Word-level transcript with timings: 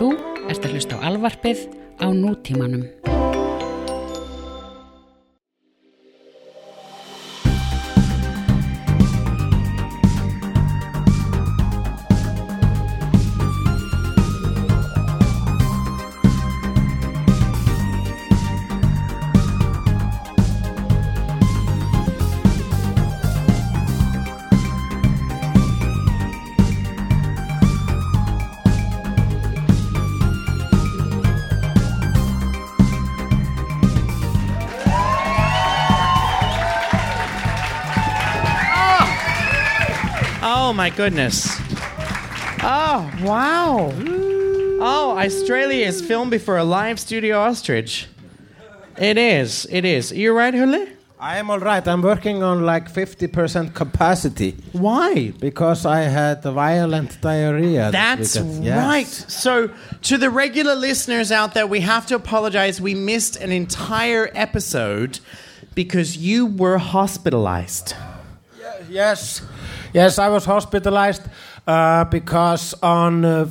Þú 0.00 0.14
ert 0.48 0.64
að 0.64 0.78
hlusta 0.78 0.96
á 0.96 1.12
alvarpið 1.12 1.66
á 2.00 2.08
nútímanum. 2.08 2.88
Goodness. 41.00 41.56
Oh 42.62 43.10
wow. 43.24 43.90
Oh, 44.92 45.16
Australia 45.26 45.86
is 45.86 46.02
filmed 46.02 46.30
before 46.30 46.58
a 46.58 46.64
live 46.78 47.00
studio 47.00 47.38
ostrich. 47.40 48.06
It 48.98 49.16
is. 49.16 49.66
It 49.70 49.86
is. 49.86 50.12
You 50.12 50.36
right, 50.36 50.52
Hule? 50.52 50.82
I 51.18 51.38
am 51.38 51.48
all 51.50 51.58
right. 51.58 51.86
I'm 51.88 52.02
working 52.02 52.42
on 52.42 52.66
like 52.66 52.92
50% 52.92 53.74
capacity 53.74 54.50
Why? 54.72 55.32
because 55.38 55.86
I 55.86 56.00
had 56.00 56.42
violent 56.42 57.18
diarrhea. 57.22 57.90
That's. 57.90 58.36
Yes. 58.36 58.86
right. 58.86 59.06
So, 59.42 59.70
to 60.08 60.18
the 60.18 60.28
regular 60.28 60.74
listeners 60.74 61.32
out 61.32 61.54
there, 61.54 61.66
we 61.66 61.80
have 61.80 62.04
to 62.08 62.14
apologize. 62.14 62.78
We 62.78 62.94
missed 62.94 63.36
an 63.36 63.52
entire 63.52 64.30
episode 64.34 65.20
because 65.74 66.18
you 66.18 66.44
were 66.44 66.76
hospitalized. 66.76 67.94
Yes, 68.88 69.42
yes, 69.94 70.18
I 70.18 70.28
was 70.28 70.44
hospitalized 70.44 71.22
uh, 71.66 72.04
because 72.04 72.74
on, 72.82 73.24
uh, 73.24 73.48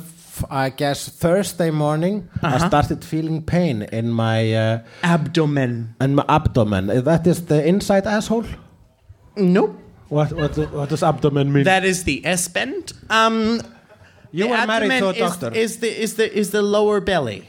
I 0.50 0.70
guess, 0.70 1.08
Thursday 1.08 1.70
morning, 1.70 2.28
I 2.42 2.58
started 2.66 3.04
feeling 3.04 3.42
pain 3.42 3.82
in 3.92 4.10
my 4.10 4.52
uh, 4.54 4.78
Abdomen. 5.02 5.94
in 6.00 6.14
my 6.14 6.24
abdomen. 6.28 6.90
Uh, 6.90 7.00
That 7.02 7.26
is 7.26 7.46
the 7.46 7.66
inside 7.66 8.06
asshole. 8.06 8.44
Nope. 9.36 9.76
What 10.08 10.32
what 10.32 10.56
what 10.72 10.88
does 10.88 11.02
abdomen 11.02 11.52
mean? 11.52 11.64
That 11.64 11.84
is 11.84 12.02
the 12.04 12.20
S 12.26 12.48
bend. 12.48 12.92
Um, 13.10 13.60
you 14.32 14.48
were 14.48 14.66
married 14.66 14.88
to 14.98 15.06
a 15.06 15.08
abdomen 15.10 15.14
is- 15.14 15.36
doctor. 15.36 15.58
Is, 15.58 15.76
the 15.78 16.02
is 16.02 16.14
the 16.14 16.26
is 16.38 16.50
the 16.50 16.62
lower 16.62 17.00
belly? 17.00 17.44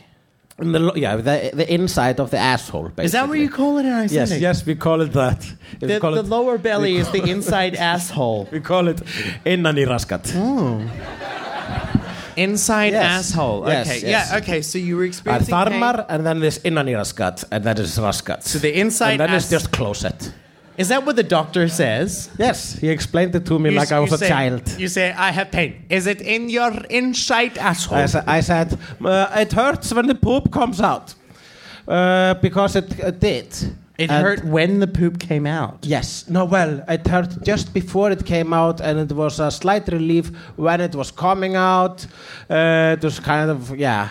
The 0.57 0.91
yeah, 0.95 1.15
the, 1.15 1.51
the 1.53 1.73
inside 1.73 2.19
of 2.19 2.29
the 2.29 2.37
asshole. 2.37 2.83
Basically. 2.89 3.05
Is 3.05 3.11
that 3.13 3.27
what 3.27 3.39
you 3.39 3.49
call 3.49 3.77
it 3.77 3.85
in 3.85 3.91
Yes, 3.91 4.11
Icelandic? 4.11 4.41
yes, 4.41 4.65
we 4.65 4.75
call 4.75 5.01
it 5.01 5.11
that. 5.13 5.41
The, 5.79 5.87
the 5.87 5.95
it, 6.19 6.25
lower 6.25 6.57
belly 6.59 6.97
is 6.97 7.09
the 7.09 7.23
inside 7.23 7.75
asshole. 7.93 8.47
we 8.51 8.59
call 8.59 8.87
it 8.87 9.01
innan 9.45 9.75
í 9.77 9.85
raskat. 9.87 10.31
Oh. 10.35 10.81
Inside 12.37 12.93
Yes. 12.93 13.03
asshole. 13.33 13.67
Yes, 13.67 13.87
Okay. 13.87 13.99
yes. 14.09 14.29
Yeah. 14.31 14.37
Okay. 14.37 14.61
So 14.61 14.77
you 14.77 14.95
were 14.97 15.03
experiencing 15.03 15.53
pain. 15.53 15.65
þarmar 15.67 16.05
and 16.09 16.25
then 16.25 16.39
there's 16.39 16.59
innan 16.63 16.85
í 16.87 16.95
raskat 16.95 17.43
and 17.51 17.63
that 17.65 17.79
is 17.79 17.97
raskat. 17.97 18.43
So 18.43 18.59
the 18.59 18.79
inside 18.79 19.11
and 19.11 19.19
then 19.21 19.29
as- 19.31 19.43
it's 19.43 19.51
just 19.51 19.71
closet. 19.71 20.31
Is 20.77 20.87
that 20.87 21.05
what 21.05 21.15
the 21.15 21.23
doctor 21.23 21.67
says? 21.67 22.29
Yes, 22.39 22.73
he 22.79 22.89
explained 22.89 23.35
it 23.35 23.45
to 23.45 23.59
me 23.59 23.69
You 23.71 23.75
like 23.77 23.87
s- 23.87 23.91
I 23.91 23.97
you 23.97 24.01
was 24.03 24.13
a 24.13 24.17
say- 24.17 24.29
child. 24.29 24.63
You 24.79 24.87
say 24.87 25.11
I 25.11 25.31
have 25.31 25.51
pain. 25.51 25.85
Is 25.89 26.07
it 26.07 26.21
in 26.21 26.49
your 26.49 26.71
inside 26.89 27.57
asshole? 27.57 27.97
I, 27.99 28.05
sa- 28.07 28.23
I 28.25 28.41
said, 28.41 28.77
uh, 29.03 29.27
it 29.43 29.51
hurts 29.51 29.93
when 29.93 30.07
the 30.07 30.15
poop 30.15 30.51
comes 30.51 30.79
out. 30.81 31.13
Uh, 31.87 32.35
because 32.41 32.75
it 32.75 33.03
uh, 33.03 33.11
did. 33.11 33.47
it 33.97 34.09
And- 34.09 34.23
hurt 34.25 34.43
when 34.45 34.79
the 34.79 34.87
poop 34.87 35.19
came 35.19 35.45
out. 35.45 35.79
Yes. 35.83 36.25
No, 36.29 36.45
well, 36.45 36.83
it 36.87 37.05
hurt 37.07 37.43
just 37.43 37.73
before 37.73 38.09
it 38.11 38.25
came 38.25 38.53
out, 38.53 38.79
and 38.81 38.97
it 38.99 39.11
was 39.11 39.39
a 39.39 39.51
slight 39.51 39.87
relief 39.89 40.31
when 40.55 40.79
it 40.81 40.95
was 40.95 41.11
coming 41.11 41.55
out. 41.55 42.05
Uh, 42.49 42.95
it 42.97 43.03
was 43.03 43.19
kind 43.19 43.49
of, 43.51 43.75
yeah. 43.77 44.09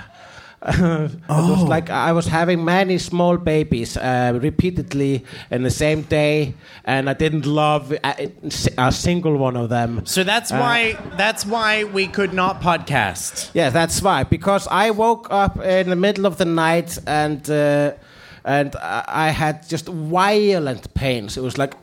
it 0.69 1.11
was 1.29 1.63
like 1.63 1.89
I 1.89 2.13
was 2.13 2.27
having 2.27 2.65
many 2.65 2.99
small 2.99 3.39
babies 3.39 3.97
uh, 3.97 4.39
repeatedly 4.43 5.25
in 5.51 5.63
the 5.63 5.71
same 5.71 6.03
day, 6.03 6.53
and 6.85 7.09
I 7.09 7.15
didn't 7.15 7.47
love 7.47 7.93
a, 8.05 8.31
a 8.77 8.93
single 8.93 9.39
one 9.39 9.57
of 9.57 9.69
them. 9.71 10.03
So 10.05 10.23
that's 10.23 10.53
Uh, 10.53 10.59
why 10.61 10.99
that's 11.17 11.47
why 11.47 11.85
we 11.85 12.07
could 12.07 12.35
not 12.35 12.61
podcast. 12.61 13.51
Yeah, 13.55 13.71
that's 13.71 14.03
why. 14.03 14.25
Because 14.25 14.69
I 14.71 14.91
woke 14.91 15.29
up 15.31 15.57
in 15.65 15.89
the 15.89 15.97
middle 15.97 16.27
of 16.27 16.37
the 16.37 16.45
night 16.45 16.99
and 17.07 17.49
uh, 17.49 17.93
and 18.45 18.77
I 18.77 19.29
I 19.29 19.33
had 19.33 19.67
just 19.73 19.87
violent 19.89 20.93
pains. 20.95 21.37
It 21.37 21.43
was 21.43 21.57
like 21.57 21.75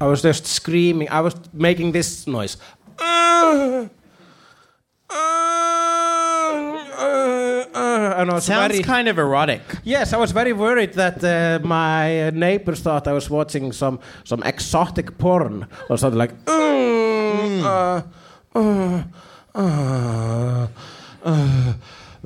I 0.00 0.06
was 0.06 0.22
just 0.22 0.46
screaming. 0.46 1.08
I 1.10 1.20
was 1.20 1.34
making 1.52 1.92
this 1.92 2.26
noise. 2.26 2.56
Uh, 7.74 8.14
and 8.18 8.30
I 8.30 8.34
was 8.34 8.44
Sounds 8.44 8.72
very, 8.72 8.84
kind 8.84 9.08
of 9.08 9.18
erotic. 9.18 9.60
Yes, 9.84 10.12
I 10.12 10.16
was 10.16 10.30
very 10.32 10.52
worried 10.52 10.92
that 10.94 11.22
uh, 11.24 11.58
my 11.66 12.30
neighbors 12.30 12.80
thought 12.80 13.08
I 13.08 13.12
was 13.12 13.28
watching 13.28 13.72
some 13.72 13.98
some 14.24 14.42
exotic 14.44 15.18
porn 15.18 15.66
or 15.88 15.98
something 15.98 16.18
like. 16.18 16.32
"Mm, 16.44 17.62
uh, 17.64 18.02
uh, 18.54 19.02
uh, 19.54 20.66
uh, 21.24 21.72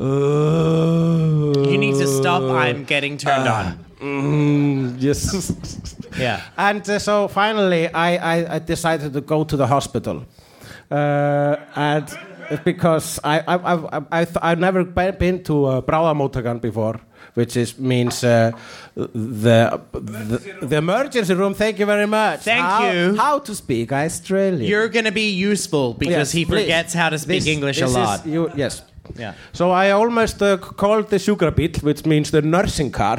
uh, 0.01 1.71
You 1.71 1.79
need 1.79 1.95
to 1.95 2.07
stop. 2.07 2.43
I'm 2.43 2.85
getting 2.85 3.17
turned 3.17 3.49
on. 3.49 3.79
Mm, 4.01 4.97
yes. 5.01 5.53
Yeah. 6.19 6.41
And 6.57 6.89
uh, 6.91 6.99
so 6.99 7.29
finally, 7.29 7.87
I, 7.95 8.17
I, 8.41 8.55
I 8.57 8.59
decided 8.59 9.13
to 9.13 9.21
go 9.21 9.45
to 9.45 9.57
the 9.57 9.67
hospital, 9.69 10.25
uh, 10.91 11.57
and 11.77 12.09
because 12.65 13.21
I 13.25 13.41
I 13.41 13.55
I 13.57 13.75
I 13.99 14.03
I've, 14.21 14.37
I've 14.43 14.59
never 14.59 14.85
been 14.85 15.43
to 15.45 15.65
uh, 15.67 15.81
bráðamóttakan 15.83 16.61
before, 16.61 17.01
which 17.35 17.57
is 17.57 17.79
means 17.79 18.25
uh, 18.25 18.53
the, 18.95 19.81
the 19.93 20.67
the 20.67 20.77
emergency 20.77 21.35
room. 21.35 21.55
Thank 21.55 21.79
you 21.79 21.87
very 21.87 22.07
much. 22.07 22.41
Thank 22.41 22.65
How- 22.65 22.91
you. 22.91 23.17
How 23.17 23.39
to 23.41 23.55
speak 23.55 23.93
Australian? 23.93 24.63
You're 24.69 24.89
going 24.89 25.05
to 25.07 25.13
be 25.13 25.31
useful 25.31 25.95
because 25.95 26.13
Yes, 26.17 26.33
he 26.33 26.45
please. 26.45 26.63
forgets 26.65 26.95
how 26.95 27.09
to 27.11 27.19
speak 27.19 27.45
This- 27.45 27.55
English 27.55 27.77
this 27.81 27.85
a 27.85 27.89
is 27.89 27.95
lot. 27.97 28.27
you- 28.27 28.51
yes. 28.57 28.83
Yeah. 29.17 29.33
So 29.53 29.71
I 29.71 29.91
almost 29.93 30.43
uh, 30.43 30.59
called 30.59 31.09
the 31.09 31.17
sjúkrabíll, 31.17 31.83
which 31.83 32.05
means 32.05 32.31
the 32.31 32.43
nursing 32.43 32.91
car. 32.91 33.19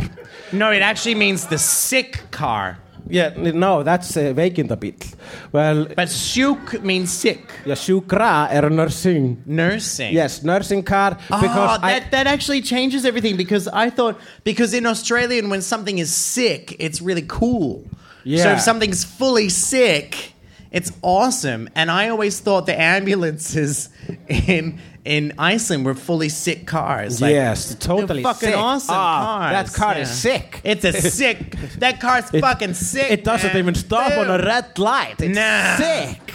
No, 0.52 0.70
it 0.72 0.84
actually 0.84 1.16
means 1.16 1.48
the 1.48 1.58
sick 1.58 2.30
car. 2.30 2.78
Yeah, 3.10 3.34
no, 3.36 3.84
that's 3.84 4.16
uh, 4.18 4.34
veikindabíll. 4.34 5.16
Well, 5.52 5.86
But 5.96 6.10
sjuk 6.10 6.84
means 6.84 7.12
sick. 7.12 7.42
yeah, 7.66 7.76
sjúkra 7.76 8.48
er 8.54 8.70
nursing. 8.70 9.42
Nursing. 9.46 10.14
Yes, 10.14 10.44
nursing 10.44 10.84
car 10.84 11.16
because 11.28 11.44
oh, 11.44 11.78
that, 11.82 11.84
I 11.84 12.10
that 12.12 12.28
actually 12.28 12.62
changes 12.62 13.06
everything 13.06 13.36
because 13.36 13.68
I 13.68 13.90
thought 13.90 14.20
because 14.44 14.74
in 14.74 14.86
Australian 14.86 15.50
when 15.50 15.62
something 15.62 15.98
is 15.98 16.14
sick, 16.14 16.76
it's 16.80 17.02
really 17.02 17.26
cool. 17.28 17.84
So 17.84 17.90
Yeah. 18.26 18.54
if 18.54 18.62
something's 18.62 19.04
fully 19.04 19.50
sick, 19.50 20.34
it's 20.72 20.92
awesome. 21.02 21.68
And 21.74 21.90
I 21.90 22.10
always 22.10 22.40
thought 22.40 22.66
the 22.68 22.80
ambulances 22.80 23.90
in 24.30 24.80
in 25.06 25.34
Iceland 25.38 25.86
were 25.86 25.96
fully 25.96 26.30
sick 26.30 26.66
cars. 26.68 27.22
Like, 27.22 27.32
yes, 27.34 27.76
totally 27.76 28.24
fucking 28.24 28.50
sick. 28.50 28.58
awesome 28.58 28.96
Ah, 28.98 29.24
cars. 29.24 29.72
That 29.72 29.74
car 29.80 29.98
is 29.98 30.10
sick. 30.10 30.62
It's 30.64 30.84
a 30.86 30.94
sick. 31.20 31.56
That 31.80 32.00
car's 32.00 32.30
It- 32.34 32.42
fucking 32.42 32.74
sick. 32.76 33.10
It 33.12 33.24
doesn't 33.24 33.54
man. 33.54 33.58
even 33.58 33.76
stop 33.76 34.12
on 34.18 34.30
a 34.30 34.38
red 34.44 34.78
light. 34.78 35.16
It's 35.22 35.36
Nah. 35.36 35.76
sick. 35.78 36.34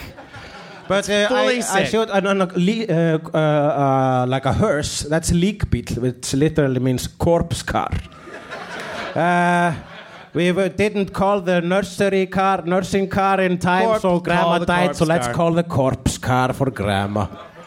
But 0.86 1.08
uh, 1.08 1.28
I, 1.30 1.62
I 1.72 1.84
showed 1.84 2.10
uh, 2.10 2.20
uh, 2.20 3.19
uh, 3.32 3.38
uh, 3.38 4.26
like 4.28 4.44
a 4.44 4.52
hearse. 4.52 5.00
That's 5.08 5.31
líkbíll, 5.32 5.99
which 5.99 6.34
literally 6.34 6.81
means 6.81 7.06
corpse 7.06 7.62
car. 7.62 7.90
Uh, 9.14 9.72
we 10.32 10.50
didn't 10.76 11.12
call 11.12 11.40
the 11.40 11.60
nursery 11.60 12.26
car 12.26 12.62
nursing 12.67 13.08
car 13.08 13.40
in 13.40 13.58
time, 13.58 13.87
Corpse- 13.87 14.02
so 14.02 14.19
grandma 14.20 14.58
died. 14.58 14.96
So 14.96 15.05
let's 15.05 15.26
car. 15.28 15.34
call 15.34 15.52
the 15.52 15.62
corpse 15.62 16.19
car 16.19 16.52
for 16.52 16.69
grandma. 16.70 17.26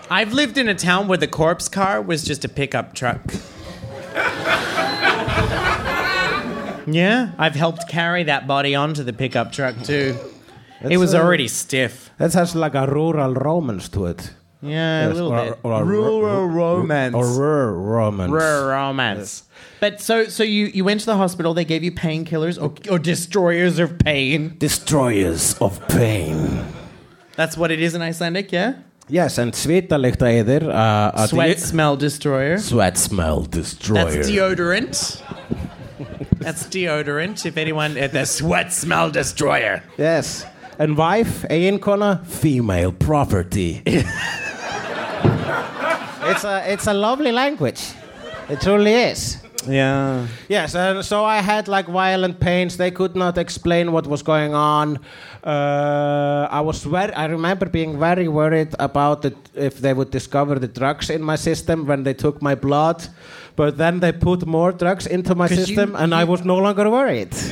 I've 0.10 0.34
lived 0.34 0.58
in 0.58 0.68
a 0.70 0.76
town 0.76 1.08
where 1.08 1.18
the 1.18 1.28
corpse 1.28 1.68
car 1.68 2.02
was 2.02 2.24
just 2.24 2.46
a 2.46 2.50
pickup 2.50 2.94
truck. 2.94 3.22
yeah, 6.88 7.32
I've 7.38 7.56
helped 7.56 7.90
carry 7.90 8.24
that 8.24 8.48
body 8.48 8.74
onto 8.76 9.04
the 9.04 9.14
pickup 9.14 9.52
truck 9.52 9.76
too. 9.84 10.18
it 10.82 10.98
was 10.98 11.14
uh, 11.14 11.20
already 11.22 11.48
stiff. 11.48 12.10
That 12.18 12.34
has 12.34 12.56
like 12.56 12.76
a 12.76 12.88
rural 12.88 13.34
romance 13.34 13.90
to 13.90 14.06
it. 14.06 14.34
Yeah, 14.62 15.08
a 15.08 15.14
little 15.14 15.32
or- 15.34 15.46
bit. 15.46 15.60
or 15.64 15.72
a 15.74 15.84
Rural 15.84 16.22
ru- 16.48 16.56
romance. 16.56 17.14
Or 17.14 17.28
rural 17.28 17.74
romance. 17.76 18.32
Rural 18.32 18.68
romance. 18.70 19.44
But 19.80 20.02
so 20.02 20.26
so 20.30 20.42
you, 20.44 20.66
you 20.68 20.84
went 20.84 21.02
to 21.02 21.06
the 21.06 21.18
hospital, 21.18 21.54
they 21.54 21.66
gave 21.66 21.84
you 21.84 21.92
painkillers 21.92 22.60
or, 22.60 22.74
or 22.92 22.98
destroyers 22.98 23.78
of 23.78 24.00
pain. 24.00 24.56
Destroyers 24.58 25.54
of 25.62 25.86
pain. 25.90 26.66
That's 27.36 27.56
what 27.56 27.70
it 27.72 27.80
is 27.80 27.94
in 27.94 28.02
Icelandic, 28.02 28.52
yeah? 28.52 28.74
Yes, 29.10 29.38
and 29.40 29.54
svitalykta 29.56 30.28
yfir 30.42 30.66
uh, 30.68 31.12
að 31.16 31.30
Sweat 31.32 31.50
ég- 31.54 31.62
smell 31.64 31.96
destroyer. 31.96 32.58
Sweat 32.60 32.98
smell 33.00 33.46
destroyer. 33.48 34.12
That's 34.12 34.28
deodorant. 34.30 35.00
That's 36.44 36.66
deodorant. 36.68 37.46
If 37.46 37.56
anyone, 37.58 37.98
uh, 37.98 38.08
the 38.08 38.26
sweat 38.26 38.74
smell 38.74 39.10
destroyer. 39.10 39.82
Yes. 39.98 40.46
And 40.78 40.98
wife, 40.98 41.46
eiginkona, 41.50 42.26
female 42.26 42.92
property. 42.92 43.82
it's 43.86 44.04
a 46.44 46.72
it's 46.72 46.88
a 46.88 46.94
lovely 46.94 47.32
language. 47.32 47.82
It 48.50 48.60
truly 48.62 48.94
is. 48.94 49.38
Yeah. 49.68 50.28
Yes, 50.48 50.76
and 50.76 51.04
so 51.04 51.26
I 51.26 51.42
had 51.42 51.68
like 51.68 51.88
violent 51.88 52.40
pains. 52.40 52.78
They 52.78 52.92
could 52.92 53.16
not 53.16 53.38
explain 53.38 53.92
what 53.92 54.08
was 54.08 54.24
going 54.24 54.54
on. 54.54 55.00
Uh, 55.44 56.48
I 56.50 56.62
was 56.62 56.84
very. 56.84 57.14
I 57.14 57.26
remember 57.26 57.66
being 57.66 58.00
very 58.00 58.28
worried 58.28 58.74
about 58.80 59.26
it 59.26 59.38
if 59.56 59.80
they 59.80 59.94
would 59.94 60.12
discover 60.12 60.60
the 60.60 60.68
drugs 60.68 61.10
in 61.10 61.22
my 61.22 61.36
system 61.36 61.86
when 61.86 62.04
they 62.04 62.14
took 62.14 62.42
my 62.42 62.56
blood. 62.56 63.08
But 63.58 63.78
then 63.78 64.00
they 64.00 64.12
put 64.14 64.46
more 64.46 64.72
drugs 64.72 65.06
into 65.08 65.34
my 65.36 65.48
'Cause 65.48 65.58
you- 65.58 65.66
system, 65.66 65.96
and 66.02 66.14
I 66.14 66.24
was 66.24 66.46
no 66.46 66.58
longer 66.66 66.90
worried. 66.90 67.34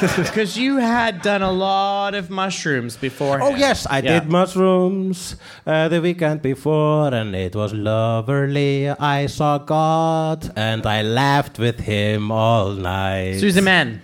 Because 0.00 0.56
you 0.56 0.78
had 0.78 1.20
done 1.20 1.42
a 1.42 1.52
lot 1.52 2.14
of 2.14 2.30
mushrooms 2.30 2.96
before. 2.96 3.36
Oh 3.42 3.54
yes, 3.54 3.86
I 3.90 3.98
Yeah. 4.00 4.20
did 4.20 4.30
mushrooms 4.30 5.36
uh, 5.66 5.88
the 5.92 6.00
weekend 6.00 6.40
before, 6.40 7.12
and 7.12 7.34
it 7.36 7.54
was 7.54 7.74
lovely. 7.74 8.88
I 8.88 9.26
saw 9.26 9.58
God, 9.58 10.50
and 10.56 10.86
I 10.86 11.02
laughed 11.02 11.58
with 11.58 11.80
Him 11.80 12.30
all 12.32 12.70
night. 12.72 13.40
Susan 13.40 13.64
Man. 13.64 14.00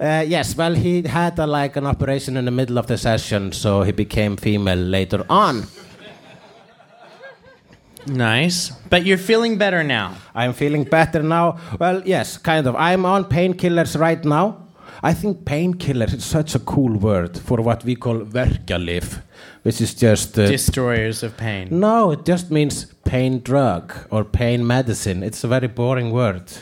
Uh, 0.00 0.24
yes, 0.26 0.56
well, 0.56 0.74
he 0.74 1.02
had 1.06 1.38
uh, 1.38 1.46
like 1.46 1.76
an 1.76 1.86
operation 1.86 2.36
in 2.36 2.44
the 2.46 2.50
middle 2.50 2.78
of 2.78 2.86
the 2.86 2.96
session, 2.98 3.52
so 3.52 3.82
he 3.82 3.92
became 3.92 4.36
female 4.36 4.78
later 4.98 5.22
on. 5.28 5.66
Nice. 8.06 8.70
But 8.88 9.04
you're 9.06 9.18
feeling 9.18 9.58
better 9.58 9.82
now. 9.84 10.14
I'm 10.34 10.52
feeling 10.52 10.84
better 10.84 11.22
now. 11.22 11.58
Well, 11.78 12.02
yes, 12.04 12.38
kind 12.38 12.66
of. 12.66 12.74
I'm 12.76 13.04
on 13.04 13.24
painkillers 13.24 13.98
right 13.98 14.24
now. 14.24 14.66
I 15.02 15.14
think 15.14 15.44
painkiller 15.46 16.06
is 16.06 16.24
such 16.24 16.54
a 16.54 16.58
cool 16.58 16.96
word 16.98 17.38
for 17.38 17.60
what 17.62 17.84
we 17.84 17.94
call 17.94 18.20
verkalif, 18.20 19.22
which 19.62 19.80
is 19.80 19.94
just. 19.94 20.38
Uh, 20.38 20.46
Destroyers 20.48 21.22
of 21.22 21.36
pain. 21.36 21.68
no, 21.70 22.10
it 22.10 22.24
just 22.26 22.50
means 22.50 22.86
pain 23.04 23.40
drug 23.40 23.94
or 24.10 24.24
pain 24.24 24.66
medicine. 24.66 25.22
It's 25.22 25.42
a 25.44 25.48
very 25.48 25.68
boring 25.68 26.10
word. 26.10 26.52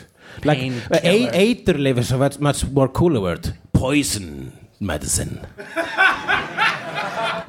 Like 0.45 0.59
uh, 0.59 0.95
a- 0.95 0.99
Painkiller. 1.01 1.31
eiturlyf 1.33 1.97
is 1.97 2.11
a 2.11 2.17
much, 2.17 2.39
much 2.39 2.65
more 2.67 2.87
cooler 2.87 3.19
word. 3.19 3.53
Poison 3.73 4.53
medicine. 4.79 5.45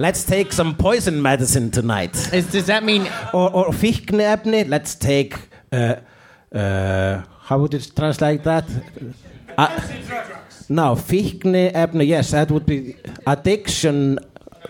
Let's 0.01 0.25
take 0.25 0.51
some 0.55 0.77
poison 0.77 1.21
medicine 1.21 1.71
tonight. 1.71 2.17
Is, 2.33 2.51
does 2.51 2.65
that 2.69 2.83
mean 2.85 3.03
Or, 3.35 3.55
or 3.55 3.67
fíkniefni, 3.67 4.67
let's 4.67 4.95
take. 4.95 5.37
Uh, 5.71 5.97
uh, 6.55 7.21
how 7.43 7.59
would 7.59 7.75
it 7.75 7.93
translate 7.95 8.43
that? 8.45 8.65
Uh, 9.59 9.79
no, 10.71 10.95
fíkniefni, 10.95 12.07
yes, 12.09 12.31
that 12.31 12.51
would 12.51 12.65
be 12.65 12.97
addiction 13.27 14.19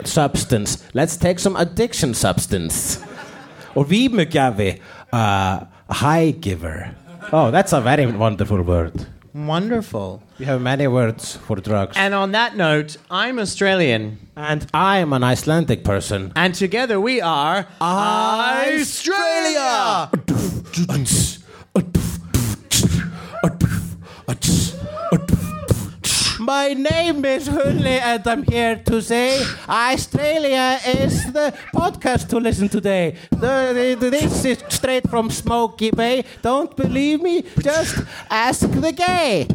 substance. 0.03 0.83
Let's 0.95 1.17
take 1.17 1.39
some 1.39 1.55
addiction 1.55 2.13
substance. 2.15 2.99
Or 3.77 3.85
vímugjafi, 3.85 4.81
uh, 5.13 5.65
high 5.89 6.33
giver. 6.33 6.97
Oh, 7.33 7.53
that's 7.53 7.73
a 7.73 7.81
very 7.81 8.07
wonderful 8.07 8.63
word. 8.63 9.07
Wonderful? 9.35 10.23
We 10.39 10.45
have 10.47 10.61
many 10.61 10.87
words 10.87 11.37
for 11.37 11.57
drugs. 11.57 11.97
And 11.97 12.15
on 12.15 12.33
that 12.33 12.57
note, 12.57 12.97
I'm 13.11 13.39
Australian. 13.39 14.19
And 14.37 14.67
I'm 14.73 15.13
an 15.13 15.23
Icelandic 15.23 15.85
person. 15.85 16.33
And 16.35 16.55
together 16.55 17.01
we 17.01 17.21
are 17.21 17.67
Australia! 17.81 18.91
My 26.51 26.75
name 26.75 27.25
is 27.27 27.49
Hunley, 27.49 28.01
and 28.11 28.27
I'm 28.27 28.43
here 28.43 28.75
to 28.87 29.01
say 29.01 29.39
Australia 29.69 30.81
is 30.85 31.33
the 31.33 31.55
podcast 31.73 32.27
to 32.31 32.41
listen 32.41 32.69
today. 32.69 33.15
The- 33.31 33.95
the- 34.01 34.11
this 34.11 34.45
is 34.45 34.59
straight 34.69 35.07
from 35.09 35.31
Smoky 35.31 35.93
Bay. 35.93 36.25
Don't 36.43 36.75
believe 36.75 37.23
me? 37.23 37.45
Just 37.63 38.03
ask 38.29 38.67
the 38.87 38.91
gay. 38.91 39.47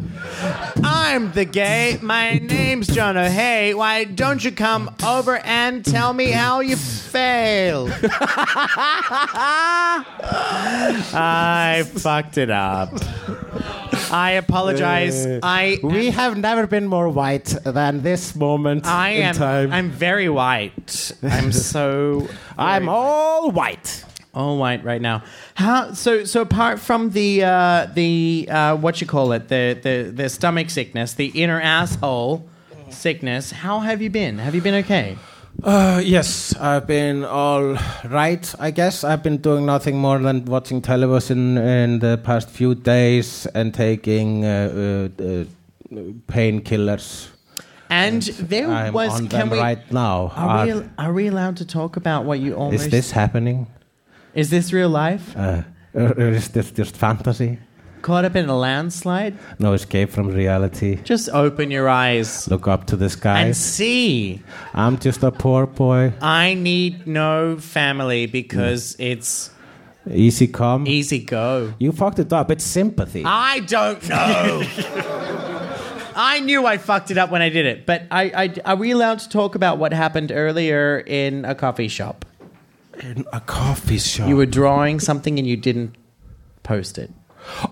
I'm 0.82 1.32
the 1.32 1.44
gay. 1.44 1.98
My 2.02 2.38
name's 2.38 2.86
John 2.88 3.16
O'Hay. 3.16 3.74
Why 3.74 4.04
don't 4.04 4.44
you 4.44 4.52
come 4.52 4.94
over 5.04 5.36
and 5.38 5.84
tell 5.84 6.12
me 6.12 6.30
how 6.30 6.60
you 6.60 6.76
failed? 6.76 7.90
I 11.18 11.84
fucked 11.96 12.38
it 12.38 12.50
up. 12.50 12.90
I 14.10 14.32
apologize. 14.32 15.26
Uh, 15.26 15.40
I 15.42 15.78
We 15.82 16.10
have 16.10 16.36
never 16.38 16.66
been 16.66 16.86
more 16.86 17.08
white 17.08 17.54
than 17.64 18.02
this 18.02 18.34
moment 18.36 18.86
I 18.86 19.10
in 19.10 19.22
am 19.24 19.34
time. 19.34 19.72
I'm 19.72 19.90
very 19.90 20.28
white. 20.28 21.12
I'm 21.22 21.52
so 21.52 22.28
I'm 22.58 22.88
all 22.88 23.50
white. 23.50 24.04
All 24.36 24.58
white 24.58 24.84
right 24.84 25.00
now. 25.00 25.22
How 25.54 25.92
so 25.94 26.24
so 26.24 26.42
apart 26.42 26.78
from 26.78 27.10
the 27.10 27.42
uh 27.42 27.86
the 27.94 28.48
uh 28.50 28.76
what 28.76 29.00
you 29.00 29.06
call 29.06 29.32
it, 29.32 29.48
the 29.48 29.78
the 29.82 30.12
the 30.14 30.28
stomach 30.28 30.70
sickness, 30.70 31.14
the 31.14 31.28
inner 31.28 31.60
asshole 31.60 32.46
sickness, 32.90 33.50
how 33.50 33.80
have 33.80 34.02
you 34.02 34.10
been? 34.10 34.38
Have 34.38 34.54
you 34.54 34.60
been 34.60 34.74
okay? 34.84 35.16
Uh, 35.64 36.02
yes, 36.04 36.54
I've 36.60 36.86
been 36.86 37.24
all 37.24 37.78
right, 38.04 38.54
I 38.60 38.70
guess. 38.70 39.04
I've 39.04 39.22
been 39.22 39.38
doing 39.38 39.64
nothing 39.64 39.96
more 39.96 40.18
than 40.18 40.44
watching 40.44 40.82
television 40.82 41.56
in 41.56 41.98
the 42.00 42.18
past 42.22 42.50
few 42.50 42.74
days 42.74 43.46
and 43.54 43.72
taking 43.72 44.44
uh, 44.44 45.08
uh, 45.18 45.24
uh, 45.24 45.44
painkillers. 46.28 47.28
And 47.88 48.22
there 48.22 48.68
I'm 48.68 48.92
was 48.92 49.12
on 49.12 49.28
can 49.28 49.48
them 49.48 49.50
we 49.50 49.58
right 49.58 49.92
now. 49.92 50.32
are 50.36 50.66
we 50.66 50.82
are 50.98 51.12
we 51.12 51.26
allowed 51.28 51.56
to 51.58 51.64
talk 51.64 51.96
about 51.96 52.24
what 52.24 52.38
you 52.38 52.54
almost 52.54 52.84
is 52.84 52.90
this 52.90 53.10
happening? 53.12 53.66
Is 54.36 54.50
this 54.50 54.72
real 54.72 54.90
life? 54.90 55.34
Uh, 55.36 55.62
or 55.94 56.12
or 56.12 56.28
is 56.28 56.48
this 56.48 56.70
just 56.70 56.96
fantasy? 56.96 57.58
Caught 58.02 58.24
up 58.26 58.36
in 58.36 58.48
a 58.48 58.56
landslide? 58.56 59.34
No 59.58 59.72
escape 59.72 60.10
from 60.10 60.28
reality. 60.28 61.00
Just 61.02 61.28
open 61.30 61.70
your 61.72 61.88
eyes 61.88 62.46
Look 62.48 62.68
up 62.68 62.86
to 62.86 62.96
the 62.96 63.08
sky. 63.10 63.40
and 63.40 63.56
see. 63.56 64.42
I'm 64.74 64.98
just 64.98 65.22
a 65.24 65.32
poor 65.32 65.66
boy. 65.66 66.12
I 66.20 66.54
need 66.54 67.06
no 67.06 67.56
family 67.58 68.26
because 68.26 68.94
it's 69.00 69.50
Easy 70.08 70.46
come. 70.46 70.86
easy 70.86 71.18
go. 71.24 71.72
You 71.80 71.90
fucked 71.90 72.20
it 72.20 72.32
up. 72.32 72.50
It's 72.52 72.62
sympathy. 72.62 73.24
I 73.24 73.60
don't 73.60 74.08
know. 74.08 74.62
I 76.14 76.40
knew 76.40 76.64
I 76.64 76.78
fucked 76.78 77.10
it 77.10 77.18
up 77.18 77.30
when 77.30 77.42
I 77.42 77.48
did 77.48 77.66
it, 77.66 77.86
but 77.86 78.02
I, 78.10 78.22
I, 78.44 78.54
are 78.64 78.76
we 78.76 78.92
allowed 78.92 79.18
to 79.20 79.28
talk 79.28 79.54
about 79.56 79.78
what 79.78 79.92
happened 79.92 80.30
earlier 80.32 81.00
in 81.06 81.44
a 81.44 81.54
coffee 81.54 81.88
shop? 81.88 82.24
In 83.00 83.24
a 83.32 83.40
coffee 83.40 83.98
shop. 83.98 84.28
You 84.28 84.36
were 84.36 84.46
drawing 84.46 85.00
something 85.00 85.38
and 85.38 85.46
you 85.46 85.56
didn't 85.56 85.94
post 86.62 86.98
it. 86.98 87.10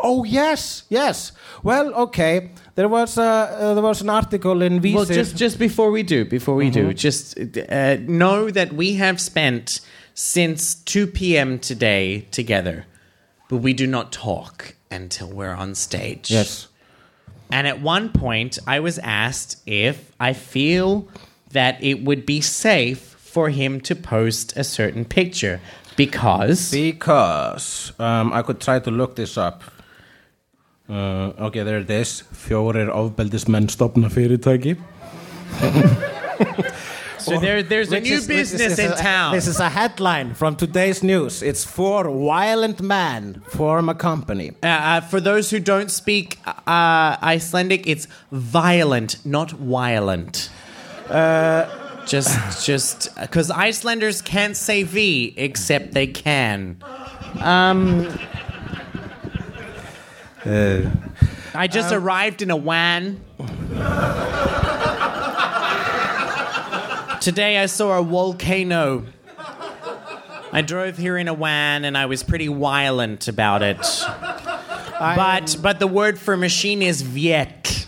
Oh 0.00 0.24
yes, 0.24 0.84
yes. 0.88 1.32
Well, 1.62 1.92
okay. 1.94 2.50
There 2.76 2.88
was 2.88 3.18
uh, 3.18 3.22
uh, 3.22 3.74
there 3.74 3.82
was 3.82 4.02
an 4.02 4.10
article 4.10 4.62
in 4.62 4.80
Visir. 4.80 4.94
Well, 4.94 5.04
just 5.04 5.36
just 5.36 5.58
before 5.58 5.90
we 5.90 6.02
do, 6.02 6.24
before 6.24 6.54
we 6.54 6.70
do, 6.70 6.92
just 6.94 7.36
uh, 7.38 7.96
know 8.06 8.50
that 8.50 8.72
we 8.72 8.94
have 8.94 9.20
spent 9.20 9.80
since 10.14 10.76
2 10.76 11.08
p.m. 11.08 11.58
today 11.58 12.20
together, 12.30 12.86
but 13.48 13.56
we 13.58 13.72
do 13.72 13.86
not 13.86 14.12
talk 14.12 14.76
until 14.90 15.28
we're 15.28 15.54
on 15.54 15.74
stage. 15.74 16.30
yes. 16.30 16.68
And 17.50 17.66
at 17.66 17.80
one 17.80 18.08
point, 18.10 18.58
I 18.66 18.80
was 18.80 18.98
asked 19.00 19.60
if 19.66 20.12
I 20.18 20.32
feel 20.32 21.08
that 21.50 21.82
it 21.82 22.02
would 22.04 22.24
be 22.26 22.40
safe 22.40 23.13
for 23.34 23.48
him 23.50 23.80
to 23.80 23.94
post 23.96 24.56
a 24.56 24.62
certain 24.64 25.04
picture 25.04 25.58
because 25.96 26.70
Because 26.70 27.92
um, 27.98 28.32
I 28.32 28.42
could 28.42 28.60
try 28.60 28.78
to 28.80 28.90
look 28.90 29.14
this 29.16 29.36
up. 29.36 29.62
Uh, 30.88 31.46
okay, 31.46 31.62
there 31.64 31.78
it 31.80 31.90
is. 31.90 32.22
Fjórir 32.32 32.88
ofbeldismenn 33.00 33.66
stopna 33.74 34.08
fyrirtæki. 34.10 34.76
so 37.18 37.38
there, 37.40 37.62
there's 37.62 37.88
a 37.92 37.96
Which 37.96 38.04
new 38.04 38.16
is- 38.16 38.28
which 38.28 38.36
is- 38.38 38.52
business 38.52 38.76
this 38.76 38.78
in 38.78 38.92
is 38.92 39.00
a- 39.00 39.02
town. 39.02 39.32
This 39.34 39.46
is 39.46 39.60
a 39.60 39.68
headline 39.70 40.34
from 40.34 40.56
today's 40.56 41.02
news. 41.02 41.42
It's 41.42 41.64
four 41.64 42.04
violent 42.10 42.80
men 42.82 43.40
form 43.48 43.88
a 43.88 43.94
company. 43.94 44.52
Uh, 44.62 44.66
uh, 44.66 45.00
for 45.00 45.20
those 45.20 45.50
who 45.50 45.58
don't 45.60 45.90
speak 45.90 46.38
uh, 46.66 47.16
Icelandic, 47.22 47.86
it's 47.86 48.06
violent, 48.32 49.24
not 49.24 49.50
violent. 49.52 50.50
Just, 52.06 52.64
just 52.66 53.14
because 53.20 53.50
Icelanders 53.50 54.20
can't 54.22 54.56
say 54.56 54.82
V, 54.82 55.32
except 55.36 55.92
they 55.92 56.06
can. 56.06 56.82
Um, 57.40 58.06
Uh, 60.46 60.90
I 61.54 61.66
just 61.68 61.90
Um, 61.90 62.02
arrived 62.04 62.42
in 62.42 62.50
a 62.50 62.58
van. 62.58 63.18
Today 67.20 67.56
I 67.58 67.64
saw 67.66 67.98
a 67.98 68.02
volcano. 68.02 69.06
I 70.52 70.60
drove 70.60 70.98
here 70.98 71.16
in 71.16 71.26
a 71.28 71.34
van 71.34 71.86
and 71.86 71.96
I 71.96 72.04
was 72.04 72.22
pretty 72.22 72.48
violent 72.48 73.26
about 73.28 73.62
it. 73.62 73.78
but 75.00 75.56
but 75.62 75.78
the 75.80 75.86
word 75.86 76.18
for 76.18 76.36
machine 76.36 76.82
is 76.82 77.00
Viet. 77.00 77.83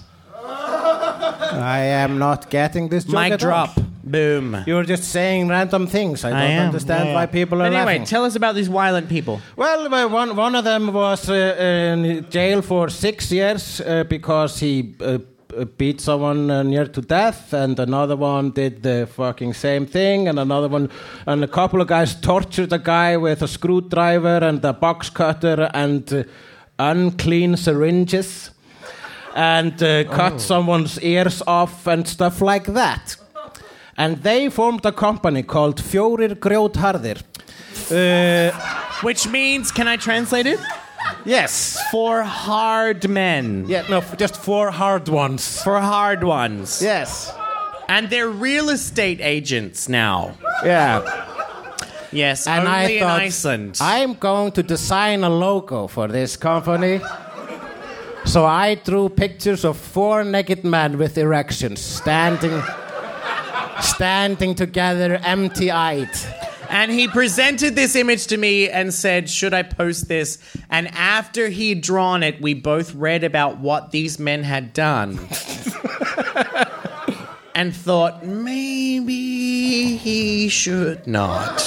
I 1.56 1.78
am 2.04 2.18
not 2.18 2.50
getting 2.50 2.88
this 2.88 3.04
joke 3.04 3.14
Mic 3.14 3.32
at 3.32 3.42
all. 3.42 3.48
drop. 3.48 3.80
Boom. 4.04 4.56
You're 4.66 4.84
just 4.84 5.04
saying 5.04 5.48
random 5.48 5.86
things. 5.86 6.24
I 6.24 6.30
don't 6.30 6.38
am. 6.40 6.66
understand 6.66 7.08
Yeah, 7.08 7.14
why 7.14 7.26
people 7.26 7.60
are 7.62 7.66
anyway, 7.66 7.84
laughing. 7.84 8.04
tell 8.04 8.24
us 8.24 8.36
about 8.36 8.54
these 8.54 8.68
violent 8.68 9.08
people. 9.08 9.40
Well, 9.56 9.88
well, 9.90 10.08
one 10.08 10.36
one 10.36 10.54
of 10.58 10.64
them 10.64 10.92
was 10.92 11.28
uh, 11.28 11.34
in 11.58 12.26
jail 12.30 12.62
for 12.62 12.88
six 12.90 13.32
years 13.32 13.80
uh, 13.80 14.04
because 14.08 14.60
he 14.60 14.94
uh, 15.00 15.18
uh, 15.58 15.64
beat 15.78 16.00
someone 16.00 16.50
uh, 16.50 16.62
near 16.62 16.86
to 16.86 17.00
death, 17.00 17.52
and 17.52 17.78
another 17.80 18.16
one 18.16 18.50
did 18.52 18.82
the 18.82 19.06
fucking 19.16 19.54
same 19.54 19.86
thing, 19.86 20.28
and 20.28 20.38
another 20.38 20.68
one, 20.68 20.88
and 21.26 21.42
a 21.44 21.48
couple 21.48 21.80
of 21.80 21.88
guys 21.88 22.14
tortured 22.20 22.72
a 22.72 22.78
guy 22.78 23.16
with 23.16 23.42
a 23.42 23.48
screwdriver 23.48 24.38
and 24.48 24.64
a 24.64 24.72
box 24.72 25.10
cutter 25.10 25.70
and 25.74 26.12
uh, 26.12 26.22
unclean 26.78 27.56
syringes, 27.56 28.50
and 29.36 29.80
uh, 29.82 30.04
cut 30.04 30.40
someone's 30.40 30.98
ears 31.02 31.42
off 31.46 31.86
and 31.86 32.08
stuff 32.08 32.40
like 32.40 32.64
that. 32.72 33.16
And 33.98 34.22
they 34.22 34.48
formed 34.50 34.84
a 34.86 34.92
company 34.92 35.42
called 35.42 35.80
Fjórir 35.80 36.34
Grjótharðir. 36.34 37.22
Uh, 37.90 38.50
Which 39.02 39.28
means, 39.28 39.70
can 39.72 39.88
I 39.88 39.96
translate 39.96 40.46
it? 40.46 40.58
yes. 41.24 41.78
For 41.90 42.22
hard 42.22 43.08
men. 43.08 43.64
Yeah, 43.68 43.84
no, 43.88 43.98
f- 43.98 44.16
just 44.18 44.36
four 44.36 44.70
hard 44.70 45.08
ones. 45.08 45.62
For 45.62 45.80
hard 45.80 46.24
ones. 46.24 46.82
Yes. 46.82 47.32
And 47.88 48.10
they're 48.10 48.28
real 48.28 48.70
estate 48.70 49.20
agents 49.20 49.88
now. 49.88 50.34
Yeah. 50.64 51.02
Yes, 52.12 52.46
And 52.46 52.60
only 52.66 52.70
I 52.70 52.82
in 52.88 53.00
thought 53.00 53.20
Iceland. 53.20 53.78
I'm 53.80 54.14
going 54.14 54.52
to 54.52 54.62
design 54.62 55.24
a 55.24 55.30
logo 55.30 55.86
for 55.86 56.08
this 56.08 56.36
company. 56.36 57.00
So 58.26 58.44
I 58.44 58.74
drew 58.74 59.08
pictures 59.08 59.64
of 59.64 59.76
four 59.76 60.24
naked 60.24 60.64
men 60.64 60.98
with 60.98 61.16
erections 61.16 61.80
standing 61.80 62.60
standing 63.80 64.54
together 64.54 65.20
empty-eyed. 65.22 66.10
And 66.68 66.90
he 66.90 67.06
presented 67.06 67.76
this 67.76 67.94
image 67.94 68.26
to 68.26 68.36
me 68.36 68.68
and 68.68 68.92
said, 68.92 69.30
Should 69.30 69.54
I 69.54 69.62
post 69.62 70.08
this? 70.08 70.38
And 70.68 70.88
after 70.88 71.48
he'd 71.48 71.80
drawn 71.82 72.22
it, 72.22 72.42
we 72.42 72.54
both 72.54 72.94
read 72.94 73.22
about 73.22 73.58
what 73.58 73.92
these 73.92 74.18
men 74.18 74.42
had 74.42 74.72
done. 74.72 75.18
and 77.56 77.74
thought, 77.74 78.24
maybe 78.24 79.96
he 79.96 80.48
should 80.48 81.06
not. 81.06 81.64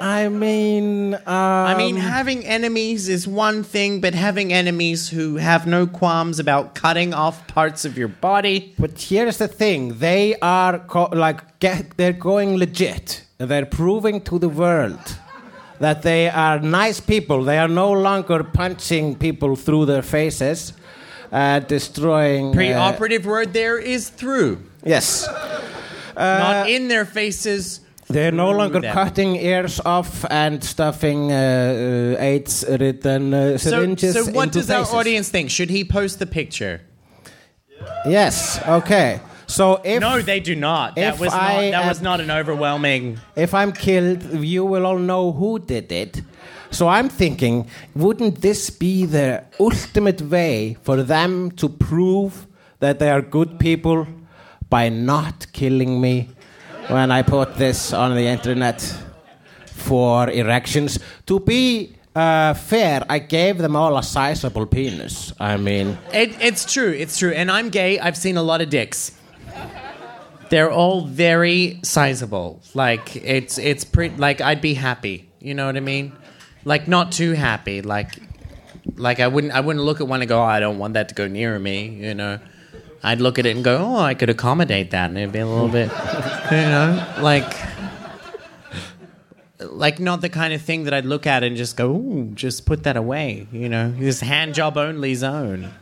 I 0.00 0.28
mean, 0.28 1.14
um, 1.14 1.22
I 1.26 1.74
mean, 1.76 1.96
having 1.96 2.44
enemies 2.44 3.08
is 3.08 3.26
one 3.26 3.62
thing, 3.62 4.00
but 4.00 4.14
having 4.14 4.52
enemies 4.52 5.08
who 5.08 5.36
have 5.36 5.66
no 5.66 5.86
qualms 5.86 6.38
about 6.38 6.74
cutting 6.74 7.14
off 7.14 7.46
parts 7.46 7.84
of 7.84 7.96
your 7.96 8.08
body. 8.08 8.74
But 8.78 9.00
here's 9.00 9.38
the 9.38 9.48
thing: 9.48 9.98
they 9.98 10.34
are 10.42 10.78
co- 10.80 11.10
like 11.12 11.58
get, 11.60 11.96
they're 11.96 12.12
going 12.12 12.56
legit. 12.58 13.24
They're 13.38 13.66
proving 13.66 14.20
to 14.22 14.38
the 14.38 14.48
world 14.48 14.98
that 15.78 16.02
they 16.02 16.28
are 16.28 16.58
nice 16.58 17.00
people. 17.00 17.44
They 17.44 17.58
are 17.58 17.68
no 17.68 17.92
longer 17.92 18.42
punching 18.42 19.16
people 19.16 19.56
through 19.56 19.86
their 19.86 20.02
faces, 20.02 20.72
uh, 21.30 21.60
destroying. 21.60 22.48
uh, 22.50 22.54
Pre-operative 22.54 23.24
word 23.26 23.52
there 23.52 23.78
is 23.78 24.08
through, 24.08 24.58
yes, 24.86 25.28
not 26.16 26.68
in 26.70 26.88
their 26.88 27.04
faces. 27.04 27.80
they're 28.08 28.32
no 28.32 28.50
longer 28.52 28.80
them. 28.80 28.94
cutting 28.94 29.34
ears 29.36 29.80
off 29.84 30.24
and 30.30 30.62
stuffing 30.62 31.32
uh, 31.32 31.36
uh, 31.36 32.22
AIDS-ridden 32.22 33.34
uh, 33.34 33.58
syringes 33.58 34.14
so 34.14 34.22
so 34.24 34.32
what 34.32 34.52
does 34.52 34.70
our 34.70 34.86
audience 35.00 35.28
think? 35.28 35.50
Should 35.50 35.70
he 35.70 35.84
post 35.84 36.18
the 36.18 36.26
picture? 36.26 36.80
Yes. 38.06 38.60
Okay. 38.66 39.20
So 39.46 39.80
if 39.84 40.00
No, 40.00 40.20
they 40.22 40.40
do 40.40 40.54
not. 40.56 40.94
That 40.96 41.18
was 41.18 41.32
not. 41.32 41.42
I 41.42 41.70
That 41.70 41.82
am- 41.82 41.88
was 41.88 42.00
not 42.00 42.20
an 42.20 42.30
overwhelming. 42.30 43.18
if 43.36 43.52
I'm 43.54 43.72
killed, 43.72 44.22
you 44.44 44.64
will 44.64 44.84
all 44.86 44.98
know 44.98 45.32
who 45.32 45.58
did 45.58 45.92
it. 45.92 46.22
So 46.70 46.88
I'm 46.88 47.08
thinking, 47.08 47.68
wouldn't 47.94 48.40
this 48.40 48.70
be 48.70 49.06
the 49.06 49.44
ultimate 49.60 50.20
way 50.22 50.76
for 50.82 51.02
them 51.02 51.50
to 51.52 51.68
prove 51.68 52.46
that 52.80 52.98
they 52.98 53.08
are 53.10 53.22
good 53.22 53.58
people 53.58 54.06
by 54.68 54.88
not 54.88 55.46
killing 55.52 56.00
me 56.00 56.30
when 56.88 57.10
I 57.10 57.22
put 57.22 57.56
this 57.56 57.92
on 57.92 58.14
the 58.14 58.26
internet 58.26 58.80
for 59.66 60.30
erections? 60.30 60.98
To 61.26 61.40
be 61.40 61.96
uh, 62.14 62.54
fair, 62.54 63.04
I 63.08 63.18
gave 63.18 63.58
them 63.58 63.76
all 63.76 63.96
a 63.98 64.02
sizable 64.02 64.66
penis. 64.66 65.32
I 65.38 65.56
mean, 65.58 65.98
It, 66.12 66.36
it's 66.40 66.70
true. 66.72 66.90
It's 66.90 67.18
true. 67.18 67.32
And 67.32 67.50
I'm 67.50 67.68
gay. 67.68 67.98
I've 68.00 68.16
seen 68.16 68.36
a 68.36 68.42
lot 68.42 68.60
of 68.62 68.70
dicks. 68.70 69.12
They're 70.48 70.70
all 70.70 71.02
very 71.04 71.80
sizable. 71.82 72.62
Like 72.72 73.16
it's 73.16 73.58
it's 73.58 73.84
pretty. 73.84 74.16
Like 74.16 74.40
I'd 74.40 74.60
be 74.60 74.74
happy. 74.74 75.28
You 75.40 75.54
know 75.54 75.66
what 75.66 75.76
I 75.76 75.80
mean? 75.80 76.12
Like 76.64 76.86
not 76.86 77.10
too 77.10 77.32
happy. 77.32 77.82
Like 77.82 78.14
like 78.94 79.18
I 79.18 79.26
wouldn't 79.26 79.52
I 79.52 79.60
wouldn't 79.60 79.84
look 79.84 80.00
at 80.00 80.06
one 80.06 80.22
and 80.22 80.28
go, 80.28 80.40
oh, 80.40 80.44
I 80.44 80.60
don't 80.60 80.78
want 80.78 80.94
that 80.94 81.08
to 81.08 81.14
go 81.14 81.26
near 81.26 81.58
me. 81.58 81.88
You 81.88 82.14
know. 82.14 82.38
I'd 83.02 83.20
look 83.20 83.38
at 83.38 83.46
it 83.46 83.54
and 83.54 83.64
go, 83.64 83.78
oh, 83.78 83.98
I 83.98 84.14
could 84.14 84.30
accommodate 84.30 84.90
that, 84.90 85.10
and 85.10 85.18
it'd 85.18 85.32
be 85.32 85.38
a 85.38 85.46
little 85.46 85.68
bit, 85.68 85.90
you 86.50 86.56
know, 86.56 87.14
like. 87.20 87.52
Like 89.58 89.98
not 89.98 90.20
the 90.20 90.28
kind 90.28 90.52
of 90.52 90.60
thing 90.60 90.84
that 90.84 90.92
I'd 90.92 91.06
look 91.06 91.26
at 91.26 91.42
and 91.42 91.56
just 91.56 91.78
go, 91.78 91.90
ooh, 91.90 92.30
just 92.34 92.66
put 92.66 92.82
that 92.82 92.96
away, 92.96 93.48
you 93.50 93.70
know, 93.70 93.90
this 93.90 94.20
hand 94.20 94.54
job 94.54 94.76
only 94.76 95.14
zone. 95.14 95.72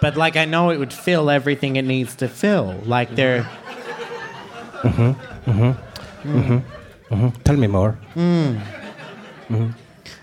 But 0.00 0.16
like 0.16 0.36
I 0.36 0.46
know 0.46 0.70
it 0.70 0.78
would 0.78 0.92
fill 0.92 1.30
everything 1.30 1.76
it 1.76 1.84
needs 1.84 2.16
to 2.16 2.28
fill. 2.28 2.80
Like 2.84 3.14
they're 3.14 3.42
mm-hmm, 4.82 5.50
mm-hmm, 5.50 6.38
mm-hmm, 6.38 7.14
hmm. 7.14 7.28
tell 7.44 7.56
me 7.56 7.66
more. 7.68 7.92
Hmm. 8.14 8.56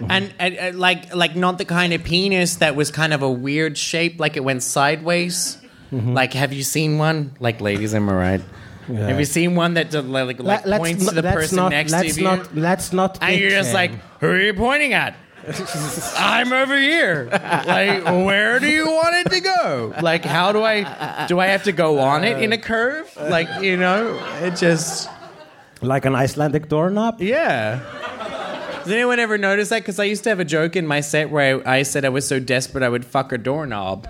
and, 0.09 0.33
and, 0.37 0.59
uh, 0.59 0.77
like 0.77 1.15
like 1.15 1.35
not 1.35 1.57
the 1.57 1.65
kind 1.65 1.93
of 1.93 2.03
penis 2.03 2.57
that 2.57 2.75
was 2.75 2.91
kind 2.91 3.13
of 3.13 3.21
a 3.21 3.31
weird 3.31 3.77
shape, 3.77 4.19
like 4.19 4.35
it 4.35 4.43
went 4.43 4.63
sideways. 4.63 5.62
Mm-hmm. 5.93 6.13
Like 6.13 6.33
have 6.33 6.51
you 6.53 6.63
seen 6.63 6.97
one? 6.97 7.35
Like 7.39 7.61
ladies, 7.61 7.93
am 7.93 8.09
I 8.09 8.13
right? 8.13 8.41
Have 8.87 9.17
you 9.19 9.25
seen 9.25 9.55
one 9.55 9.75
that 9.75 9.93
like, 9.93 10.39
like 10.39 10.65
Let- 10.65 10.79
points 10.81 11.05
not- 11.05 11.15
to 11.15 11.21
the 11.21 11.31
person 11.31 11.55
not, 11.55 11.69
next 11.69 11.93
to 11.93 12.07
you? 12.07 12.23
not, 12.23 12.55
Let's 12.55 12.91
not. 12.91 13.17
and 13.21 13.39
you're 13.39 13.49
just 13.49 13.69
bitch 13.69 13.73
like, 13.73 13.91
who 14.19 14.27
are 14.27 14.39
you 14.41 14.53
pointing 14.53 14.93
at? 14.93 15.15
I'm 16.17 16.53
over 16.53 16.77
here. 16.77 17.27
Like, 17.31 18.03
where 18.05 18.59
do 18.59 18.67
you 18.67 18.85
want 18.87 19.15
it 19.25 19.29
to 19.31 19.39
go? 19.41 19.93
Like, 20.01 20.23
how 20.23 20.51
do 20.53 20.63
I 20.63 21.25
do 21.27 21.39
I 21.39 21.47
have 21.47 21.63
to 21.63 21.71
go 21.71 21.99
on 21.99 22.23
it 22.23 22.41
in 22.41 22.53
a 22.53 22.57
curve? 22.57 23.13
Like, 23.17 23.61
you 23.61 23.77
know, 23.77 24.19
it 24.41 24.55
just 24.55 25.09
like 25.81 26.05
an 26.05 26.15
Icelandic 26.15 26.69
doorknob. 26.69 27.21
yeah. 27.21 27.81
Does 28.83 28.91
anyone 28.91 29.19
ever 29.19 29.37
notice 29.37 29.69
that? 29.69 29.81
Because 29.81 29.97
I 29.97 30.03
used 30.03 30.23
to 30.25 30.29
have 30.29 30.41
a 30.41 30.45
joke 30.45 30.75
in 30.75 30.85
my 30.85 30.99
set 30.99 31.29
where 31.29 31.65
I, 31.65 31.77
I 31.79 31.83
said 31.83 32.03
I 32.03 32.09
was 32.09 32.27
so 32.27 32.39
desperate 32.39 32.83
I 32.83 32.89
would 32.89 33.05
fuck 33.05 33.31
a 33.31 33.37
doorknob. 33.37 34.07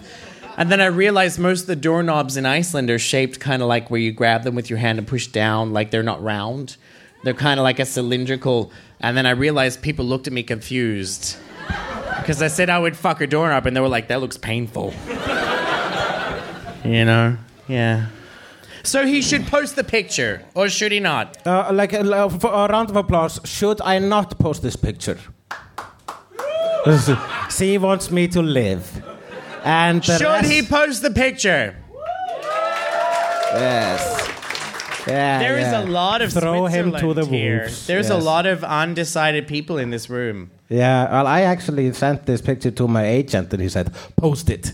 And 0.56 0.72
then 0.72 0.80
I 0.80 0.86
realized 0.86 1.40
most 1.40 1.62
of 1.62 1.68
the 1.68 1.76
doorknobs 1.76 2.38
in 2.38 2.46
Iceland 2.46 2.90
are 2.92 3.00
shaped 3.00 3.40
kind 3.40 3.62
of 3.62 3.68
like 3.68 3.90
where 3.90 4.00
you 4.00 4.12
grab 4.12 4.44
them 4.44 4.54
with 4.56 4.70
your 4.70 4.80
hand 4.80 5.00
and 5.00 5.08
push 5.08 5.28
down, 5.28 5.74
like 5.74 5.90
they're 5.90 6.04
not 6.04 6.22
round. 6.22 6.78
They're 7.24 7.34
kind 7.34 7.60
of 7.60 7.64
like 7.64 7.80
a 7.80 7.86
cylindrical. 7.86 8.72
And 9.00 9.18
then 9.18 9.26
I 9.26 9.32
realized 9.32 9.82
people 9.82 10.06
looked 10.06 10.28
at 10.28 10.34
me 10.34 10.44
confused. 10.44 11.38
Because 12.18 12.42
I 12.42 12.48
said 12.48 12.70
I 12.70 12.80
would 12.80 12.96
fuck 12.96 13.22
a 13.22 13.28
doorknob, 13.28 13.66
and 13.66 13.76
they 13.76 13.82
were 13.82 13.88
like, 13.88 14.08
that 14.10 14.22
looks 14.22 14.38
painful. 14.38 14.94
you 16.86 17.06
know? 17.06 17.38
Yeah. 17.68 18.08
So 18.84 19.06
he 19.06 19.22
should 19.22 19.48
post 19.48 19.76
the 19.76 19.84
picture, 19.84 20.44
or 20.54 20.70
should 20.70 20.92
he 20.92 21.00
not? 21.00 21.46
Uh, 21.48 21.70
like 21.74 21.92
for 21.92 22.52
a 22.54 22.68
round 22.68 22.90
of 22.90 22.96
applause. 22.96 23.40
Should 23.46 23.82
I 23.82 24.00
not 24.00 24.38
post 24.38 24.62
this 24.62 24.76
picture? 24.76 25.18
she 27.50 27.78
wants 27.78 28.12
me 28.12 28.28
to 28.28 28.42
live. 28.42 29.13
And 29.64 30.02
the 30.04 30.18
Should 30.18 30.26
rest- 30.26 30.52
he 30.52 30.62
post 30.62 31.02
the 31.02 31.12
picture? 31.12 31.76
Yes. 33.54 34.30
Yeah, 35.08 35.40
There 35.40 35.58
is 35.58 35.68
yeah. 35.72 35.84
a 35.84 35.86
lot 35.86 36.22
of 36.22 36.32
Throw 36.32 36.66
him 36.68 36.94
to 36.94 37.14
the 37.14 37.26
here. 37.26 37.60
wolves. 37.64 37.86
There's 37.88 38.10
a 38.10 38.18
lot 38.18 38.46
of 38.46 38.64
undecided 38.64 39.48
people 39.48 39.78
in 39.78 39.90
this 39.90 40.10
room. 40.10 40.50
Yeah, 40.70 41.12
well, 41.12 41.28
I 41.28 41.42
actually 41.42 41.92
sent 41.94 42.26
this 42.26 42.42
picture 42.42 42.72
to 42.72 42.88
my 42.88 43.06
agent, 43.06 43.52
and 43.54 43.62
he 43.62 43.68
said, 43.70 43.92
"Post 44.16 44.50
it." 44.50 44.72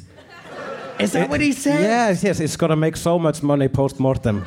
Is 0.99 1.11
that 1.13 1.29
what 1.29 1.41
he 1.41 1.51
said? 1.51 1.81
Yes, 1.81 2.23
yes, 2.23 2.39
it's 2.39 2.55
gonna 2.57 2.75
make 2.75 2.95
so 2.95 3.17
much 3.17 3.41
money 3.41 3.67
post 3.67 3.99
mortem. 3.99 4.45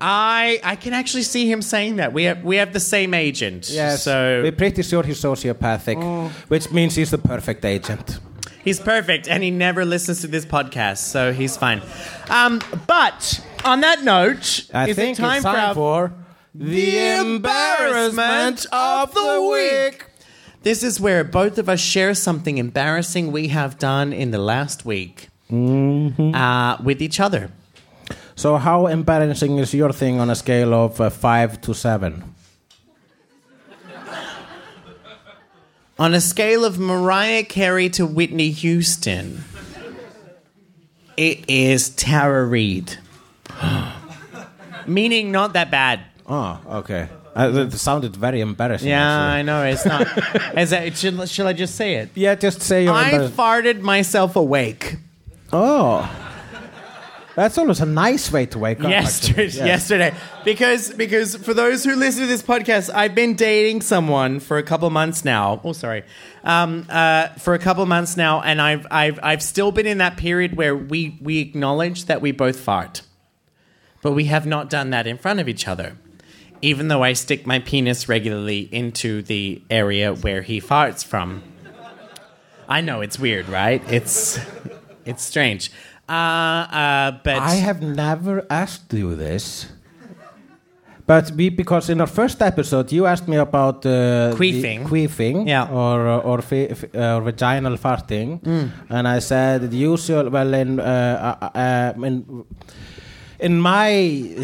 I 0.00 0.60
I 0.64 0.76
can 0.76 0.92
actually 0.92 1.22
see 1.24 1.50
him 1.50 1.62
saying 1.62 1.96
that. 1.96 2.12
We 2.12 2.24
have 2.24 2.42
we 2.44 2.56
have 2.56 2.72
the 2.72 2.80
same 2.80 3.12
agent. 3.14 3.68
Yes, 3.70 4.02
So 4.04 4.40
we're 4.42 4.52
pretty 4.52 4.82
sure 4.82 5.02
he's 5.02 5.20
sociopathic, 5.22 6.30
which 6.48 6.70
means 6.72 6.94
he's 6.96 7.10
the 7.10 7.18
perfect 7.18 7.64
agent. 7.64 8.18
he's 8.64 8.80
perfect, 8.80 9.28
and 9.28 9.42
he 9.42 9.50
never 9.50 9.84
listens 9.84 10.20
to 10.22 10.26
this 10.26 10.44
podcast, 10.46 10.98
so 10.98 11.32
he's 11.32 11.56
fine. 11.56 11.80
Um, 12.28 12.60
but 12.86 13.44
on 13.64 13.80
that 13.80 14.02
note, 14.04 14.66
I 14.72 14.88
is 14.88 14.96
think 14.96 15.18
it 15.18 15.22
time, 15.22 15.36
it's 15.36 15.44
time 15.44 15.74
for, 15.74 16.08
for 16.08 16.14
The 16.54 17.16
embarrassment 17.20 18.66
of 18.72 19.12
the 19.14 19.48
week. 19.50 20.06
This 20.62 20.82
is 20.82 21.00
where 21.00 21.24
both 21.24 21.56
of 21.58 21.68
us 21.70 21.80
share 21.80 22.14
something 22.14 22.58
embarrassing 22.58 23.32
we 23.32 23.48
have 23.48 23.78
done 23.78 24.12
in 24.12 24.30
the 24.30 24.38
last 24.38 24.84
week 24.84 25.28
uh, 25.50 26.76
with 26.82 27.00
each 27.02 27.18
other. 27.20 27.50
So, 28.40 28.56
how 28.56 28.86
embarrassing 28.86 29.58
is 29.58 29.74
your 29.74 29.92
thing 29.92 30.18
on 30.18 30.30
a 30.30 30.34
scale 30.34 30.72
of 30.72 30.98
uh, 30.98 31.10
five 31.10 31.60
to 31.60 31.74
seven? 31.74 32.24
On 35.98 36.14
a 36.14 36.22
scale 36.22 36.64
of 36.64 36.78
Mariah 36.78 37.44
Carey 37.44 37.90
to 37.90 38.06
Whitney 38.06 38.48
Houston, 38.48 39.44
it 41.18 41.50
is 41.50 41.90
Tara 41.90 42.46
Reid. 42.46 42.96
Meaning 44.86 45.30
not 45.32 45.52
that 45.52 45.70
bad. 45.70 46.00
Oh, 46.26 46.58
okay. 46.80 47.10
Uh, 47.36 47.68
it 47.68 47.72
sounded 47.72 48.16
very 48.16 48.40
embarrassing. 48.40 48.88
Yeah, 48.88 49.04
actually. 49.04 49.38
I 49.38 49.42
know. 49.42 49.64
It's 49.64 49.84
not. 49.84 50.56
Is 50.56 50.70
that, 50.70 50.96
should, 50.96 51.28
should 51.28 51.44
I 51.44 51.52
just 51.52 51.74
say 51.74 51.96
it? 51.96 52.08
Yeah, 52.14 52.36
just 52.36 52.62
say 52.62 52.84
you're 52.84 52.94
I 52.94 53.12
farted 53.28 53.82
myself 53.82 54.34
awake 54.34 54.96
oh. 55.52 56.29
That's 57.36 57.56
always 57.58 57.80
a 57.80 57.86
nice 57.86 58.32
way 58.32 58.46
to 58.46 58.58
wake 58.58 58.82
up. 58.82 58.90
yesterday. 58.90 59.46
Yeah. 59.46 59.66
Yesterday, 59.74 60.14
because 60.44 60.92
because 60.92 61.36
for 61.36 61.54
those 61.54 61.84
who 61.84 61.94
listen 61.94 62.22
to 62.22 62.26
this 62.26 62.42
podcast, 62.42 62.90
I've 62.92 63.14
been 63.14 63.34
dating 63.34 63.82
someone 63.82 64.40
for 64.40 64.58
a 64.58 64.62
couple 64.62 64.90
months 64.90 65.24
now. 65.24 65.60
Oh, 65.62 65.72
sorry, 65.72 66.02
um, 66.44 66.86
uh, 66.88 67.28
for 67.38 67.54
a 67.54 67.58
couple 67.58 67.86
months 67.86 68.16
now, 68.16 68.40
and 68.42 68.60
I've 68.60 68.86
I've 68.90 69.20
I've 69.22 69.42
still 69.42 69.70
been 69.70 69.86
in 69.86 69.98
that 69.98 70.16
period 70.16 70.56
where 70.56 70.76
we 70.76 71.18
we 71.20 71.38
acknowledge 71.38 72.06
that 72.06 72.20
we 72.20 72.32
both 72.32 72.58
fart, 72.58 73.02
but 74.02 74.12
we 74.12 74.24
have 74.24 74.44
not 74.44 74.68
done 74.68 74.90
that 74.90 75.06
in 75.06 75.16
front 75.16 75.40
of 75.40 75.48
each 75.48 75.68
other. 75.68 75.96
Even 76.62 76.88
though 76.88 77.02
I 77.02 77.14
stick 77.14 77.46
my 77.46 77.58
penis 77.58 78.06
regularly 78.08 78.68
into 78.70 79.22
the 79.22 79.62
area 79.70 80.12
where 80.12 80.42
he 80.42 80.60
farts 80.60 81.02
from. 81.02 81.42
I 82.68 82.82
know 82.82 83.00
it's 83.00 83.18
weird, 83.18 83.48
right? 83.48 83.82
It's 83.90 84.38
it's 85.06 85.22
strange. 85.24 85.72
Uh, 86.10 86.12
uh, 86.12 87.10
but 87.24 87.36
I 87.38 87.54
have 87.54 87.80
never 87.82 88.44
asked 88.50 88.92
you 88.92 89.14
this. 89.14 89.66
But 91.06 91.30
we, 91.32 91.48
because 91.50 91.90
in 91.90 92.00
our 92.00 92.06
first 92.06 92.40
episode, 92.40 92.92
you 92.92 93.06
asked 93.06 93.26
me 93.28 93.36
about 93.36 93.84
uh, 93.84 93.90
Queefing. 94.36 94.84
queefing, 94.86 95.46
Yeah. 95.48 95.66
Mm. 95.66 95.72
or 95.74 96.08
uh, 96.08 96.18
or, 96.30 96.42
fi- 96.42 96.68
f- 96.70 96.84
uh, 96.94 97.16
or 97.16 97.22
vaginal 97.22 97.76
farting, 97.78 98.38
and 98.88 99.08
I 99.08 99.18
said 99.20 99.70
the 99.70 99.76
usual. 99.76 100.30
Well, 100.30 100.54
in 100.54 100.78
uh, 100.78 100.84
uh, 101.42 101.58
uh, 101.58 102.06
in 102.06 102.44
in 103.40 103.60
my 103.60 103.88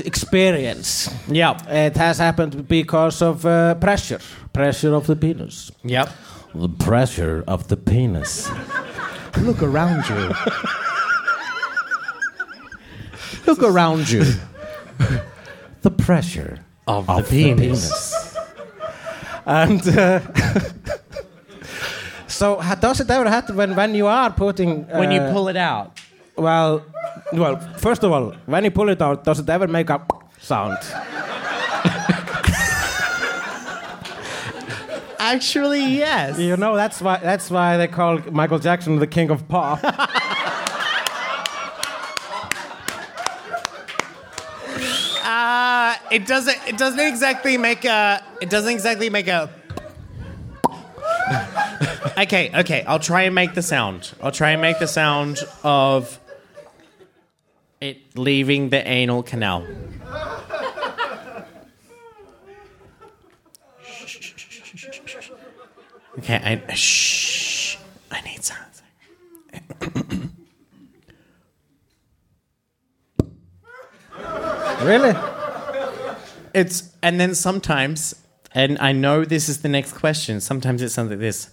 experience, 0.04 1.08
yeah, 1.28 1.54
it 1.68 1.96
has 1.96 2.18
happened 2.18 2.66
because 2.66 3.23
of 3.23 3.44
uh, 3.46 3.75
pressure, 3.76 4.20
pressure 4.52 4.94
of 4.94 5.06
the 5.06 5.14
penis, 5.16 5.70
yep. 5.85 6.08
the 6.54 6.68
pressure 6.68 7.44
of 7.46 7.68
the 7.68 7.76
penis. 7.76 8.50
Look 9.38 9.62
around 9.62 10.02
you. 10.08 10.35
Look 13.47 13.62
around 13.62 14.11
you. 14.11 14.25
the 15.83 15.91
pressure 15.91 16.59
Of, 16.87 17.09
of 17.09 17.29
the 17.29 17.31
penis. 17.31 18.37
and 19.45 19.87
uh, 19.88 20.21
so, 22.26 22.61
does 22.81 23.00
it 23.00 23.11
ever 23.11 23.29
happen 23.29 23.57
when, 23.57 23.76
when 23.76 23.95
you 23.95 24.07
are 24.07 24.33
putting 24.33 24.85
When 24.88 25.11
you 25.12 25.21
uh, 25.21 25.33
pull 25.33 25.49
it 25.49 25.57
out. 25.57 25.99
Well, 26.37 26.85
well, 27.33 27.57
first 27.79 28.05
of 28.05 28.12
all, 28.12 28.33
when 28.47 28.65
you 28.65 28.71
pull 28.71 28.88
it 28.91 29.00
out, 29.00 29.25
does 29.25 29.41
it 29.41 29.49
ever 29.49 29.67
make 29.67 29.91
a 29.91 30.00
sound? 30.41 30.79
Actually, 35.19 35.85
yes. 35.97 36.38
You 36.38 36.57
know, 36.57 36.76
that's 36.76 37.00
why 37.00 37.17
that's 37.19 37.50
why 37.50 37.76
they 37.78 37.89
call 37.89 38.19
Michael 38.30 38.59
Jackson 38.59 38.99
the 38.99 39.06
king 39.06 39.30
of 39.30 39.49
pop. 39.49 39.80
Uh, 45.28 45.96
it 46.10 46.26
doesn't. 46.26 46.56
It 46.66 46.78
doesn't 46.78 47.00
exactly 47.00 47.58
make 47.58 47.84
a. 47.84 48.23
It 48.40 48.50
doesn't 48.50 48.73
exactly 48.73 49.10
make 49.10 49.28
a. 49.28 49.50
okay, 52.19 52.50
okay. 52.54 52.84
I'll 52.86 52.99
try 52.99 53.23
and 53.23 53.34
make 53.34 53.54
the 53.54 53.62
sound. 53.62 54.12
I'll 54.23 54.32
try 54.32 54.50
and 54.50 54.62
make 54.62 54.78
the 54.78 54.86
sound 54.86 55.38
of 55.62 56.21
it 57.80 58.16
leaving 58.16 58.71
the 58.71 58.86
anal 58.86 59.23
canal. 59.23 59.66
Okay, 66.19 66.62
I 66.69 66.75
shh. 66.75 67.76
I 68.10 68.21
need 68.23 68.42
sound. 68.42 68.62
really? 74.82 75.14
It's 76.60 76.90
and 77.02 77.21
then 77.21 77.34
sometimes, 77.34 78.14
and 78.52 78.78
I 78.80 78.92
know 78.92 79.25
this 79.26 79.49
is 79.49 79.60
the 79.60 79.69
next 79.69 79.92
question. 79.92 80.40
Sometimes 80.40 80.80
it 80.82 80.88
sounds 80.90 81.10
like 81.10 81.19
this. 81.19 81.50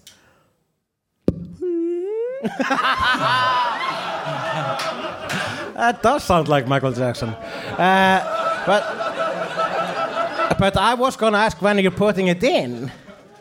That 5.75 6.01
does 6.03 6.23
sound 6.23 6.47
like 6.47 6.67
Michael 6.67 6.91
Jackson. 6.93 7.29
Uh, 7.29 8.63
but 8.65 8.83
but 10.59 10.77
I 10.77 10.93
was 10.93 11.15
gonna 11.17 11.37
ask 11.39 11.61
when 11.61 11.79
you're 11.79 11.91
putting 11.91 12.27
it 12.27 12.43
in. 12.43 12.91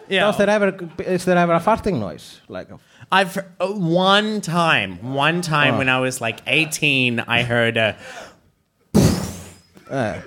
Yeah. 0.09 0.22
Does 0.27 0.38
there 0.38 0.51
ever 0.51 0.77
is 1.07 1.25
there 1.25 1.37
ever 1.37 1.53
a 1.55 1.61
farting 1.61 2.01
noise? 2.01 2.40
Like 2.48 2.70
a, 2.70 2.79
I've 3.12 3.37
uh, 3.61 3.68
one 3.68 4.40
time, 4.40 5.14
one 5.14 5.42
time 5.42 5.75
Oh. 5.75 5.79
when 5.79 5.88
I 5.88 6.01
was 6.01 6.20
like 6.20 6.40
18, 6.46 7.20
I 7.20 7.42
heard 7.42 7.77
a. 7.77 7.96
uh, 9.90 10.20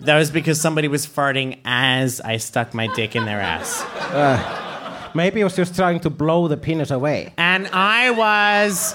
That 0.00 0.16
was 0.16 0.30
because 0.30 0.60
somebody 0.60 0.88
was 0.88 1.06
farting 1.06 1.58
as 1.64 2.20
I 2.20 2.36
stuck 2.36 2.72
my 2.74 2.86
dick 2.94 3.16
in 3.16 3.24
their 3.24 3.40
ass. 3.40 3.82
Uh, 4.12 5.10
maybe 5.14 5.40
he 5.40 5.44
was 5.44 5.56
just 5.56 5.74
trying 5.74 6.00
to 6.00 6.10
blow 6.10 6.48
the 6.48 6.56
penis 6.56 6.90
away. 6.90 7.34
And 7.36 7.66
I 7.68 8.10
was 8.10 8.94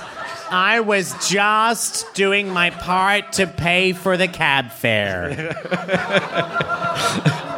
I 0.49 0.79
was 0.79 1.13
just 1.29 2.13
doing 2.13 2.49
my 2.49 2.69
part 2.69 3.33
to 3.33 3.47
pay 3.47 3.93
for 3.93 4.17
the 4.17 4.27
cab 4.27 4.71
fare. 4.71 5.55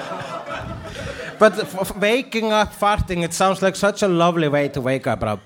But 1.38 1.60
f- 1.60 1.98
waking 1.98 2.54
up 2.54 2.74
farting, 2.74 3.24
it 3.24 3.34
sounds 3.34 3.62
like 3.62 3.76
such 3.76 4.02
a 4.02 4.08
lovely 4.08 4.48
way 4.48 4.70
to 4.70 4.80
wake 4.82 5.06
up, 5.06 5.20
bro. 5.20 5.40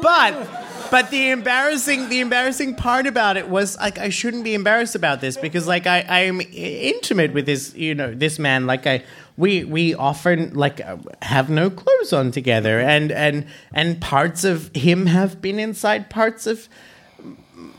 But 0.00 0.34
but 0.90 1.10
the 1.10 1.30
embarrassing 1.30 2.08
the 2.08 2.20
embarrassing 2.20 2.74
part 2.74 3.06
about 3.06 3.36
it 3.36 3.48
was 3.48 3.76
like 3.78 3.98
I 3.98 4.08
shouldn't 4.08 4.44
be 4.44 4.54
embarrassed 4.54 4.94
about 4.94 5.20
this 5.20 5.36
because 5.36 5.66
like 5.66 5.86
I 5.86 6.00
I'm 6.08 6.40
intimate 6.52 7.32
with 7.32 7.46
this 7.46 7.74
you 7.74 7.94
know 7.94 8.14
this 8.14 8.38
man 8.38 8.66
like 8.66 8.86
I 8.86 9.04
we 9.36 9.64
we 9.64 9.94
often 9.94 10.54
like 10.54 10.80
uh, 10.80 10.96
have 11.22 11.48
no 11.50 11.70
clothes 11.70 12.12
on 12.12 12.30
together 12.30 12.80
and 12.80 13.12
and 13.12 13.46
and 13.72 14.00
parts 14.00 14.44
of 14.44 14.70
him 14.74 15.06
have 15.06 15.40
been 15.40 15.58
inside 15.58 16.10
parts 16.10 16.46
of 16.46 16.68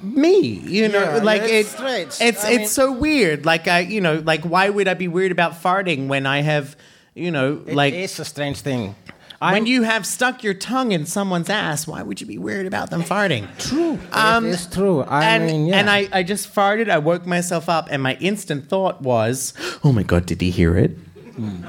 me 0.01 0.39
you 0.41 0.87
know 0.87 0.99
Yeah, 1.15 1.23
like 1.23 1.41
it's 1.43 1.73
it- 1.73 1.77
strange. 1.77 2.07
it's 2.21 2.43
I 2.45 2.49
it's 2.51 2.57
mean- 2.59 2.67
so 2.67 2.91
weird 2.91 3.45
like 3.45 3.67
I 3.67 3.79
you 3.79 4.01
know 4.01 4.21
like 4.25 4.43
why 4.43 4.69
would 4.69 4.87
I 4.87 4.93
be 4.93 5.07
weird 5.07 5.31
about 5.31 5.53
farting 5.61 6.07
when 6.07 6.25
I 6.25 6.41
have 6.41 6.75
you 7.15 7.31
know 7.31 7.61
like 7.65 7.93
it 7.93 8.01
is 8.01 8.19
a 8.19 8.25
strange 8.25 8.61
thing. 8.61 8.95
When 9.39 9.53
I'm- 9.53 9.65
you 9.65 9.83
have 9.83 10.05
stuck 10.05 10.43
your 10.43 10.53
tongue 10.53 10.91
in 10.91 11.05
someone's 11.05 11.49
ass, 11.49 11.87
why 11.87 12.01
would 12.03 12.19
you 12.21 12.27
be 12.27 12.37
weird 12.37 12.65
about 12.65 12.89
them 12.89 13.03
farting? 13.03 13.47
True. 13.57 13.97
it 14.13 14.43
is 14.45 14.67
true. 14.67 15.01
I 15.03 15.23
and 15.25 15.45
mean, 15.45 15.65
yeah. 15.67 15.77
and 15.79 15.89
I, 15.89 16.07
I 16.11 16.23
just 16.23 16.53
farted. 16.53 16.89
I 16.89 16.97
woke 16.99 17.25
myself 17.25 17.69
up, 17.69 17.87
and 17.91 18.01
my 18.03 18.15
instant 18.19 18.67
thought 18.69 19.01
was, 19.01 19.53
"Oh 19.83 19.91
my 19.91 20.03
god, 20.03 20.25
did 20.25 20.41
he 20.41 20.51
hear 20.51 20.77
it?" 20.77 20.91
Hmm. 21.35 21.63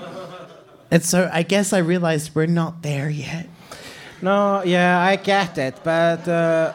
And 0.90 1.04
so 1.04 1.30
I 1.33 1.42
guess 1.44 1.72
I 1.72 1.78
realized 1.78 2.35
we're 2.35 2.46
not 2.46 2.83
there 2.83 3.09
yet. 3.09 3.46
no, 4.22 4.62
yeah, 4.64 4.98
I 5.00 5.16
get 5.16 5.56
it, 5.59 5.76
but 5.85 6.26
uh, 6.26 6.72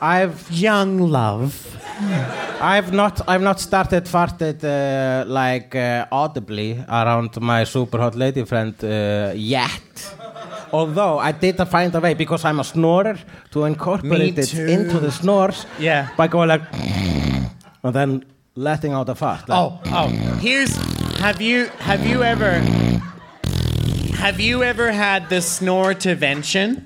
I've 0.00 0.48
Young 0.50 0.98
love. 0.98 1.52
I've 2.60 2.92
not 2.92 3.20
I've 3.28 3.42
not 3.42 3.58
started 3.60 4.04
farted 4.04 4.62
uh, 4.62 5.24
like 5.26 5.74
uh, 5.74 6.06
audibly 6.12 6.78
around 6.88 7.40
my 7.40 7.64
super 7.64 7.98
hot 7.98 8.14
lady 8.14 8.44
friend 8.44 8.74
uh, 8.84 9.32
yet. 9.34 10.14
Although 10.72 11.18
I 11.18 11.32
did 11.32 11.56
find 11.68 11.94
a 11.94 12.00
way 12.00 12.14
because 12.14 12.44
I'm 12.44 12.60
a 12.60 12.64
snorer 12.64 13.16
to 13.52 13.64
incorporate 13.64 14.38
it 14.38 14.54
into 14.54 14.98
the 15.00 15.10
snores 15.10 15.66
Yeah. 15.78 16.08
by 16.16 16.28
going 16.28 16.48
like 16.48 16.62
and 17.84 17.94
then 17.94 18.24
letting 18.54 18.92
out 18.92 19.08
a 19.08 19.14
fart. 19.14 19.48
like- 19.48 19.58
Oh, 19.58 19.80
oh. 19.86 20.08
Here's. 20.40 20.74
Have 21.18 21.40
you 21.40 21.66
have 21.80 22.06
you 22.06 22.22
ever 22.22 22.62
have 24.14 24.40
you 24.40 24.62
ever 24.62 24.92
had 24.92 25.28
the 25.28 25.40
snore 25.40 25.92
intervention? 25.92 26.84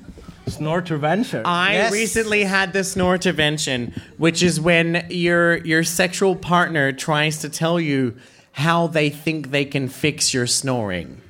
snortervention. 0.49 1.43
I 1.45 1.75
Yes. 1.75 1.93
recently 1.93 2.45
had 2.45 2.73
this 2.73 2.95
snortervention, 2.95 3.93
which 4.19 4.43
is 4.43 4.61
when 4.61 5.07
your 5.09 5.59
your 5.59 5.85
sexual 5.85 6.35
partner 6.37 6.93
tries 6.93 7.39
to 7.39 7.49
tell 7.49 7.79
you 7.81 8.15
how 8.53 8.87
they 8.89 9.09
think 9.09 9.51
they 9.51 9.65
can 9.65 9.89
fix 9.89 10.35
your 10.35 10.47
snoring. 10.47 11.21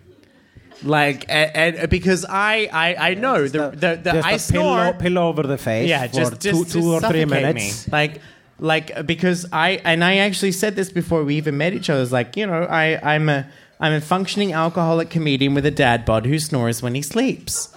Like, 0.84 1.26
and, 1.28 1.76
and 1.76 1.90
because 1.90 2.24
I, 2.24 2.68
I, 2.72 3.10
I 3.10 3.14
know 3.14 3.46
the, 3.46 3.70
the, 3.70 4.00
the, 4.02 4.12
just 4.12 4.26
I 4.26 4.36
snore. 4.36 4.78
pillow, 4.78 4.92
pillow 4.98 5.28
over 5.28 5.42
the 5.44 5.58
face 5.58 5.88
yeah, 5.88 6.06
for 6.06 6.14
just, 6.14 6.40
two, 6.40 6.50
just, 6.50 6.72
two 6.72 6.80
just 6.80 7.04
or 7.04 7.10
three 7.10 7.24
minutes. 7.24 7.86
Me. 7.86 7.92
Like, 7.92 8.20
like 8.58 9.06
because 9.06 9.46
I 9.52 9.80
and 9.84 10.04
I 10.04 10.18
actually 10.18 10.52
said 10.52 10.76
this 10.76 10.90
before 10.90 11.24
we 11.24 11.36
even 11.36 11.56
met 11.56 11.72
each 11.72 11.90
other. 11.90 12.02
It's 12.02 12.12
like 12.12 12.36
you 12.36 12.46
know, 12.46 12.62
I 12.62 13.14
I'm 13.14 13.28
a 13.28 13.46
I'm 13.80 13.92
a 13.92 14.00
functioning 14.00 14.52
alcoholic 14.52 15.10
comedian 15.10 15.54
with 15.54 15.66
a 15.66 15.70
dad 15.70 16.04
bod 16.04 16.26
who 16.26 16.38
snores 16.38 16.80
when 16.80 16.94
he 16.94 17.02
sleeps. 17.02 17.74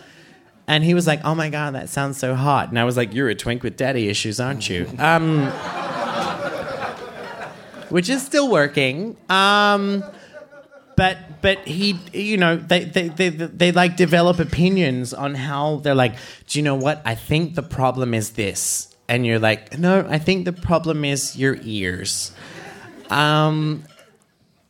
And 0.67 0.83
he 0.83 0.93
was 0.93 1.05
like, 1.05 1.21
"Oh 1.23 1.35
my 1.35 1.49
god, 1.49 1.75
that 1.75 1.89
sounds 1.89 2.17
so 2.17 2.33
hot." 2.33 2.69
And 2.69 2.79
I 2.79 2.85
was 2.85 2.97
like, 2.97 3.13
"You're 3.13 3.29
a 3.29 3.35
twink 3.35 3.61
with 3.61 3.77
daddy 3.77 4.09
issues, 4.09 4.39
aren't 4.39 4.69
you?" 4.69 4.87
Um, 4.99 5.47
which 7.89 8.09
is 8.09 8.23
still 8.23 8.49
working. 8.49 9.15
Um, 9.29 10.03
but 10.95 11.17
but 11.45 11.59
he 11.67 11.99
you 12.11 12.37
know 12.37 12.55
they, 12.55 12.85
they 12.85 13.07
they 13.07 13.29
they 13.29 13.71
like 13.71 13.95
develop 13.95 14.39
opinions 14.39 15.13
on 15.13 15.35
how 15.35 15.75
they're 15.83 15.93
like 15.93 16.15
do 16.47 16.57
you 16.57 16.63
know 16.63 16.73
what? 16.73 17.03
I 17.05 17.13
think 17.13 17.53
the 17.53 17.61
problem 17.61 18.15
is 18.15 18.31
this. 18.31 18.95
And 19.07 19.27
you're 19.27 19.37
like 19.37 19.77
no 19.77 20.07
i 20.09 20.17
think 20.17 20.45
the 20.45 20.53
problem 20.53 21.05
is 21.05 21.37
your 21.37 21.57
ears. 21.61 22.31
Um 23.11 23.83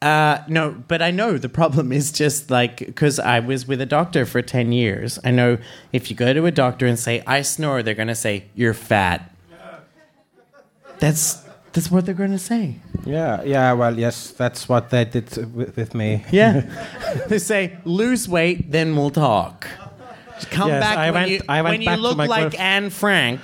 uh 0.01 0.39
no 0.49 0.71
but 0.89 1.01
i 1.01 1.11
know 1.11 1.37
the 1.37 1.47
problem 1.47 1.93
is 1.93 2.11
just 2.11 2.51
like 2.51 2.79
because 2.79 3.17
i 3.17 3.39
was 3.39 3.65
with 3.65 3.79
a 3.79 3.85
doctor 3.85 4.25
for 4.25 4.41
10 4.41 4.73
years. 4.73 5.17
I 5.23 5.31
know 5.31 5.57
if 5.93 6.09
you 6.09 6.17
go 6.17 6.33
to 6.33 6.45
a 6.45 6.51
doctor 6.51 6.85
and 6.85 6.99
say 6.99 7.23
i 7.25 7.41
snore 7.41 7.83
they're 7.83 8.01
gonna 8.03 8.21
say 8.27 8.47
you're 8.53 8.73
fat. 8.73 9.31
That's 10.99 11.44
that's 11.75 11.91
what 11.91 12.05
they're 12.05 12.15
gonna 12.23 12.39
say 12.39 12.79
Yeah, 13.05 13.43
yeah. 13.43 13.73
Well, 13.77 13.93
yes, 13.99 14.31
that's 14.31 14.67
what 14.67 14.89
they 14.89 15.05
did 15.05 15.27
with, 15.53 15.75
with 15.77 15.93
me. 15.93 16.23
Yeah. 16.31 16.61
they 17.29 17.37
say, 17.37 17.77
lose 17.85 18.27
weight, 18.27 18.71
then 18.71 18.95
we'll 18.95 19.11
talk. 19.11 19.67
Just 20.39 20.49
come 20.49 20.69
Yes, 20.69 20.81
back 20.83 20.97
I 20.97 21.11
when, 21.11 21.21
went- 21.21 21.31
you, 21.31 21.39
I 21.47 21.61
went 21.61 21.73
when 21.79 21.85
back 21.85 21.95
to 21.97 22.01
look 22.01 22.17
my 22.17 22.25
like 22.25 22.51
girl- 22.53 22.61
Anne 22.73 22.89
Frank. 22.89 23.41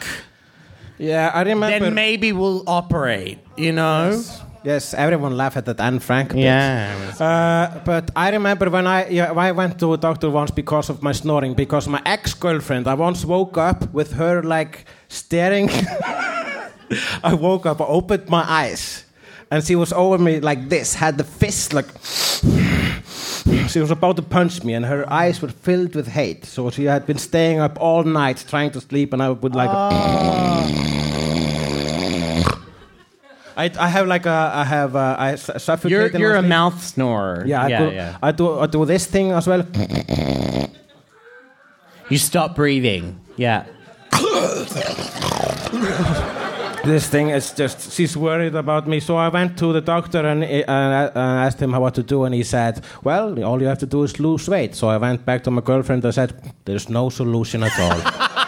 Yeah, 0.97 1.29
I 1.33 1.41
remember. 1.43 1.79
Then 1.85 1.93
maybe 1.93 2.31
we'll 2.31 2.63
operate, 2.67 3.37
you 3.57 3.71
know? 3.71 4.21
yes, 4.63 4.93
everyone 4.93 5.35
laughed 5.37 5.57
at 5.57 5.65
that 5.65 5.79
Anne 5.79 5.99
Frank. 5.99 6.29
bit. 6.29 6.39
Yeah. 6.43 6.93
Uh, 7.19 7.79
but 7.85 8.09
I 8.15 8.29
remember 8.31 8.69
when 8.69 8.85
I 8.87 9.09
yeah, 9.09 9.31
I 9.47 9.51
went 9.51 9.77
to 9.79 9.93
a 9.93 9.97
doctor 9.97 10.29
once 10.29 10.51
because 10.51 10.89
of 10.89 11.01
my 11.01 11.11
snoring 11.13 11.53
because 11.55 11.87
my 11.87 12.01
ex-girlfriend 12.05 12.87
I 12.87 12.93
once 12.95 13.25
woke 13.25 13.57
up 13.57 13.93
with 13.93 14.13
her 14.13 14.41
like 14.43 14.85
staring 15.07 15.69
I 17.23 17.33
woke 17.33 17.65
up 17.65 17.81
I 17.81 17.85
opened 17.85 18.29
my 18.29 18.43
eyes 18.47 19.05
and 19.49 19.63
she 19.63 19.75
was 19.75 19.93
over 19.93 20.17
me 20.17 20.39
like 20.39 20.69
this 20.69 20.95
had 20.95 21.17
the 21.17 21.23
fist 21.23 21.73
like 21.73 21.85
she 23.69 23.79
was 23.79 23.91
about 23.91 24.15
to 24.15 24.21
punch 24.21 24.63
me 24.63 24.73
and 24.73 24.85
her 24.85 25.11
eyes 25.11 25.41
were 25.41 25.49
filled 25.49 25.95
with 25.95 26.07
hate 26.07 26.45
so 26.45 26.69
she 26.69 26.85
had 26.85 27.05
been 27.05 27.17
staying 27.17 27.59
up 27.59 27.77
all 27.79 28.03
night 28.03 28.43
trying 28.47 28.71
to 28.71 28.81
sleep 28.81 29.13
and 29.13 29.21
I 29.21 29.29
would 29.29 29.55
like 29.55 29.69
ah. 29.69 30.91
I, 33.57 33.69
I 33.77 33.89
have 33.89 34.07
like 34.07 34.25
a 34.25 34.51
I 34.53 34.63
have 34.63 34.95
a, 34.95 35.15
I 35.19 35.35
suffocate 35.35 35.91
You're, 35.91 36.17
you're 36.17 36.35
a 36.35 36.41
mouth 36.41 36.81
snorer. 36.81 37.43
Yeah, 37.45 37.61
I, 37.61 37.67
yeah, 37.67 37.79
do, 37.79 37.93
yeah. 37.93 38.17
I 38.23 38.31
do. 38.31 38.59
I 38.59 38.65
do 38.65 38.85
this 38.85 39.05
thing 39.05 39.31
as 39.31 39.45
well. 39.45 39.67
You 42.09 42.17
stop 42.17 42.55
breathing. 42.55 43.19
Yeah. 43.35 43.65
This 46.83 47.07
thing 47.07 47.29
is 47.29 47.51
just. 47.51 47.91
She's 47.91 48.17
worried 48.17 48.55
about 48.55 48.87
me, 48.87 48.99
so 48.99 49.15
I 49.15 49.29
went 49.29 49.57
to 49.59 49.71
the 49.71 49.81
doctor 49.81 50.25
and, 50.25 50.43
uh, 50.43 50.47
uh, 50.67 51.19
asked 51.45 51.59
him 51.59 51.73
what 51.73 51.93
to 51.95 52.03
do, 52.03 52.23
and 52.25 52.33
he 52.33 52.43
said, 52.43 52.83
"Well, 53.03 53.43
all 53.43 53.61
you 53.61 53.67
have 53.67 53.77
to 53.79 53.85
do 53.85 54.03
is 54.03 54.19
lose 54.19 54.47
weight." 54.49 54.75
So 54.75 54.89
I 54.89 54.97
went 54.97 55.23
back 55.23 55.43
to 55.43 55.51
my 55.51 55.61
girlfriend 55.61 56.03
and 56.03 56.13
said, 56.13 56.33
"There's 56.65 56.89
no 56.89 57.09
solution 57.09 57.63
at 57.63 57.79
all." 57.79 58.01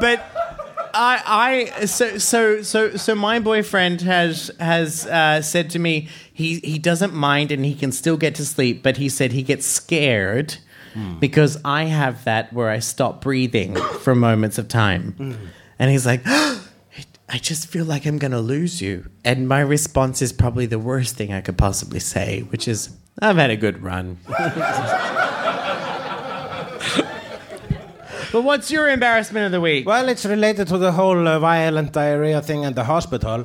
but 0.00 0.20
I, 0.94 1.68
I, 1.80 1.86
so, 1.86 2.18
so, 2.18 2.62
so, 2.62 2.96
so 2.96 3.14
my 3.14 3.38
boyfriend 3.38 4.00
has 4.02 4.50
has 4.58 5.06
uh, 5.06 5.42
said 5.42 5.70
to 5.70 5.78
me 5.78 6.08
he 6.32 6.60
he 6.60 6.78
doesn't 6.78 7.14
mind 7.14 7.52
and 7.52 7.64
he 7.64 7.74
can 7.74 7.92
still 7.92 8.16
get 8.16 8.34
to 8.36 8.44
sleep, 8.44 8.82
but 8.82 8.96
he 8.96 9.08
said 9.08 9.32
he 9.32 9.42
gets 9.42 9.66
scared 9.66 10.58
because 11.20 11.58
I 11.64 11.84
have 11.84 12.24
that 12.24 12.52
where 12.52 12.70
I 12.70 12.80
stop 12.80 13.20
breathing 13.20 13.76
for 14.00 14.14
moments 14.14 14.58
of 14.58 14.68
time, 14.68 15.38
and 15.78 15.90
he's 15.90 16.06
like. 16.06 16.22
I 17.28 17.38
just 17.38 17.66
feel 17.66 17.84
like 17.84 18.06
I'm 18.06 18.18
gonna 18.18 18.40
lose 18.40 18.80
you. 18.80 19.10
And 19.24 19.48
my 19.48 19.58
response 19.58 20.22
is 20.22 20.32
probably 20.32 20.66
the 20.66 20.78
worst 20.78 21.16
thing 21.16 21.32
I 21.32 21.40
could 21.40 21.58
possibly 21.58 21.98
say, 21.98 22.42
which 22.50 22.68
is, 22.68 22.90
I've 23.20 23.34
had 23.36 23.50
a 23.50 23.56
good 23.56 23.82
run. 23.82 24.18
but 24.28 24.54
what's 28.42 28.70
your 28.70 28.88
embarrassment 28.88 29.46
of 29.46 29.50
the 29.50 29.60
week? 29.60 29.86
well, 29.86 30.08
it's 30.08 30.24
related 30.24 30.68
to 30.68 30.78
the 30.78 30.92
whole 30.92 31.26
uh, 31.26 31.40
violent 31.40 31.92
diarrhea 31.92 32.40
thing 32.42 32.62
in 32.62 32.74
the 32.74 32.84
hospital. 32.84 33.44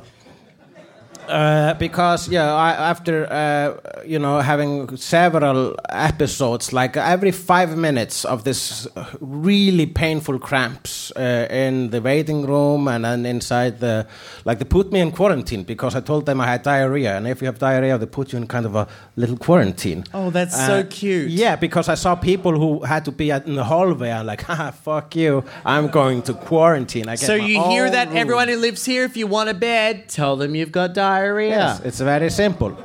Uh, 1.28 1.74
because 1.74 2.28
yeah, 2.28 2.52
I, 2.52 2.70
after 2.90 3.26
uh, 3.30 4.02
you 4.04 4.18
know 4.18 4.40
having 4.40 4.96
several 4.96 5.74
episodes, 5.88 6.72
like 6.72 6.96
every 6.96 7.30
five 7.30 7.76
minutes 7.76 8.24
of 8.24 8.44
this 8.44 8.88
really 9.20 9.86
painful 9.86 10.38
cramps 10.38 11.12
uh, 11.16 11.46
in 11.50 11.90
the 11.90 12.00
waiting 12.00 12.44
room 12.46 12.88
and 12.88 13.04
then 13.04 13.24
inside 13.24 13.80
the, 13.80 14.06
like 14.44 14.58
they 14.58 14.64
put 14.64 14.92
me 14.92 15.00
in 15.00 15.12
quarantine 15.12 15.62
because 15.64 15.94
I 15.94 16.00
told 16.00 16.26
them 16.26 16.40
I 16.40 16.46
had 16.46 16.62
diarrhea, 16.62 17.16
and 17.16 17.26
if 17.28 17.40
you 17.40 17.46
have 17.46 17.58
diarrhea, 17.58 17.96
they 17.98 18.06
put 18.06 18.32
you 18.32 18.38
in 18.38 18.46
kind 18.46 18.66
of 18.66 18.74
a 18.74 18.86
little 19.16 19.36
quarantine. 19.36 20.04
Oh, 20.12 20.30
that's 20.30 20.56
so 20.66 20.84
cute. 20.84 21.30
Yeah, 21.30 21.56
because 21.56 21.88
I 21.88 21.94
saw 21.94 22.14
people 22.14 22.52
who 22.58 22.84
had 22.84 23.04
to 23.04 23.12
be 23.12 23.30
at, 23.30 23.46
in 23.46 23.54
the 23.54 23.64
hallway. 23.64 24.10
I'm 24.10 24.26
like, 24.26 24.48
ah, 24.50 24.70
fuck 24.70 25.14
you, 25.16 25.44
I'm 25.64 25.88
going 25.88 26.22
to 26.22 26.34
quarantine. 26.34 27.08
I 27.08 27.12
get 27.12 27.26
So 27.26 27.34
you 27.34 27.62
hear 27.64 27.88
that 27.90 28.08
room. 28.08 28.16
everyone 28.16 28.48
who 28.48 28.56
lives 28.56 28.84
here, 28.84 29.04
if 29.04 29.16
you 29.16 29.26
want 29.26 29.48
a 29.48 29.54
bed, 29.54 30.08
tell 30.08 30.36
them 30.36 30.54
you've 30.54 30.72
got 30.72 30.94
diarrhea. 30.94 31.11
Yes, 31.50 31.80
it's 31.84 32.00
very 32.00 32.30
simple. 32.30 32.76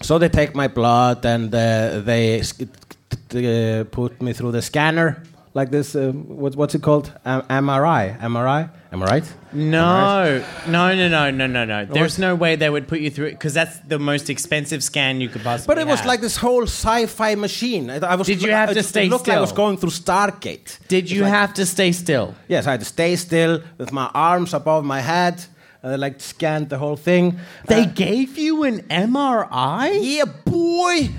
So 0.00 0.18
they 0.18 0.28
take 0.28 0.54
my 0.54 0.68
blood 0.68 1.24
and 1.24 1.54
uh, 1.54 2.00
they 2.00 2.40
uh, 2.40 3.84
put 3.90 4.20
me 4.20 4.32
through 4.32 4.52
the 4.52 4.62
scanner, 4.62 5.22
like 5.54 5.70
this. 5.70 5.94
Uh, 5.94 6.10
what, 6.12 6.56
what's 6.56 6.74
it 6.74 6.82
called? 6.82 7.12
M- 7.24 7.42
MRI. 7.42 8.18
MRI. 8.20 8.70
Am 8.92 9.02
I 9.02 9.06
right? 9.06 9.34
No, 9.54 10.44
no, 10.66 10.94
no, 10.94 11.08
no, 11.08 11.30
no, 11.30 11.46
no, 11.46 11.64
no. 11.64 11.84
There's 11.86 12.18
no 12.18 12.34
way 12.34 12.56
they 12.56 12.68
would 12.68 12.88
put 12.88 13.00
you 13.00 13.10
through 13.10 13.28
it 13.28 13.30
because 13.32 13.54
that's 13.54 13.78
the 13.80 13.98
most 13.98 14.28
expensive 14.28 14.82
scan 14.84 15.20
you 15.22 15.28
could 15.30 15.42
possibly. 15.42 15.74
But 15.74 15.80
it 15.80 15.86
was 15.86 16.00
have. 16.00 16.08
like 16.08 16.20
this 16.20 16.36
whole 16.36 16.64
sci-fi 16.64 17.34
machine. 17.36 17.88
I, 17.88 17.96
I 18.00 18.14
was, 18.16 18.26
Did 18.26 18.42
you 18.42 18.50
have 18.50 18.70
it, 18.70 18.74
to 18.74 18.82
stay 18.82 19.06
It 19.06 19.10
looked 19.10 19.28
like 19.28 19.38
I 19.38 19.40
was 19.40 19.52
going 19.52 19.78
through 19.78 19.90
Stargate. 19.90 20.78
Did 20.88 21.10
you 21.10 21.22
It's 21.22 21.30
like- 21.30 21.32
have 21.40 21.54
to 21.54 21.64
stay 21.64 21.92
still? 21.92 22.34
Yes, 22.48 22.66
I 22.66 22.72
had 22.72 22.80
to 22.80 22.86
stay 22.86 23.16
still 23.16 23.62
with 23.78 23.92
my 23.92 24.10
arms 24.12 24.52
above 24.52 24.84
my 24.84 25.00
head. 25.00 25.42
And 25.82 25.92
they 25.92 25.96
like 25.96 26.20
scanned 26.20 26.68
the 26.68 26.78
whole 26.78 26.96
thing. 26.96 27.38
They 27.66 27.82
Uh, 27.82 27.86
gave 27.94 28.38
you 28.38 28.62
an 28.64 28.82
MRI. 28.88 29.90
yeah, 30.00 30.24
boy. 30.44 31.10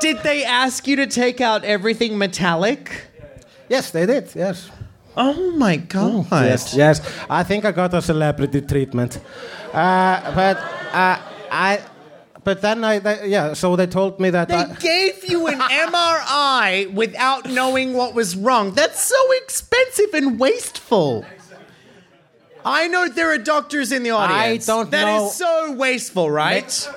Did 0.00 0.22
they 0.24 0.44
ask 0.44 0.86
you 0.88 0.96
to 0.96 1.06
take 1.06 1.40
out 1.40 1.64
everything 1.64 2.18
metallic? 2.18 2.90
Yes, 3.68 3.90
they 3.90 4.04
did. 4.06 4.30
Yes. 4.34 4.68
Oh 5.16 5.52
my 5.56 5.76
god! 5.76 6.26
Yes, 6.30 6.74
yes. 6.74 7.00
I 7.30 7.44
think 7.44 7.64
I 7.64 7.70
got 7.72 7.92
a 7.94 8.00
celebrity 8.02 8.62
treatment. 8.62 9.20
Uh, 9.72 10.34
but 10.34 10.56
uh, 10.92 11.18
I, 11.50 11.80
but 12.42 12.62
then 12.62 12.82
I, 12.82 12.98
they, 12.98 13.28
yeah. 13.28 13.52
So 13.52 13.76
they 13.76 13.86
told 13.86 14.18
me 14.18 14.30
that. 14.30 14.48
They 14.48 14.54
I, 14.54 14.74
gave 14.80 15.28
you 15.28 15.46
an 15.48 15.58
MRI 15.92 16.92
without 16.94 17.48
knowing 17.50 17.92
what 17.92 18.14
was 18.14 18.34
wrong. 18.34 18.72
That's 18.72 19.02
so 19.06 19.32
expensive 19.44 20.14
and 20.14 20.40
wasteful. 20.40 21.24
I 22.64 22.88
know 22.88 23.08
there 23.08 23.30
are 23.32 23.38
doctors 23.38 23.92
in 23.92 24.02
the 24.02 24.10
audience. 24.10 24.68
I 24.68 24.72
don't 24.74 24.90
That 24.90 25.08
is 25.08 25.22
know- 25.22 25.28
so 25.30 25.72
wasteful, 25.72 26.30
right? 26.30 26.88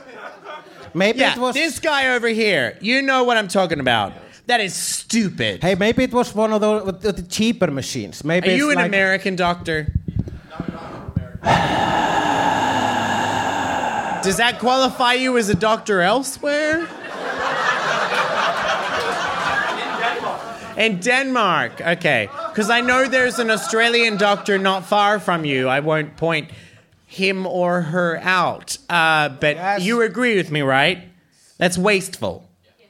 maybe 0.93 1.19
yeah, 1.19 1.33
it 1.33 1.39
was. 1.39 1.55
this 1.55 1.79
guy 1.79 2.09
over 2.15 2.27
here. 2.27 2.77
You 2.81 3.01
know 3.01 3.23
what 3.23 3.37
I'm 3.37 3.47
talking 3.47 3.79
about. 3.79 4.13
That 4.47 4.61
is 4.61 4.75
stupid. 4.75 5.63
Hey, 5.63 5.73
maybe 5.75 6.03
it 6.03 6.13
was 6.13 6.35
one 6.35 6.53
of 6.53 6.61
those 6.61 6.99
the 7.01 7.23
cheaper 7.23 7.71
machines. 7.71 8.23
Maybe 8.23 8.49
are 8.53 8.55
you 8.55 8.69
an 8.69 8.75
like, 8.75 8.85
American 8.87 9.35
doctor? 9.35 9.87
Does 14.23 14.37
that 14.37 14.57
qualify 14.59 15.13
you 15.13 15.37
as 15.37 15.49
a 15.49 15.55
doctor 15.55 16.01
elsewhere? 16.01 16.87
In 20.77 20.99
Denmark, 20.99 21.81
okay. 21.81 22.27
Because 22.49 22.69
I 22.69 22.81
know 22.81 23.07
there's 23.07 23.39
an 23.39 23.49
Australian 23.49 24.17
doctor 24.17 24.57
not 24.59 24.85
far 24.85 25.19
from 25.19 25.45
you. 25.45 25.67
I 25.69 25.79
won't 25.79 26.17
point 26.17 26.49
him 27.05 27.45
or 27.47 27.81
her 27.81 28.19
out. 28.23 28.77
Uh, 28.89 29.29
but 29.39 29.55
Yes. 29.55 29.81
you 29.83 30.01
agree 30.01 30.35
with 30.37 30.51
me, 30.51 30.61
right? 30.61 30.97
That's 31.57 31.77
wasteful. 31.77 32.41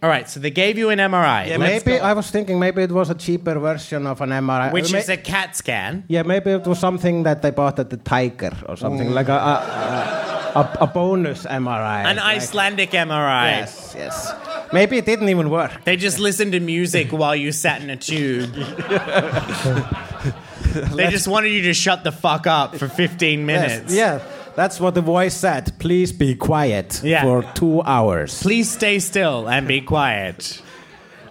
All 0.03 0.09
right, 0.11 0.29
so 0.29 0.39
they 0.39 0.51
gave 0.51 0.77
you 0.77 0.89
an 0.91 0.99
MRI. 0.99 1.45
Yeah, 1.47 1.57
Let's 1.57 1.85
maybe 1.85 1.97
go. 1.99 2.03
I 2.05 2.13
was 2.13 2.29
thinking 2.31 2.59
maybe 2.59 2.83
it 2.83 2.91
was 2.91 3.09
a 3.09 3.15
cheaper 3.15 3.59
version 3.59 4.05
of 4.07 4.21
an 4.21 4.29
MRI. 4.31 4.71
which 4.71 4.91
May- 4.91 4.99
is 4.99 5.09
a 5.09 5.17
CAT 5.17 5.55
scan. 5.55 6.03
yeah, 6.07 6.23
maybe 6.23 6.51
it 6.51 6.65
was 6.67 6.79
something 6.79 7.23
that 7.23 7.41
they 7.41 7.51
bought 7.51 7.79
at 7.79 7.89
the 7.89 7.97
Tiger 7.97 8.51
or 8.67 8.77
something 8.77 9.11
like 9.13 9.29
a 9.29 9.33
a, 9.33 9.37
a, 9.37 10.34
a, 10.55 10.77
a 10.81 10.87
bonus 10.87 11.45
MRI. 11.45 12.05
An 12.05 12.15
like- 12.17 12.37
Icelandic 12.37 12.91
MRI. 12.91 13.59
Yes, 13.59 13.93
yes. 13.95 14.33
Maybe 14.73 14.97
it 14.97 15.05
didn't 15.05 15.29
even 15.29 15.49
work. 15.49 15.83
They 15.83 15.95
just 15.97 16.19
listened 16.19 16.53
to 16.53 16.59
music 16.59 17.11
while 17.11 17.35
you 17.35 17.51
sat 17.51 17.81
in 17.81 17.89
a 17.89 17.97
tube. 17.97 18.53
they 20.95 21.07
just 21.09 21.27
wanted 21.27 21.49
you 21.49 21.61
to 21.63 21.73
shut 21.73 22.03
the 22.03 22.11
fuck 22.11 22.47
up 22.47 22.75
for 22.75 22.87
15 22.87 23.45
minutes. 23.45 23.93
Yes, 23.93 24.21
yeah, 24.21 24.51
that's 24.55 24.79
what 24.79 24.95
the 24.95 25.01
voice 25.01 25.33
said. 25.35 25.77
Please 25.79 26.11
be 26.11 26.35
quiet 26.35 27.01
Yeah. 27.03 27.21
for 27.23 27.43
two 27.53 27.81
hours. 27.83 28.41
Please 28.41 28.69
stay 28.71 28.99
still 28.99 29.47
and 29.47 29.67
be 29.67 29.81
quiet. 29.81 30.61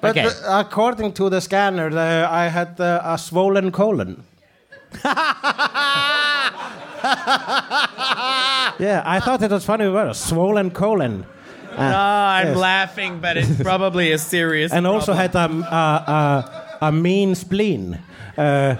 But 0.00 0.16
okay. 0.16 0.26
uh, 0.26 0.60
according 0.60 1.12
to 1.14 1.28
the 1.30 1.40
scanner, 1.40 1.90
the, 1.90 2.28
I 2.30 2.48
had 2.48 2.78
uh, 2.80 3.00
a 3.04 3.18
swollen 3.18 3.72
colon. 3.72 4.22
yeah, 8.78 9.02
I 9.04 9.20
thought 9.20 9.42
it 9.42 9.50
was 9.50 9.64
funny 9.64 9.88
word, 9.88 10.08
a 10.10 10.14
swollen 10.14 10.70
colon. 10.70 11.24
Uh, 11.24 11.76
No, 11.76 11.98
I'm 11.98 12.46
yes. 12.48 12.56
laughing, 12.56 13.20
but 13.20 13.36
it's 13.36 13.60
probably 13.62 14.12
a 14.12 14.18
serious 14.18 14.72
and 14.76 14.86
also 14.86 15.12
had 15.12 15.34
a, 15.34 15.44
a, 15.48 15.48
a, 16.80 16.86
a 16.88 16.92
mean 16.92 17.34
spleen 17.34 17.98
uh, 18.38 18.76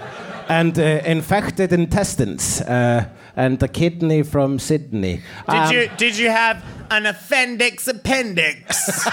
and 0.47 0.79
uh, 0.79 1.01
infected 1.05 1.73
intestines 1.73 2.61
uh, 2.61 3.03
and 3.35 3.61
a 3.63 3.67
kidney 3.67 4.23
from 4.23 4.59
Sydney. 4.59 5.21
Did 5.49 5.55
Um, 5.55 5.73
you 5.73 5.89
did 5.97 6.17
you 6.17 6.29
have 6.31 6.63
an 6.89 7.05
appendix 7.05 7.87
appendix? 7.87 9.03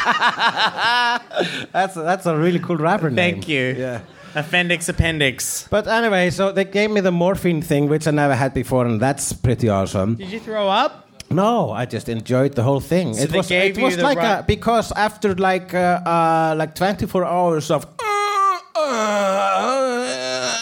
That's 1.72 1.94
that's 1.94 2.26
a 2.26 2.36
really 2.36 2.58
cool 2.60 2.76
rapper 2.76 3.10
name. 3.10 3.16
Thank 3.34 3.48
you. 3.48 3.74
Yeah. 3.78 4.00
Appendix 4.34 4.88
appendix. 4.88 5.66
But 5.70 5.86
anyway, 5.86 6.30
so 6.30 6.52
they 6.52 6.64
gave 6.64 6.90
me 6.90 7.00
the 7.00 7.12
morphine 7.12 7.62
thing, 7.62 7.88
which 7.88 8.06
I 8.06 8.10
never 8.10 8.34
had 8.34 8.54
before, 8.54 8.86
and 8.86 9.00
that's 9.00 9.32
pretty 9.32 9.68
awesome. 9.68 10.16
Did 10.16 10.30
you 10.30 10.40
throw 10.40 10.68
up? 10.68 11.08
No, 11.30 11.70
I 11.70 11.86
just 11.86 12.08
enjoyed 12.08 12.54
the 12.54 12.62
whole 12.62 12.80
thing. 12.80 13.14
So 13.14 13.22
it 13.24 13.32
was 13.32 13.50
it 13.50 13.78
was 13.78 13.96
like 13.98 14.18
a, 14.18 14.44
because 14.46 14.92
after 14.92 15.34
like 15.34 15.72
uh, 15.74 16.00
uh, 16.04 16.54
like 16.58 16.74
24 16.74 17.24
hours 17.24 17.70
of 17.70 17.86
uh, 17.98 18.58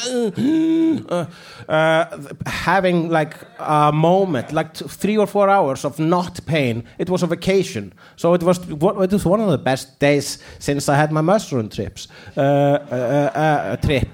uh, 1.68 2.04
having 2.46 3.08
like 3.10 3.34
a 3.58 3.92
moment, 3.92 4.52
like 4.52 4.74
t- 4.74 4.84
three 4.86 5.16
or 5.16 5.26
four 5.26 5.48
hours 5.48 5.84
of 5.84 5.98
not 5.98 6.44
pain. 6.46 6.84
It 6.98 7.10
was 7.10 7.22
a 7.22 7.26
vacation, 7.26 7.92
so 8.16 8.34
it 8.34 8.42
was 8.42 8.58
it 8.68 9.12
was 9.12 9.24
one 9.24 9.40
of 9.40 9.50
the 9.50 9.58
best 9.58 9.98
days 9.98 10.38
since 10.58 10.88
I 10.88 10.96
had 10.96 11.12
my 11.12 11.20
mushroom 11.20 11.68
trips. 11.68 12.08
Uh, 12.36 12.40
uh, 12.40 13.30
uh, 13.34 13.38
uh, 13.38 13.76
trip. 13.76 14.08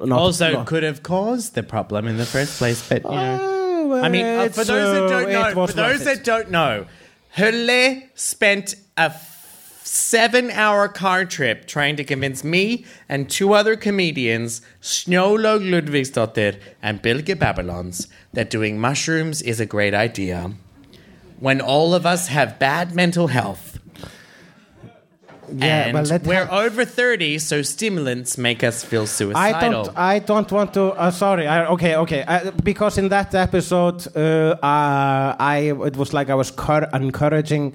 Not- 0.00 0.18
also 0.18 0.52
no. 0.52 0.64
could 0.64 0.82
have 0.82 1.02
caused 1.02 1.54
the 1.54 1.62
problem 1.62 2.06
in 2.06 2.16
the 2.16 2.26
first 2.26 2.58
place, 2.58 2.88
but 2.88 3.04
you 3.04 3.10
know. 3.10 3.38
Oh, 3.40 4.02
I 4.02 4.08
mean, 4.08 4.24
uh, 4.24 4.48
for 4.48 4.64
those 4.64 4.66
that 4.66 5.04
uh, 5.04 5.08
don't 5.08 5.32
know, 5.32 5.66
for 5.66 5.72
those 5.72 6.04
that 6.04 6.24
don't 6.24 6.50
know, 6.50 6.86
Hulle 7.36 8.02
spent 8.14 8.74
a 8.96 9.10
f- 9.82 9.86
seven-hour 9.86 10.88
car 10.88 11.24
trip 11.24 11.66
trying 11.66 11.96
to 11.96 12.04
convince 12.04 12.44
me 12.44 12.84
and 13.08 13.28
two 13.30 13.52
other 13.52 13.76
comedians, 13.76 14.60
Snjólaug 14.80 15.62
Lúðvíksdóttir 15.68 16.58
and 16.82 17.02
Bylgja 17.02 17.36
Babýlons, 17.36 18.06
that 18.32 18.50
doing 18.50 18.78
mushrooms 18.78 19.42
is 19.42 19.60
a 19.60 19.66
great 19.66 19.94
idea. 19.94 20.52
When 21.40 21.60
all 21.60 21.94
of 21.94 22.06
us 22.06 22.28
have 22.28 22.58
bad 22.58 22.94
mental 22.94 23.26
health. 23.28 23.78
Yeah, 25.54 25.88
and 25.88 25.94
well, 26.08 26.20
we're 26.24 26.46
ha- 26.46 26.60
over 26.60 26.84
30, 26.84 27.38
so 27.38 27.60
stimulants 27.62 28.38
make 28.38 28.64
us 28.64 28.82
feel 28.84 29.02
I 29.02 29.06
suicidal. 29.06 29.84
don't. 29.84 29.98
I 29.98 30.18
don't 30.20 30.50
want 30.50 30.72
to. 30.74 30.92
Uh, 30.92 31.10
sorry. 31.10 31.46
I, 31.46 31.66
okay. 31.66 31.96
Okay. 31.96 32.22
Uh, 32.22 32.52
because 32.62 32.96
in 32.96 33.08
that 33.10 33.34
episode, 33.34 34.06
uh, 34.16 34.56
uh, 34.62 35.36
I 35.38 35.74
it 35.86 35.96
was 35.96 36.14
like 36.14 36.30
I 36.30 36.34
was 36.36 36.50
cur- 36.52 36.88
encouraging 36.94 37.74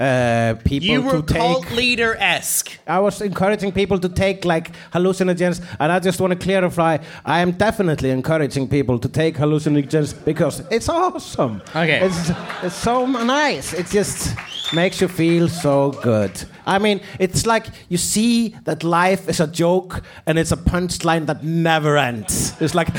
uh, 0.00 0.54
people 0.64 0.88
you 0.88 1.02
were 1.02 1.20
to 1.20 1.22
take. 1.22 1.36
cult 1.36 1.70
leader 1.72 2.16
esque. 2.18 2.78
I 2.86 3.00
was 3.00 3.20
encouraging 3.20 3.72
people 3.72 3.98
to 3.98 4.08
take 4.08 4.44
like 4.44 4.70
hallucinogens, 4.92 5.60
and 5.80 5.90
I 5.90 5.98
just 5.98 6.20
want 6.20 6.32
to 6.32 6.38
clarify: 6.38 6.98
I 7.24 7.40
am 7.40 7.52
definitely 7.52 8.10
encouraging 8.10 8.68
people 8.68 8.98
to 9.00 9.08
take 9.08 9.36
hallucinogens 9.36 10.14
because 10.24 10.60
it's 10.70 10.88
awesome. 10.88 11.62
Okay. 11.70 12.00
it's 12.06 12.30
it's 12.62 12.76
so 12.76 13.06
nice. 13.06 13.72
It 13.72 13.86
just 13.86 14.36
makes 14.72 15.00
you 15.00 15.08
feel 15.08 15.48
so 15.48 15.92
good. 16.02 16.32
I 16.68 16.78
mean, 16.78 17.00
it's 17.18 17.46
like 17.46 17.66
you 17.88 17.96
see 17.98 18.54
that 18.64 18.84
life 18.84 19.28
is 19.28 19.40
a 19.40 19.46
joke, 19.46 20.02
and 20.26 20.38
it's 20.38 20.52
a 20.52 20.56
punchline 20.56 21.26
that 21.26 21.42
never 21.42 21.96
ends. 21.96 22.52
It's 22.60 22.74
like 22.74 22.92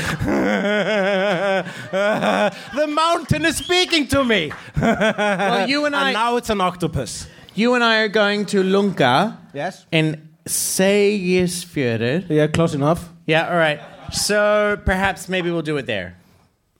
the 2.74 2.86
mountain 2.88 3.44
is 3.44 3.56
speaking 3.56 4.08
to 4.08 4.24
me. 4.24 4.52
Well, 4.80 5.68
you 5.68 5.86
and 5.86 5.94
I, 6.02 6.08
and 6.08 6.14
now 6.14 6.36
it's 6.36 6.50
an 6.50 6.60
octopus. 6.60 7.26
you 7.54 7.74
and 7.74 7.84
I 7.84 7.98
are 8.02 8.08
going 8.08 8.46
to 8.46 8.62
LungA 8.62 9.36
Yes. 9.54 9.86
in 9.92 10.28
Seyðisfjörður. 10.46 12.24
Yeah, 12.28 12.46
close 12.48 12.74
enough. 12.74 13.08
Yeah, 13.26 13.48
all 13.50 13.56
right. 13.58 13.80
So 14.12 14.76
perhaps 14.84 15.28
maybe 15.28 15.50
we'll 15.50 15.62
do 15.62 15.76
it 15.76 15.86
there. 15.86 16.16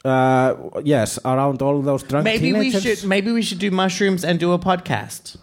Uh, 0.04 0.54
yes, 0.84 1.18
around 1.24 1.60
all 1.62 1.82
those 1.82 2.02
drunk 2.02 2.24
Maybe 2.24 2.52
we 2.52 2.70
should. 2.70 3.04
Maybe 3.04 3.30
we 3.32 3.42
should 3.42 3.58
do 3.58 3.70
mushrooms 3.70 4.24
and 4.24 4.40
do 4.40 4.52
a 4.52 4.58
podcast. 4.58 5.36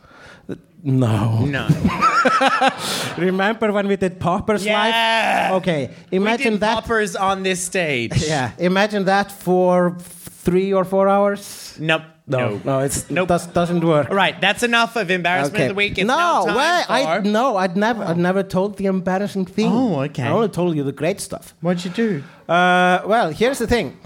No. 0.84 1.44
No. 1.46 1.68
Remember 3.18 3.72
when 3.72 3.88
we 3.88 3.96
did 3.96 4.20
Poppers 4.20 4.66
Yeah. 4.66 5.50
live? 5.52 5.54
Okay, 5.62 5.90
we 6.12 6.18
imagine 6.18 6.54
did 6.54 6.60
that. 6.62 6.76
poppers 6.84 7.16
on 7.16 7.44
this 7.44 7.62
stage. 7.63 8.13
Yeah, 8.28 8.52
imagine 8.58 9.06
that 9.06 9.32
for 9.32 9.96
three 10.00 10.72
or 10.74 10.86
four 10.86 11.08
hours. 11.10 11.76
Nope. 11.80 12.04
No. 12.30 12.60
no, 12.66 12.80
it's 12.80 13.10
Nope. 13.10 13.30
does, 13.30 13.48
doesn't 13.48 13.84
work. 13.86 14.10
All 14.10 14.16
right. 14.16 14.40
That's 14.42 14.62
enough 14.62 14.98
of 14.98 15.10
embarrassment 15.10 15.63
of 15.63 15.68
the 15.70 15.74
week. 15.76 15.98
It's 15.98 16.06
no, 16.08 16.18
now 16.18 16.46
time 16.46 16.56
wait, 16.58 16.86
I 16.90 17.22
for- 17.22 17.28
no, 17.28 17.56
I'd 17.56 17.78
never, 17.78 18.04
I'd 18.04 18.18
never 18.18 18.44
told 18.44 18.76
the 18.78 18.88
embarrassing 18.88 19.46
thing. 19.46 19.72
Oh, 19.72 20.02
okay. 20.02 20.24
I 20.24 20.32
only 20.32 20.50
told 20.50 20.76
you 20.76 20.84
the 20.84 20.92
great 20.92 21.22
stuff. 21.22 21.56
What'd 21.62 21.86
you 21.86 21.92
do? 21.92 22.24
Uh, 22.52 23.00
well, 23.06 23.30
here's 23.32 23.60
the 23.60 23.68
thing. 23.68 23.98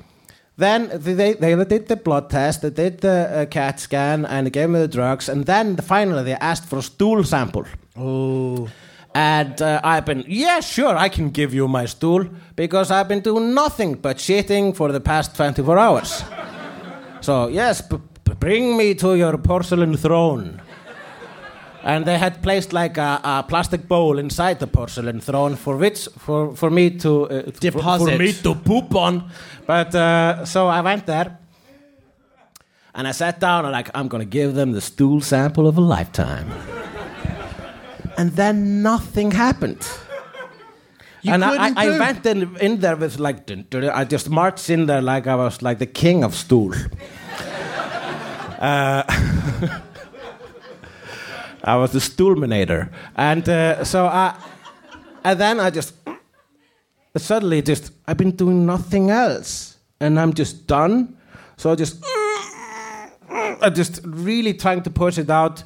Then 0.58 0.90
they, 0.94 1.34
they 1.34 1.56
did 1.64 1.88
the 1.88 1.96
blood 1.96 2.30
test, 2.30 2.62
they 2.62 2.70
did 2.70 3.00
the 3.00 3.42
uh, 3.42 3.46
CAT 3.46 3.80
scan, 3.80 4.26
and 4.26 4.46
they 4.46 4.52
gave 4.52 4.70
me 4.70 4.80
the 4.80 4.88
drugs, 4.88 5.30
and 5.30 5.46
then 5.46 5.78
finally 5.78 6.24
they 6.24 6.34
asked 6.34 6.66
for 6.66 6.80
a 6.80 6.82
stool 6.82 7.24
sample. 7.24 7.66
Oh. 7.96 8.70
And 9.14 9.62
uh, 9.62 9.82
I've 9.84 10.06
been, 10.06 10.24
yeah, 10.28 10.62
sure, 10.62 10.96
I 10.96 11.10
can 11.10 11.32
give 11.32 11.54
you 11.54 11.68
my 11.68 11.86
stool 11.86 12.30
because 12.56 12.92
I've 12.92 13.08
been 13.08 13.20
doing 13.20 13.54
nothing 13.54 13.96
but 13.96 14.18
shitting 14.18 14.76
for 14.76 14.92
the 14.92 15.02
past 15.02 15.36
24 15.36 15.78
hours. 15.78 16.24
so, 17.22 17.48
yes, 17.48 17.82
bring 18.40 18.78
me 18.78 18.94
to 18.96 19.16
your 19.16 19.38
porcelain 19.38 19.98
throne. 19.98 20.62
And 21.84 22.06
they 22.06 22.18
had 22.18 22.44
placed 22.44 22.74
like 22.74 22.98
a, 22.98 23.20
a 23.24 23.46
plastic 23.48 23.88
bowl 23.88 24.20
inside 24.20 24.60
the 24.60 24.68
porcelain 24.68 25.20
throne 25.20 25.56
for 25.56 25.78
which 25.78 26.08
for, 26.18 26.56
for 26.56 26.70
me 26.70 26.92
to 27.00 27.30
uh, 27.30 27.42
Deposit. 27.60 28.12
for, 28.12 28.18
me 28.18 28.34
to 28.34 28.56
poop 28.56 28.96
on. 28.96 29.32
But 29.66 29.96
uh, 29.96 30.46
so 30.46 30.68
I 30.68 30.82
went 30.82 31.06
there 31.08 31.40
and 32.94 33.08
I 33.08 33.12
sat 33.12 33.40
down 33.40 33.66
and 33.66 33.72
like 33.72 33.90
I'm 33.96 34.08
gonna 34.08 34.26
give 34.26 34.54
them 34.54 34.74
the 34.74 34.82
stool 34.82 35.22
sample 35.22 35.68
of 35.68 35.78
a 35.78 35.82
lifetime. 35.82 36.52
and 38.18 38.32
then 38.32 38.84
nothing 38.84 39.32
happened. 39.32 39.88
You 41.24 41.34
and 41.34 41.46
I, 41.46 41.68
I, 41.68 41.74
I 41.76 42.00
went 42.00 42.26
in, 42.26 42.58
in 42.58 42.80
there 42.80 42.96
with 42.96 43.20
like 43.20 43.50
I 43.74 44.06
just 44.06 44.30
marched 44.30 44.70
in 44.70 44.88
there 44.88 45.02
like 45.02 45.28
I 45.28 45.36
was 45.36 45.62
like 45.62 45.80
the 45.80 45.86
king 45.86 46.24
of 46.24 46.36
stool. 46.36 46.74
Uh, 48.62 49.02
I 51.64 51.76
was 51.78 51.92
the 51.92 52.00
stoolminator, 52.00 52.90
and 53.16 53.48
uh, 53.48 53.84
so 53.84 54.06
I, 54.06 54.36
and 55.24 55.40
then 55.40 55.60
I 55.60 55.70
just 55.70 55.94
suddenly 57.16 57.62
just 57.62 57.92
I've 58.08 58.18
been 58.18 58.32
doing 58.32 58.66
nothing 58.66 59.12
else, 59.12 59.78
and 60.00 60.20
I'm 60.20 60.34
just 60.34 60.66
done. 60.68 61.18
So 61.58 61.72
I 61.72 61.76
just 61.76 62.04
I'm 63.30 63.76
just 63.76 64.02
really 64.04 64.54
trying 64.54 64.82
to 64.84 64.90
push 64.90 65.20
it 65.20 65.30
out, 65.30 65.64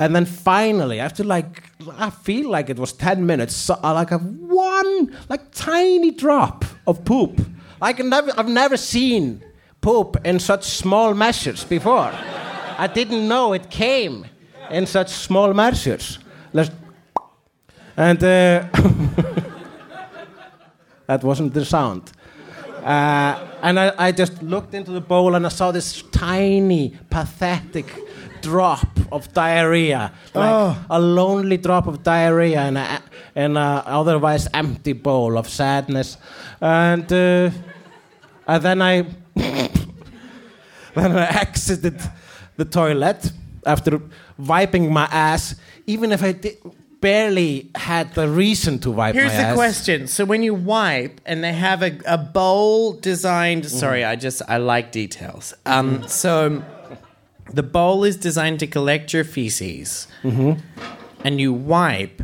and 0.00 0.16
then 0.16 0.24
finally, 0.24 0.98
after 0.98 1.22
like 1.22 1.62
I 1.96 2.10
feel 2.10 2.50
like 2.50 2.68
it 2.68 2.78
was 2.78 2.92
ten 2.92 3.24
minutes, 3.24 3.54
so 3.54 3.78
I 3.82 3.92
like 3.92 4.10
have 4.10 4.24
one 4.24 5.16
like 5.28 5.52
tiny 5.52 6.10
drop 6.10 6.64
of 6.86 7.04
poop. 7.04 7.40
Like 7.80 8.00
never, 8.00 8.32
I've 8.36 8.48
never 8.48 8.76
seen 8.76 9.44
poop 9.80 10.16
in 10.24 10.40
such 10.40 10.64
small 10.64 11.14
measures 11.14 11.62
before. 11.62 12.10
I 12.78 12.88
didn't 12.92 13.28
know 13.28 13.52
it 13.52 13.70
came 13.70 14.26
in 14.70 14.86
such 14.86 15.10
small 15.10 15.52
measures. 15.54 16.18
Let's, 16.52 16.70
and 17.96 18.22
uh, 18.22 18.68
that 21.06 21.22
wasn't 21.22 21.54
the 21.54 21.64
sound. 21.64 22.12
Uh, 22.82 23.38
and 23.62 23.80
I, 23.80 23.92
I 23.98 24.12
just 24.12 24.42
looked 24.42 24.74
into 24.74 24.92
the 24.92 25.00
bowl 25.00 25.34
and 25.34 25.44
I 25.44 25.48
saw 25.48 25.72
this 25.72 26.02
tiny, 26.12 26.96
pathetic 27.10 27.86
drop 28.42 28.86
of 29.10 29.32
diarrhea, 29.32 30.12
like 30.34 30.76
a 30.88 31.00
lonely 31.00 31.56
drop 31.56 31.86
of 31.88 32.02
diarrhea 32.02 32.68
in 32.68 32.76
a 32.76 33.02
in 33.34 33.56
a 33.56 33.82
otherwise 33.86 34.48
empty 34.54 34.92
bowl 34.92 35.36
of 35.36 35.48
sadness, 35.48 36.16
and 36.60 37.12
uh, 37.12 37.50
and 38.46 38.62
then 38.62 38.82
I 38.82 39.02
then 40.94 41.18
I 41.18 41.26
exited 41.40 42.00
the 42.56 42.64
toilet 42.64 43.32
after 43.66 44.00
wiping 44.38 44.92
my 44.92 45.04
ass, 45.10 45.54
even 45.86 46.12
if 46.12 46.22
I 46.22 46.32
di- 46.32 46.56
barely 47.00 47.70
had 47.74 48.14
the 48.14 48.28
reason 48.28 48.78
to 48.80 48.90
wipe 48.90 49.14
my 49.14 49.20
ass. 49.20 49.30
Here's 49.32 49.38
my 49.38 49.42
the 49.42 49.48
ass. 49.48 49.54
question. 49.56 50.06
So 50.06 50.24
when 50.24 50.42
you 50.42 50.54
wipe 50.54 51.20
and 51.26 51.44
they 51.44 51.52
have 51.52 51.82
a, 51.82 51.98
a 52.06 52.18
bowl 52.18 52.94
designed, 52.94 53.66
sorry, 53.66 54.04
I 54.04 54.16
just 54.16 54.42
I 54.48 54.56
like 54.56 54.92
details. 54.92 55.54
Um, 55.66 56.06
so 56.08 56.62
the 57.52 57.62
bowl 57.62 58.04
is 58.04 58.16
designed 58.16 58.60
to 58.60 58.66
collect 58.66 59.12
your 59.12 59.24
feces, 59.24 60.08
and 60.22 61.40
you 61.40 61.52
wipe. 61.52 62.22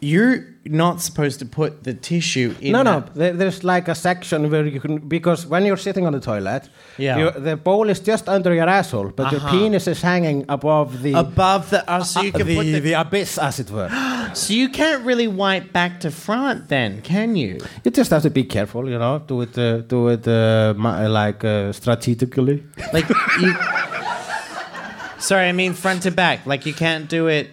You're 0.00 0.53
not 0.66 1.00
supposed 1.00 1.38
to 1.40 1.44
put 1.46 1.84
the 1.84 1.92
tissue 1.94 2.54
in. 2.60 2.72
No, 2.72 2.82
no. 2.82 3.04
There, 3.14 3.32
there's 3.34 3.64
like 3.64 3.86
a 3.88 3.94
section 3.94 4.50
where 4.50 4.66
you 4.66 4.80
can 4.80 4.98
because 5.08 5.46
when 5.46 5.64
you're 5.66 5.76
sitting 5.76 6.06
on 6.06 6.12
the 6.12 6.20
toilet, 6.20 6.68
Yeah. 6.96 7.18
you- 7.18 7.30
the 7.32 7.56
bowl 7.56 7.90
is 7.90 8.00
just 8.00 8.28
under 8.28 8.54
your 8.54 8.68
asshole, 8.68 9.10
but 9.16 9.30
your 9.32 9.40
Uh-huh. 9.40 9.50
penis 9.50 9.86
is 9.86 10.00
hanging 10.02 10.44
above 10.48 11.02
the 11.02 11.12
above 11.14 11.68
the. 11.70 11.84
Oh, 11.86 12.02
so 12.02 12.22
you 12.22 12.32
can 12.32 12.46
the, 12.46 12.56
put 12.56 12.64
the, 12.66 12.80
the 12.80 12.92
abyss, 12.94 13.38
as 13.38 13.60
it 13.60 13.70
were. 13.70 13.90
So 14.34 14.52
you 14.52 14.68
can't 14.68 15.04
really 15.04 15.28
wipe 15.28 15.72
back 15.72 16.00
to 16.00 16.10
front, 16.10 16.68
then, 16.68 17.02
can 17.02 17.36
you? 17.36 17.58
you 17.84 17.90
just 17.92 18.10
have 18.10 18.22
to 18.22 18.30
be 18.30 18.42
careful, 18.42 18.88
you 18.90 18.98
know. 18.98 19.20
Do 19.24 19.42
it, 19.42 19.56
uh, 19.56 19.82
do 19.82 20.08
it 20.08 20.26
uh, 20.26 20.74
like 21.08 21.44
uh, 21.44 21.72
strategically. 21.72 22.64
Like 22.92 23.08
you. 23.40 23.54
Sorry, 25.18 25.48
I 25.48 25.52
mean 25.52 25.72
front 25.72 26.02
to 26.02 26.10
back. 26.10 26.46
Like 26.46 26.66
you 26.66 26.74
can't 26.74 27.08
do 27.08 27.28
it. 27.28 27.48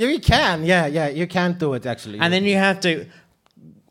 Yeah, 0.00 0.08
you 0.08 0.18
can. 0.20 0.64
Yeah, 0.64 0.86
yeah, 0.86 1.08
you 1.08 1.26
can 1.26 1.58
do 1.58 1.74
it 1.74 1.84
actually. 1.84 2.18
And 2.20 2.32
then 2.32 2.44
you 2.44 2.56
have 2.56 2.80
to, 2.80 3.04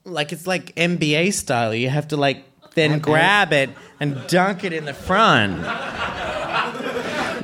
like, 0.06 0.32
it's 0.34 0.48
like 0.48 0.74
NBA 0.76 1.32
style. 1.34 1.74
You 1.76 1.89
have 1.89 2.08
to, 2.08 2.17
like, 2.17 2.45
then 2.74 2.93
Okay. 2.93 3.00
grab 3.02 3.54
it 3.54 3.69
and 4.00 4.17
dunk 4.28 4.63
it 4.63 4.74
in 4.74 4.86
the 4.86 4.93
front. 4.93 5.62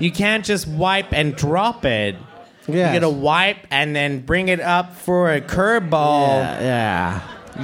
You 0.01 0.12
can't 0.12 0.43
just 0.43 0.67
wipe 0.67 1.13
and 1.13 1.36
drop 1.36 1.86
it. 1.86 2.15
Yes. 2.67 2.93
You 2.93 2.99
gotta 2.99 3.13
wipe 3.13 3.67
and 3.69 3.95
then 3.95 4.19
bring 4.25 4.47
it 4.49 4.60
up 4.60 4.95
for 4.97 5.32
a 5.32 5.39
curveball 5.41 6.39
yeah, 6.39 6.62
yeah. 6.62 7.21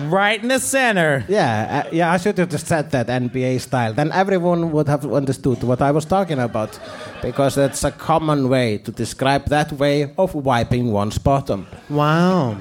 Right 0.09 0.41
in 0.41 0.47
the 0.49 0.59
center. 0.59 1.23
Yeah, 1.27 1.83
uh, 1.85 1.89
yeah, 1.91 2.11
I 2.11 2.17
should 2.17 2.37
have 2.37 2.49
just 2.49 2.67
said 2.67 2.91
that 2.91 3.07
NBA 3.07 3.59
style. 3.59 3.93
Then 3.93 4.11
everyone 4.11 4.71
would 4.71 4.87
have 4.87 5.05
understood 5.11 5.63
what 5.63 5.81
I 5.81 5.91
was 5.91 6.05
talking 6.05 6.39
about, 6.39 6.79
because 7.21 7.55
that's 7.55 7.83
a 7.83 7.91
common 7.91 8.49
way 8.49 8.77
to 8.79 8.91
describe 8.91 9.45
that 9.47 9.71
way 9.73 10.13
of 10.17 10.33
wiping 10.35 10.91
one's 10.91 11.17
bottom. 11.17 11.67
Wow. 11.89 12.57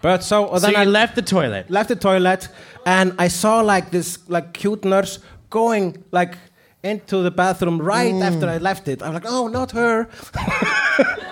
But 0.00 0.22
so, 0.24 0.48
So 0.54 0.58
then 0.60 0.72
you 0.72 0.76
I 0.78 0.84
left 0.84 1.14
the 1.14 1.22
toilet. 1.22 1.70
left 1.70 1.88
the 1.88 1.96
toilet, 1.96 2.48
and 2.86 3.12
I 3.18 3.28
saw 3.28 3.60
like 3.60 3.90
this 3.90 4.18
like 4.28 4.52
cute 4.52 4.84
nurse 4.84 5.18
going 5.50 6.02
like 6.10 6.36
into 6.82 7.22
the 7.22 7.30
bathroom 7.30 7.78
right 7.80 8.14
after 8.14 8.48
I 8.48 8.58
left 8.58 8.88
it. 8.88 9.02
I'm 9.02 9.14
like, 9.14 9.24
oh, 9.26 9.46
not 9.46 9.70
her. 9.72 10.08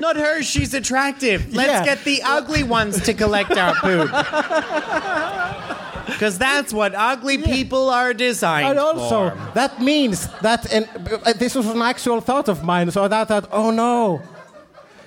Not 0.00 0.16
her, 0.16 0.42
she's 0.42 0.72
attractive. 0.74 1.52
Let's 1.54 1.70
Yeah. 1.70 1.84
get 1.84 2.04
the 2.04 2.22
ugly 2.24 2.62
ones 2.62 3.00
to 3.02 3.12
collect 3.14 3.56
our 3.56 3.74
poop. 3.74 4.10
Because 6.06 6.38
that's 6.38 6.72
what 6.72 6.92
ugly 6.94 7.38
people 7.38 7.88
are 7.88 8.12
designed 8.12 8.64
for. 8.66 8.70
And 8.70 8.78
also, 8.78 9.30
for. 9.30 9.52
that 9.54 9.80
means 9.80 10.28
that, 10.42 10.70
and 10.72 10.88
uh, 11.24 11.32
this 11.34 11.54
was 11.54 11.66
an 11.66 11.80
actual 11.80 12.20
thought 12.20 12.48
of 12.48 12.64
mine. 12.64 12.90
So 12.90 13.04
I 13.04 13.24
thought, 13.24 13.48
oh 13.52 13.70
no, 13.70 14.20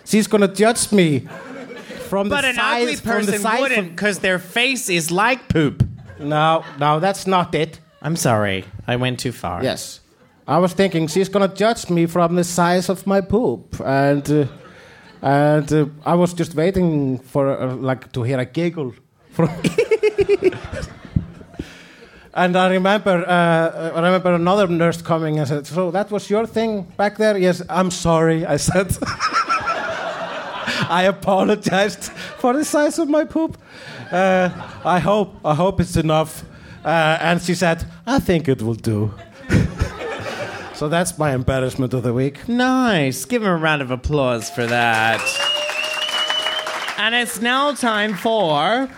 she's 0.05 0.27
gonna 0.27 0.47
judge 0.47 0.91
me 0.91 1.27
from 2.09 2.29
the 2.29 2.37
state. 2.39 2.45
But 2.45 2.45
an 2.45 2.59
ugly 2.59 2.95
person 2.97 3.61
wouldn't, 3.61 3.89
because 3.89 4.19
their 4.19 4.39
face 4.39 4.89
is 4.89 5.11
like 5.11 5.49
poop. 5.49 5.85
No, 6.19 6.63
no, 6.79 6.99
that's 6.99 7.27
not 7.27 7.53
it. 7.53 7.79
I'm 8.01 8.15
sorry, 8.15 8.63
I 8.87 8.95
went 8.95 9.19
too 9.19 9.31
far. 9.33 9.61
Yes, 9.61 9.99
I 10.47 10.57
was 10.59 10.73
thinking 10.73 11.07
she's 11.07 11.29
gonna 11.29 11.53
judge 11.53 11.89
me 11.89 12.05
from 12.05 12.35
the 12.35 12.43
size 12.45 12.87
of 12.89 13.05
my 13.05 13.19
poop, 13.21 13.79
and 13.83 14.29
uh, 14.31 14.45
and 15.23 15.71
uh, 15.71 15.85
I 16.05 16.15
was 16.15 16.33
just 16.33 16.53
waiting 16.53 17.17
for 17.19 17.49
uh, 17.49 17.75
like 17.75 18.11
to 18.11 18.23
hear 18.23 18.39
a 18.39 18.45
giggle 18.45 18.93
from. 19.31 19.49
And 22.35 22.55
I 22.55 22.67
remember, 22.71 23.23
uh, 23.27 23.91
I 23.93 24.01
remember 24.01 24.33
another 24.33 24.67
nurse 24.67 25.03
coming 25.03 25.37
and 25.37 25.47
said, 25.47 25.67
"So 25.67 25.91
that 25.91 26.09
was 26.09 26.31
your 26.31 26.47
thing 26.47 26.87
back 26.97 27.17
there?" 27.17 27.37
Yes, 27.37 27.61
I'm 27.69 27.91
sorry. 27.91 28.43
I 28.43 28.57
said, 28.57 28.97
I 30.89 31.05
apologized 31.07 32.05
for 32.39 32.53
the 32.53 32.65
size 32.65 32.97
of 32.97 33.07
my 33.07 33.25
poop. 33.25 33.55
Uh, 34.11 34.49
I 34.83 34.97
hope, 34.97 35.35
I 35.45 35.53
hope 35.53 35.79
it's 35.79 35.95
enough. 35.95 36.43
Uh, 36.83 37.17
and 37.21 37.39
she 37.39 37.53
said, 37.53 37.85
"I 38.07 38.17
think 38.17 38.47
it 38.47 38.63
will 38.63 38.81
do." 38.81 39.13
So 40.83 40.89
that's 40.89 41.17
my 41.17 41.33
embarrassment 41.33 41.93
of 41.93 42.03
the 42.03 42.13
week. 42.13 42.45
Nice. 42.49 43.23
Give 43.23 43.41
him 43.41 43.47
a 43.47 43.55
round 43.55 43.81
of 43.81 43.89
applause 43.89 44.49
for 44.49 44.65
that. 44.65 45.21
And 46.97 47.15
it's 47.15 47.39
now 47.39 47.71
time 47.71 48.15
for. 48.15 48.89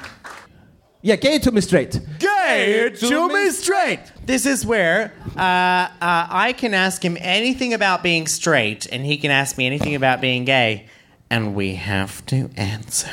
Yeah, 1.04 1.16
gay 1.18 1.38
to 1.38 1.52
me 1.52 1.62
straight. 1.62 2.00
Gay 2.18 2.90
to 2.90 3.28
me 3.28 3.52
straight. 3.52 4.00
This 4.26 4.48
is 4.48 4.66
where 4.66 5.14
uh, 5.38 5.40
uh, 5.40 5.90
I 6.02 6.56
can 6.58 6.74
ask 6.74 7.06
him 7.06 7.18
anything 7.20 7.76
about 7.76 8.02
being 8.02 8.26
straight, 8.26 8.88
and 8.92 9.06
he 9.06 9.18
can 9.18 9.30
ask 9.30 9.56
me 9.56 9.68
anything 9.68 9.94
about 9.94 10.22
being 10.22 10.44
gay, 10.44 10.88
and 11.30 11.54
we 11.54 11.76
have 11.76 12.26
to 12.26 12.50
answer. 12.58 13.12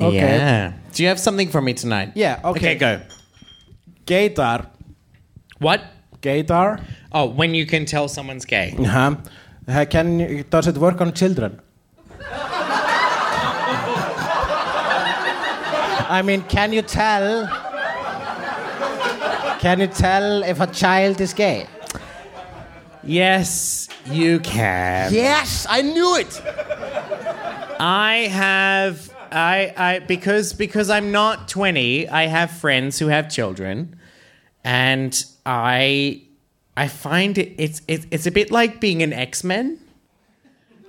Okay. 0.00 0.16
Yeah. 0.16 0.72
Do 0.94 1.02
you 1.02 1.10
have 1.10 1.20
something 1.20 1.50
for 1.50 1.60
me 1.60 1.74
tonight? 1.74 2.12
Yeah, 2.14 2.40
okay. 2.42 2.58
Okay, 2.60 2.74
go. 2.76 3.02
Gaydar. 4.06 4.68
What? 5.58 5.84
Gaydar. 6.22 6.82
Oh, 7.12 7.26
when 7.26 7.54
you 7.54 7.66
can 7.66 7.84
tell 7.86 8.08
someone's 8.08 8.44
gay. 8.44 8.74
Uh-huh. 8.78 9.16
Uh, 9.68 9.84
can 9.88 10.44
does 10.50 10.66
it 10.66 10.76
work 10.76 11.00
on 11.00 11.12
children? 11.12 11.60
I 16.12 16.22
mean, 16.24 16.42
can 16.42 16.72
you 16.72 16.82
tell? 16.82 17.46
Can 19.60 19.80
you 19.80 19.86
tell 19.86 20.42
if 20.42 20.60
a 20.60 20.66
child 20.66 21.20
is 21.20 21.32
gay? 21.32 21.66
Yes, 23.04 23.88
you 24.06 24.40
can. 24.40 25.12
Yes, 25.12 25.66
I 25.68 25.82
knew 25.82 26.16
it. 26.16 26.42
I 27.80 28.28
have 28.30 29.10
I 29.30 29.72
I 29.76 29.98
because 30.00 30.52
because 30.52 30.90
I'm 30.90 31.12
not 31.12 31.48
20, 31.48 32.08
I 32.08 32.26
have 32.26 32.50
friends 32.50 32.98
who 32.98 33.06
have 33.06 33.30
children 33.30 33.96
and 34.64 35.24
I 35.46 36.22
I 36.76 36.88
find 36.88 37.36
it 37.38 37.54
it's 37.58 37.82
it's, 37.88 38.06
it's 38.10 38.26
a 38.26 38.30
bit 38.30 38.50
like 38.50 38.80
being 38.80 39.02
an 39.02 39.12
X-Men. 39.12 39.78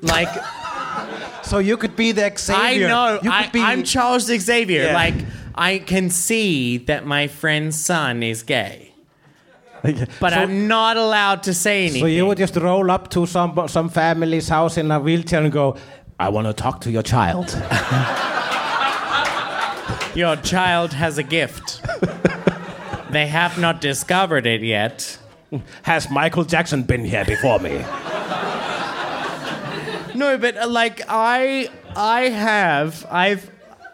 Like 0.01 0.29
So 1.43 1.57
you 1.59 1.75
could 1.77 1.95
be 1.95 2.11
the 2.11 2.25
I 2.25 2.35
Xavier. 2.35 2.87
know 2.87 3.19
You 3.21 3.31
I, 3.31 3.47
be. 3.47 3.61
I'm 3.61 3.83
Charles 3.83 4.25
Xavier. 4.27 4.85
Yeah. 4.85 4.93
Like 4.93 5.15
I 5.55 5.79
can 5.79 6.09
see 6.09 6.77
that 6.85 7.05
my 7.05 7.27
friend's 7.27 7.77
son 7.79 8.23
is 8.23 8.41
gay, 8.43 8.93
but 10.19 10.31
so, 10.33 10.39
I'm 10.39 10.67
not 10.67 10.95
allowed 10.97 11.43
to 11.43 11.53
say 11.53 11.81
anything. 11.83 12.01
so 12.01 12.05
you 12.05 12.25
would 12.25 12.37
just 12.37 12.55
roll 12.55 12.89
up 12.89 13.09
to 13.09 13.25
some 13.25 13.67
some 13.67 13.89
family's 13.89 14.47
house 14.47 14.77
in 14.77 14.89
a 14.91 14.99
wheelchair 14.99 15.43
and 15.43 15.51
go, 15.51 15.75
"I 16.19 16.29
want 16.29 16.47
to 16.47 16.53
talk 16.53 16.79
to 16.81 16.91
your 16.91 17.03
child." 17.03 17.49
Your 20.13 20.35
child 20.35 20.91
has 20.93 21.17
a 21.17 21.23
gift. 21.23 21.81
They 23.11 23.27
have 23.27 23.57
not 23.57 23.81
discovered 23.81 24.45
it 24.45 24.61
yet. 24.61 25.17
Has 25.83 26.09
Michael 26.09 26.45
Jackson 26.45 26.83
been 26.83 27.05
here 27.05 27.25
before 27.25 27.59
me? 27.59 27.83
No, 30.13 30.37
but 30.37 30.57
uh, 30.57 30.67
like 30.67 31.01
I 31.07 31.69
I 31.95 32.29
have 32.29 33.05
I've 33.09 33.49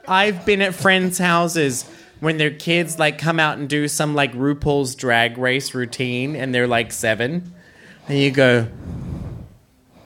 I've 0.08 0.46
been 0.46 0.62
at 0.62 0.74
friends' 0.74 1.18
houses 1.18 1.90
when 2.20 2.38
their 2.38 2.52
kids 2.52 2.98
like 2.98 3.18
come 3.18 3.40
out 3.40 3.58
and 3.58 3.70
do 3.70 3.88
some 3.88 4.16
like 4.16 4.34
RuPaul's 4.34 4.96
drag 4.96 5.38
race 5.38 5.74
routine 5.74 6.36
and 6.36 6.54
they're 6.54 6.68
like 6.68 6.92
7 6.92 7.54
and 8.08 8.18
you 8.18 8.32
go 8.32 8.68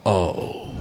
oh 0.04 0.71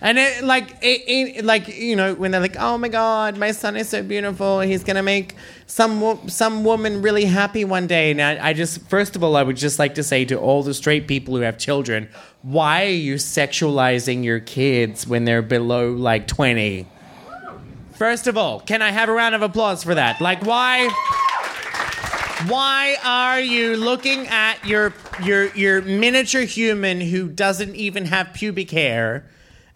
and 0.00 0.18
it 0.18 0.44
like 0.44 0.70
it, 0.82 1.36
it 1.38 1.44
like 1.44 1.68
you 1.68 1.96
know 1.96 2.14
when 2.14 2.30
they're 2.30 2.40
like 2.40 2.56
oh 2.58 2.76
my 2.76 2.88
god 2.88 3.36
my 3.38 3.50
son 3.52 3.76
is 3.76 3.88
so 3.88 4.02
beautiful. 4.02 4.60
He's 4.60 4.84
gonna 4.84 5.02
make 5.02 5.34
some 5.66 6.28
some 6.28 6.64
woman 6.64 7.02
really 7.02 7.24
happy 7.24 7.64
one 7.64 7.86
day. 7.86 8.10
And 8.10 8.20
I, 8.20 8.48
I 8.48 8.52
just 8.52 8.80
first 8.88 9.16
of 9.16 9.24
all 9.24 9.36
I 9.36 9.42
would 9.42 9.56
just 9.56 9.78
like 9.78 9.94
to 9.94 10.02
say 10.02 10.24
to 10.26 10.36
all 10.36 10.62
the 10.62 10.74
straight 10.74 11.08
people 11.08 11.36
who 11.36 11.42
have 11.42 11.58
children 11.58 12.08
why 12.42 12.84
are 12.84 12.90
you 12.90 13.16
sexualizing 13.16 14.22
your 14.22 14.38
kids 14.38 15.06
when 15.06 15.24
they're 15.24 15.42
below 15.42 15.90
like 15.90 16.28
20 16.28 16.86
first 17.92 18.26
of 18.26 18.36
all 18.36 18.60
can 18.60 18.82
I 18.82 18.90
have 18.90 19.08
a 19.08 19.12
round 19.12 19.34
of 19.34 19.42
applause 19.42 19.82
for 19.82 19.94
that? 19.94 20.20
Like 20.20 20.44
why 20.44 20.88
Why 22.48 22.96
are 23.02 23.40
you 23.40 23.76
looking 23.76 24.28
at 24.28 24.62
your 24.64 24.92
your 25.24 25.46
your 25.54 25.80
miniature 25.80 26.42
human 26.42 27.00
who 27.00 27.28
doesn't 27.28 27.74
even 27.74 28.04
have 28.04 28.34
pubic 28.34 28.70
hair 28.70 29.24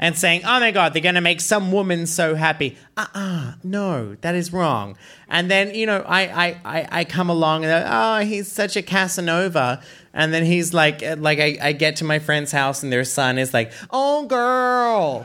and 0.00 0.18
saying, 0.18 0.40
"Oh 0.44 0.58
my 0.58 0.72
god, 0.72 0.92
they're 0.92 1.02
going 1.02 1.14
to 1.14 1.20
make 1.20 1.40
some 1.40 1.70
woman 1.70 2.06
so 2.06 2.34
happy." 2.34 2.76
Uh-uh, 2.96 3.52
no, 3.62 4.16
that 4.22 4.34
is 4.34 4.52
wrong. 4.52 4.96
And 5.28 5.48
then, 5.48 5.72
you 5.74 5.86
know, 5.86 6.02
I 6.08 6.22
I 6.22 6.60
I, 6.64 6.88
I 6.90 7.04
come 7.04 7.30
along 7.30 7.64
and 7.64 7.84
oh, 7.86 8.18
he's 8.26 8.50
such 8.50 8.74
a 8.76 8.82
Casanova. 8.82 9.80
And 10.12 10.34
then 10.34 10.44
he's 10.44 10.74
like 10.74 11.04
uh, 11.04 11.14
like 11.18 11.38
I, 11.38 11.56
I 11.62 11.72
get 11.72 11.94
to 11.96 12.04
my 12.04 12.18
friend's 12.18 12.50
house 12.50 12.82
and 12.82 12.92
their 12.92 13.04
son 13.04 13.38
is 13.38 13.54
like, 13.54 13.70
"Oh 13.90 14.26
girl." 14.26 15.24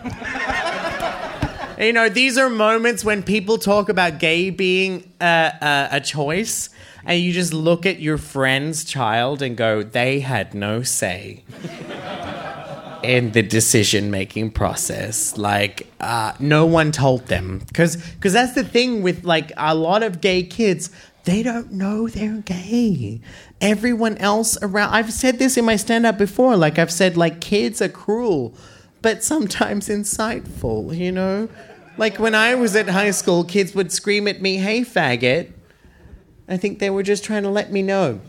You 1.77 1.91
know, 1.91 2.07
these 2.07 2.37
are 2.37 2.49
moments 2.49 3.03
when 3.03 3.21
people 3.21 3.57
talk 3.57 3.89
about 3.89 4.17
gay 4.17 4.49
being 4.49 5.11
a 5.19 5.99
choice, 6.01 6.69
and 7.03 7.19
you 7.19 7.33
just 7.33 7.53
look 7.53 7.85
at 7.85 7.99
your 7.99 8.17
friend's 8.17 8.85
child 8.85 9.41
and 9.41 9.57
go, 9.57 9.83
they 9.83 10.21
had 10.21 10.53
no 10.53 10.83
say 10.83 11.43
in 13.09 13.31
the 13.31 13.41
decision 13.41 14.11
making 14.11 14.51
process. 14.51 15.37
Like, 15.37 15.87
uh, 15.99 16.33
no 16.39 16.65
one 16.65 16.91
told 16.91 17.27
them. 17.27 17.61
Because 17.67 17.97
that's 18.21 18.53
the 18.53 18.63
thing 18.63 19.01
with 19.01 19.23
like 19.23 19.51
a 19.57 19.73
lot 19.75 20.03
of 20.03 20.21
gay 20.21 20.43
kids. 20.43 20.89
They 21.23 21.41
don't 21.41 21.71
know 21.71 22.07
they're 22.07 22.41
gay. 22.41 23.21
Everyone 23.59 24.17
else 24.17 24.57
around, 24.61 24.93
I've 24.93 25.11
said 25.11 25.39
this 25.39 25.57
in 25.57 25.65
my 25.65 25.75
stand 25.75 26.05
up 26.05 26.17
before. 26.17 26.55
Like, 26.55 26.77
I've 26.77 26.91
said, 26.91 27.17
like, 27.17 27.41
kids 27.41 27.81
are 27.81 27.89
cruel 27.89 28.55
but 29.05 29.23
sometimes 29.23 29.87
insightful, 29.87 30.97
you 30.97 31.11
know? 31.11 31.47
Like 31.95 32.17
when 32.17 32.33
I 32.33 32.55
was 32.55 32.75
at 32.75 32.89
high 32.89 33.11
school, 33.11 33.43
kids 33.43 33.75
would 33.75 33.91
scream 33.91 34.27
at 34.27 34.41
me, 34.41 34.57
hey, 34.57 34.81
faggot. 34.81 35.51
I 36.47 36.57
think 36.57 36.79
they 36.79 36.89
were 36.89 37.03
just 37.03 37.23
trying 37.23 37.43
to 37.43 37.51
let 37.51 37.71
me 37.71 37.83
know. 37.83 38.19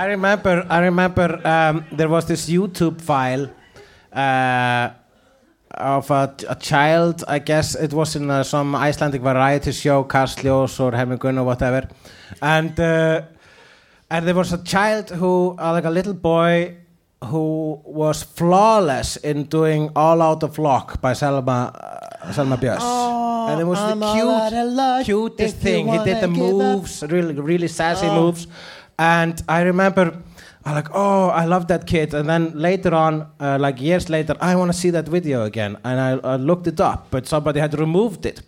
I 0.00 0.06
remember. 0.06 0.66
I 0.70 0.78
remember. 0.90 1.28
Um, 1.46 1.84
there 1.92 2.08
was 2.08 2.24
this 2.26 2.48
YouTube 2.48 3.00
file 3.02 3.44
uh, 4.12 4.90
of 5.74 6.10
a, 6.10 6.34
a 6.48 6.56
child. 6.56 7.22
I 7.28 7.38
guess 7.38 7.74
it 7.74 7.92
was 7.92 8.16
in 8.16 8.30
uh, 8.30 8.42
some 8.42 8.74
Icelandic 8.74 9.20
variety 9.20 9.72
show, 9.72 10.04
Kastljós 10.04 10.80
or 10.80 10.92
Hemmi 10.92 11.18
Gunn 11.18 11.38
or 11.38 11.44
whatever, 11.44 11.82
and 12.40 12.78
uh, 12.80 13.22
and 14.10 14.26
there 14.26 14.34
was 14.34 14.52
a 14.54 14.62
child 14.64 15.10
who, 15.10 15.54
uh, 15.58 15.72
like 15.72 15.84
a 15.84 15.90
little 15.90 16.14
boy, 16.14 16.76
who 17.24 17.80
was 17.84 18.22
flawless 18.22 19.16
in 19.18 19.44
doing 19.44 19.90
All 19.94 20.22
Out 20.22 20.42
of 20.42 20.58
Luck 20.58 21.00
by 21.02 21.12
Selma 21.12 21.72
uh, 22.22 22.32
Selma 22.32 22.56
Björns. 22.56 22.78
Oh, 22.80 23.48
and 23.50 23.60
it 23.60 23.64
was 23.64 23.78
I'm 23.78 24.00
the 24.00 24.06
all 24.06 24.30
out 24.30 24.52
of 24.52 24.72
luck 24.72 25.04
cute, 25.04 25.36
cutest 25.36 25.56
thing. 25.58 25.88
He 25.88 25.98
did 26.04 26.20
the 26.22 26.24
up. 26.24 26.30
moves, 26.30 27.04
really, 27.08 27.34
really 27.34 27.68
sassy 27.68 28.06
Oh. 28.06 28.22
moves. 28.22 28.46
And 29.00 29.42
I 29.48 29.62
remember, 29.62 30.12
I 30.64 30.74
like, 30.74 30.90
oh, 30.92 31.28
I 31.42 31.46
love 31.46 31.66
that 31.68 31.86
kid. 31.86 32.12
And 32.14 32.28
then 32.28 32.52
later 32.54 32.94
on, 32.94 33.26
uh, 33.40 33.56
like 33.58 33.80
years 33.80 34.08
later, 34.10 34.34
I 34.40 34.54
want 34.56 34.70
to 34.72 34.78
see 34.78 34.90
that 34.90 35.08
video 35.08 35.44
again. 35.44 35.78
And 35.84 35.98
I, 35.98 36.10
I 36.32 36.36
looked 36.36 36.66
it 36.66 36.80
up, 36.80 37.06
but 37.10 37.26
somebody 37.26 37.60
had 37.60 37.78
removed 37.78 38.26
it. 38.26 38.42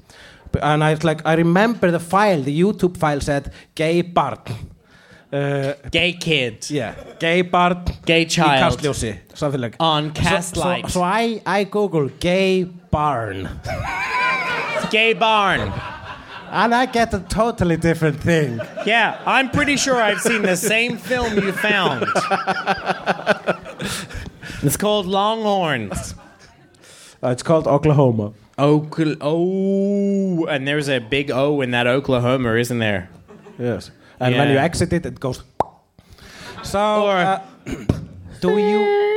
And 0.61 0.84
I 0.84 0.90
was 0.94 1.05
like, 1.05 1.22
I 1.24 1.34
remember 1.34 1.90
the 1.90 1.98
file, 2.00 2.42
the 2.42 2.53
YouTube 2.61 2.98
file 2.98 3.20
said 3.22 3.50
gay 3.74 4.03
barn. 4.03 4.38
Uh, 5.32 5.72
Gay 5.90 6.12
kid. 6.12 6.68
yeah, 6.70 6.94
gay 7.18 7.40
barn 7.40 7.82
Gay 8.05 8.26
í 8.26 8.28
child. 8.28 8.61
kastljósi, 8.76 9.16
something 9.32 9.62
like 9.62 9.76
On 9.80 10.14
so, 10.14 10.20
cast 10.22 10.55
so, 10.57 10.61
light. 10.61 10.90
so 10.90 11.00
I, 11.03 11.40
I 11.46 11.64
Google 11.64 12.11
gay 12.20 12.64
barn 12.64 13.48
Gay 14.90 15.14
barn. 15.14 15.72
And 16.53 16.74
I 16.74 16.86
get 16.86 17.14
a 17.14 17.20
totally 17.20 17.76
different 17.76 18.20
thing. 18.20 18.61
Yeah, 18.84 19.18
I'm 19.24 19.50
pretty 19.50 19.76
sure 19.76 19.96
I've 19.96 20.20
seen 20.20 20.42
the 20.42 20.57
same 20.57 20.98
film 20.98 21.34
you 21.34 21.53
found. 21.53 22.07
It's 24.62 24.76
called 24.76 25.07
Longhorns. 25.07 26.14
Uh, 27.22 27.28
it's 27.30 27.42
called 27.42 27.66
Oklahoma. 27.66 28.32
Okla- 28.59 29.16
oh, 29.20 30.46
and 30.46 30.68
there's 30.68 30.88
a 30.88 30.98
big 31.00 31.30
O 31.30 31.61
in 31.62 31.70
that 31.72 31.86
Oklahoma, 31.86 32.55
isn't 32.55 32.78
there? 32.78 33.09
Yes. 33.59 33.90
And 34.20 34.36
when 34.36 34.50
you 34.50 34.59
exit 34.59 34.92
it, 34.92 35.07
it 35.07 35.18
goes. 35.18 35.42
So, 36.62 37.07
Or- 37.07 37.16
uh, 37.16 37.42
do 38.40 38.59
you. 38.59 39.16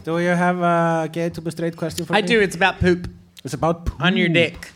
do 0.04 0.18
you 0.18 0.28
have 0.28 0.60
a 0.60 1.08
gay 1.10 1.30
to 1.30 1.40
be 1.40 1.50
straight 1.50 1.76
question 1.76 2.04
for 2.04 2.12
me? 2.12 2.18
I 2.18 2.22
me? 2.22 2.28
do. 2.28 2.40
It's 2.40 2.54
about 2.54 2.78
poop 2.80 3.08
It's 3.44 3.54
about 3.54 3.86
poop. 3.86 4.00
on 4.00 4.16
your 4.16 4.28
dick. 4.28 4.72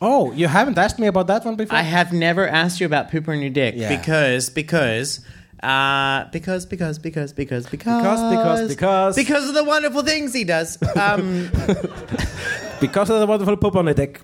Oh, 0.00 0.32
you 0.32 0.46
haven't 0.48 0.78
asked 0.78 0.98
me 0.98 1.06
about 1.08 1.26
that 1.26 1.44
one 1.44 1.56
before? 1.56 1.76
I 1.76 1.82
have 1.82 2.12
never 2.12 2.46
asked 2.48 2.80
you 2.80 2.86
about 2.86 3.10
poop 3.10 3.28
on 3.28 3.40
your 3.40 3.50
dick 3.50 3.74
Yeah. 3.76 3.88
because 3.96 4.48
because 4.50 5.20
uh 5.62 6.24
because 6.30 6.66
because 6.66 6.98
because 7.00 7.32
because 7.32 7.66
because 7.66 7.66
Because, 7.66 8.20
because, 8.30 8.68
because. 8.68 9.16
because 9.16 9.48
of 9.48 9.54
the 9.54 9.64
wonderful 9.64 10.02
things 10.02 10.32
he 10.32 10.44
does. 10.44 10.78
Um, 10.96 11.50
Because 12.80 13.10
of 13.10 13.18
the 13.18 13.26
wonderful 13.26 13.56
poop 13.56 13.74
on 13.74 13.86
the 13.86 13.94
dick. 13.94 14.20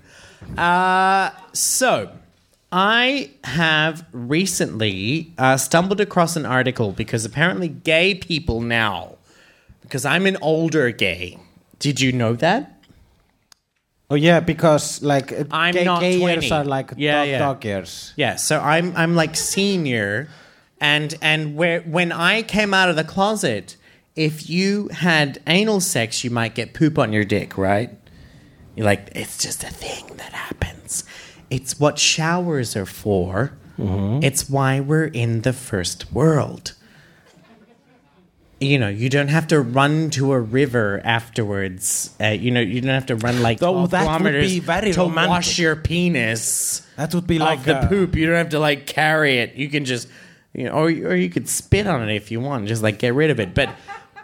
uh, 0.57 1.29
so 1.51 2.09
I 2.71 3.31
have 3.43 4.05
recently 4.13 5.33
uh, 5.37 5.57
stumbled 5.57 5.99
across 5.99 6.37
an 6.37 6.45
article 6.45 6.93
because 6.93 7.25
apparently 7.25 7.67
gay 7.67 8.15
people 8.15 8.61
now, 8.61 9.15
because 9.81 10.05
I'm 10.05 10.25
an 10.25 10.37
older 10.41 10.91
gay. 10.91 11.37
Did 11.79 11.99
you 11.99 12.13
know 12.13 12.33
that? 12.35 12.74
Oh 14.09 14.15
yeah, 14.15 14.39
because 14.39 15.01
like 15.01 15.31
uh, 15.31 15.45
I'm 15.51 15.73
gay, 15.73 15.83
not 15.83 15.99
gay 16.01 16.19
20. 16.19 16.33
years 16.33 16.51
are 16.51 16.63
like 16.63 16.91
Yeah, 16.95 17.19
dog, 17.21 17.27
yeah. 17.29 17.39
dog 17.39 17.65
years. 17.65 18.13
Yeah, 18.15 18.35
so 18.35 18.59
I'm 18.59 18.95
I'm 18.95 19.15
like 19.15 19.35
senior, 19.35 20.27
and 20.79 21.15
and 21.21 21.55
where 21.55 21.81
when 21.81 22.11
I 22.11 22.43
came 22.43 22.73
out 22.73 22.89
of 22.89 22.95
the 22.95 23.03
closet, 23.03 23.77
if 24.15 24.49
you 24.49 24.89
had 24.89 25.41
anal 25.47 25.79
sex, 25.81 26.23
you 26.23 26.29
might 26.29 26.53
get 26.55 26.73
poop 26.73 26.99
on 26.99 27.11
your 27.13 27.25
dick, 27.25 27.57
right? 27.57 27.89
You're 28.75 28.85
like, 28.85 29.09
it's 29.15 29.37
just 29.37 29.63
a 29.63 29.69
thing 29.69 30.05
that 30.17 30.33
happens. 30.33 31.03
It's 31.49 31.79
what 31.79 31.97
showers 31.97 32.75
are 32.75 32.85
for. 32.85 33.53
It's 33.77 34.49
why 34.49 34.79
we're 34.79 35.05
in 35.05 35.41
the 35.41 35.51
first 35.51 36.11
world. 36.13 36.73
You 38.59 38.79
know, 38.79 38.87
you 38.87 39.09
don't 39.09 39.27
have 39.27 39.47
to 39.47 39.59
run 39.59 40.09
to 40.11 40.31
a 40.31 40.39
river 40.39 41.01
afterwards. 41.03 42.15
Uh, 42.21 42.27
you 42.27 42.51
know, 42.51 42.61
you 42.61 42.79
don't 42.79 42.93
have 42.93 43.07
to 43.07 43.17
run 43.17 43.41
like 43.41 43.59
12 43.59 43.91
that 43.91 43.99
would 43.99 44.05
kilometers 44.05 44.51
be 44.53 44.59
very 44.59 44.93
to 44.93 45.01
romantic. 45.01 45.29
wash 45.29 45.59
your 45.59 45.75
penis 45.75 46.87
That 46.95 47.13
would 47.13 47.27
be 47.27 47.37
like 47.37 47.63
the 47.63 47.75
uh, 47.77 47.87
poop. 47.89 48.15
You 48.15 48.27
don't 48.27 48.35
have 48.35 48.49
to 48.49 48.59
like 48.59 48.87
carry 48.87 49.39
it. 49.39 49.55
You 49.55 49.69
can 49.69 49.83
just, 49.83 50.07
you 50.53 50.63
know, 50.65 50.71
or 50.71 50.85
or 50.85 51.15
you 51.15 51.29
could 51.29 51.49
spit 51.49 51.85
on 51.85 52.07
it 52.07 52.15
if 52.15 52.31
you 52.31 52.39
want. 52.39 52.67
Just 52.67 52.81
like 52.81 52.97
get 52.97 53.13
rid 53.13 53.29
of 53.29 53.41
it. 53.41 53.53
But, 53.53 53.69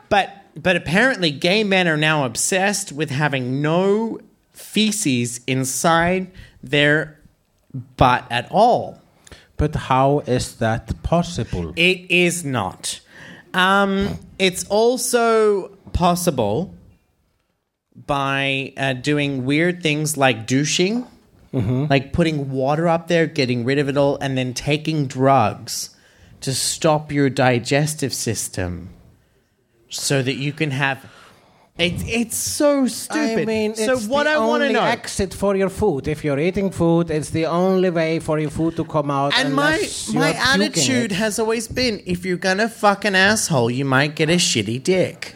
but, 0.08 0.30
but 0.56 0.78
apparently, 0.78 1.32
gay 1.32 1.66
men 1.66 1.90
are 1.90 1.98
now 1.98 2.24
obsessed 2.26 2.94
with 2.94 3.10
having 3.10 3.62
no 3.62 4.20
feces 4.54 5.42
inside 5.46 6.32
their 6.64 7.20
butt 7.98 8.26
at 8.30 8.48
all. 8.50 9.02
But 9.58 9.76
how 9.76 10.20
is 10.20 10.56
that 10.56 11.04
possible? 11.04 11.74
It 11.76 12.10
is 12.10 12.46
not. 12.46 13.02
Um, 13.54 14.18
it's 14.40 14.64
also 14.70 15.70
possible 15.94 16.74
by 17.96 18.74
uh, 18.78 18.94
doing 18.94 19.46
weird 19.46 19.84
things 19.84 20.18
like 20.18 20.48
douching, 20.48 21.06
like 21.88 22.14
putting 22.14 22.50
water 22.52 22.88
up 22.88 23.08
there, 23.08 23.28
getting 23.28 23.66
rid 23.66 23.78
of 23.78 23.90
it 23.90 23.98
all, 23.98 24.18
and 24.22 24.38
then 24.38 24.54
taking 24.54 25.06
drugs 25.06 25.90
to 26.40 26.54
stop 26.54 27.12
your 27.12 27.30
digestive 27.30 28.14
system 28.14 28.90
so 29.90 30.24
that 30.24 30.36
you 30.36 30.54
can 30.54 30.72
have. 30.72 31.06
It's 31.82 32.04
it's 32.06 32.38
so 32.38 32.86
stupid. 32.88 33.40
I 33.40 33.46
mean, 33.46 33.76
so 33.76 33.94
it's 33.94 34.06
what 34.06 34.26
the 34.26 34.32
I 34.32 34.38
want 34.38 34.62
to 34.64 34.72
know. 34.72 34.84
exit 34.84 35.34
for 35.34 35.56
your 35.56 35.70
food. 35.70 36.08
If 36.08 36.24
you're 36.24 36.38
eating 36.40 36.70
food, 36.70 37.10
it's 37.10 37.32
the 37.32 37.48
only 37.48 37.90
way 37.90 38.20
for 38.20 38.38
your 38.40 38.52
food 38.52 38.76
to 38.76 38.86
come 38.86 39.10
out. 39.10 39.34
And 39.36 39.56
my 39.56 39.90
my 40.14 40.34
attitude 40.34 41.12
it. 41.12 41.18
has 41.24 41.40
always 41.40 41.68
been: 41.68 42.02
if 42.06 42.24
you're 42.26 42.38
gonna 42.38 42.70
fuck 42.70 43.04
an 43.06 43.16
asshole, 43.16 43.72
you 43.72 43.86
might 43.86 44.16
get 44.16 44.30
a 44.30 44.38
shitty 44.38 44.84
dick. 44.84 45.36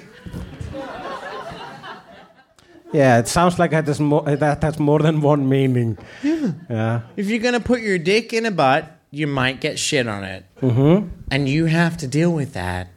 Yeah, 2.93 3.17
it 3.19 3.27
sounds 3.27 3.59
like 3.59 3.71
that 3.71 3.87
has 3.87 3.99
more, 3.99 4.23
that 4.23 4.63
has 4.63 4.79
more 4.79 4.99
than 4.99 5.19
one 5.19 5.49
meaning. 5.49 5.97
Yeah. 6.23 6.51
Yeah. 6.69 7.01
If 7.17 7.27
you're 7.27 7.39
gonna 7.39 7.59
put 7.59 7.81
your 7.81 7.97
dick 7.97 8.31
in 8.31 8.45
a 8.45 8.51
butt, 8.51 8.85
you 9.11 9.27
might 9.27 9.59
get 9.59 9.79
shit 9.79 10.07
on 10.07 10.23
it, 10.23 10.45
mm-hmm. 10.61 11.09
and 11.31 11.49
you 11.49 11.65
have 11.65 11.97
to 11.97 12.07
deal 12.07 12.31
with 12.31 12.53
that, 12.53 12.87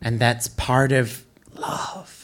and 0.00 0.18
that's 0.18 0.48
part 0.48 0.92
of 0.92 1.24
love. 1.54 2.15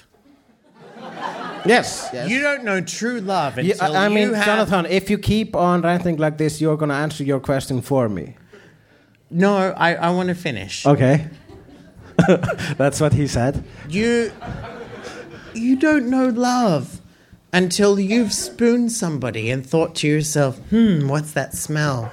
Yes. 1.65 2.11
yes. 2.13 2.29
You 2.29 2.41
don't 2.41 2.65
know 2.65 2.81
true 2.81 3.21
love 3.21 3.59
until 3.59 3.97
I 3.97 4.07
I 4.07 4.09
mean, 4.09 4.29
you 4.29 4.35
have. 4.35 4.45
Jonathan, 4.45 4.87
if 4.87 5.09
you 5.09 5.19
keep 5.19 5.55
on 5.55 5.83
ranting 5.83 6.17
like 6.17 6.39
this, 6.39 6.61
you're 6.61 6.77
going 6.77 6.89
to 6.89 6.95
answer 6.95 7.23
your 7.25 7.41
question 7.41 7.81
for 7.83 8.09
me. 8.09 8.37
No, 9.31 9.57
I, 9.57 9.95
I 9.95 10.11
want 10.11 10.29
to 10.29 10.35
finish. 10.35 10.85
Okay. 10.85 11.29
That's 12.77 13.01
what 13.01 13.13
he 13.13 13.27
said. 13.27 13.65
You 13.89 14.33
you 15.55 15.77
don't 15.77 16.09
know 16.11 16.29
love 16.29 17.01
until 17.53 18.01
you've 18.01 18.33
spooned 18.33 18.93
somebody 18.93 19.51
and 19.51 19.67
thought 19.67 19.95
to 19.97 20.09
yourself, 20.09 20.59
hmm, 20.71 21.09
what's 21.09 21.33
that 21.33 21.55
smell? 21.55 22.13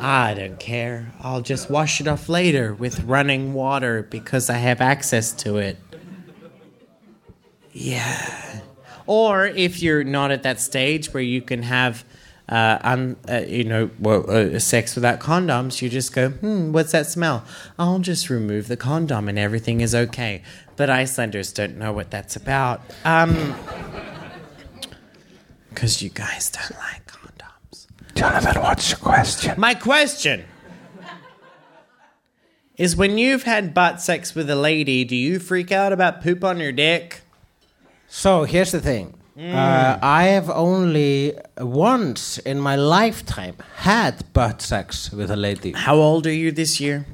I 0.00 0.34
don't 0.34 0.58
care. 0.58 1.12
I'll 1.20 1.40
just 1.40 1.70
wash 1.70 2.00
it 2.00 2.08
off 2.08 2.28
later 2.28 2.74
with 2.74 3.04
running 3.04 3.54
water 3.54 4.02
because 4.02 4.50
I 4.50 4.54
have 4.54 4.80
access 4.80 5.32
to 5.44 5.56
it. 5.58 5.78
Yeah. 7.74 8.60
Or 9.06 9.46
if 9.46 9.82
you're 9.82 10.04
not 10.04 10.30
at 10.30 10.44
that 10.44 10.60
stage 10.60 11.12
where 11.12 11.22
you 11.22 11.42
can 11.42 11.62
have, 11.64 12.04
uh, 12.48 12.78
un, 12.82 13.16
uh, 13.28 13.42
you 13.46 13.64
know, 13.64 13.90
well, 13.98 14.30
uh, 14.30 14.58
sex 14.58 14.94
without 14.94 15.20
condoms, 15.20 15.82
you 15.82 15.90
just 15.90 16.14
go, 16.14 16.30
hmm, 16.30 16.72
what's 16.72 16.92
that 16.92 17.06
smell? 17.06 17.44
I'll 17.78 17.98
just 17.98 18.30
remove 18.30 18.68
the 18.68 18.76
condom 18.76 19.28
and 19.28 19.38
everything 19.38 19.82
is 19.82 19.94
okay. 19.94 20.42
But 20.76 20.88
Icelanders 20.88 21.52
don't 21.52 21.76
know 21.76 21.92
what 21.92 22.10
that's 22.10 22.36
about. 22.36 22.80
Um, 23.04 23.54
because 25.68 26.00
you 26.00 26.08
guys 26.08 26.50
don't 26.50 26.78
like 26.78 27.06
condoms. 27.06 27.86
Jonathan, 28.14 28.62
what's 28.62 28.90
your 28.90 28.98
question? 28.98 29.54
My 29.58 29.74
question 29.74 30.44
is 32.76 32.96
when 32.96 33.18
you've 33.18 33.42
had 33.42 33.74
butt 33.74 34.00
sex 34.00 34.34
with 34.34 34.48
a 34.48 34.56
lady, 34.56 35.04
do 35.04 35.16
you 35.16 35.40
freak 35.40 35.72
out 35.72 35.92
about 35.92 36.22
poop 36.22 36.44
on 36.44 36.58
your 36.60 36.72
dick? 36.72 37.23
So 38.16 38.44
here's 38.44 38.70
the 38.70 38.80
thing. 38.80 39.12
Uh, 39.36 39.98
I 40.00 40.26
have 40.34 40.48
only 40.48 41.36
once 41.58 42.38
in 42.38 42.60
my 42.60 42.76
lifetime 42.76 43.56
had 43.74 44.32
butt 44.32 44.62
sex 44.62 45.10
with 45.10 45.32
a 45.32 45.36
lady. 45.36 45.72
How 45.72 45.96
old 45.96 46.24
are 46.28 46.32
you 46.32 46.52
this 46.52 46.80
year? 46.80 47.06